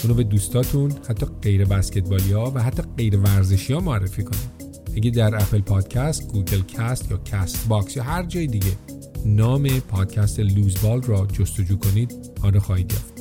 اونو 0.02 0.14
به 0.14 0.22
دوستاتون 0.22 0.92
حتی 1.08 1.26
غیر 1.42 1.64
بسکتبالی 1.64 2.32
ها 2.32 2.52
و 2.54 2.62
حتی 2.62 2.82
غیر 2.96 3.16
ورزشی 3.16 3.72
ها 3.72 3.80
معرفی 3.80 4.22
کنید. 4.22 4.62
اگه 4.96 5.10
در 5.10 5.34
اپل 5.34 5.60
پادکست، 5.60 6.28
گوگل 6.28 6.62
کست 6.62 7.10
یا 7.10 7.20
کست 7.24 7.68
باکس 7.68 7.96
یا 7.96 8.02
هر 8.02 8.22
جای 8.22 8.46
دیگه 8.46 8.72
نام 9.26 9.68
پادکست 9.68 10.40
لوزبال 10.40 11.02
را 11.02 11.26
جستجو 11.32 11.76
کنید 11.76 12.14
آن 12.42 12.58
خواهید 12.58 12.92
یافت. 12.92 13.11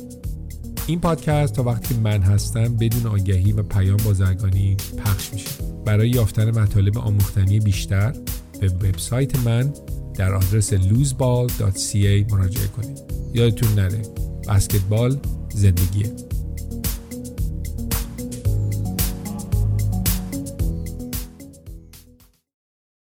این 0.86 1.00
پادکست 1.00 1.54
تا 1.54 1.62
وقتی 1.62 1.94
من 1.94 2.22
هستم 2.22 2.76
بدون 2.76 3.06
آگهی 3.06 3.52
و 3.52 3.62
پیام 3.62 3.96
بازرگانی 3.96 4.76
پخش 4.98 5.32
میشه. 5.32 5.50
برای 5.84 6.10
یافتن 6.10 6.60
مطالب 6.60 6.98
آموختنی 6.98 7.60
بیشتر 7.60 8.12
به 8.60 8.68
وبسایت 8.68 9.36
من 9.36 9.72
در 10.14 10.34
آدرس 10.34 10.74
loseball.ca 10.74 12.32
مراجعه 12.32 12.66
کنید. 12.66 12.98
یادتون 13.34 13.74
نره 13.74 14.02
بسکتبال 14.48 15.18
زندگیه. 15.54 16.31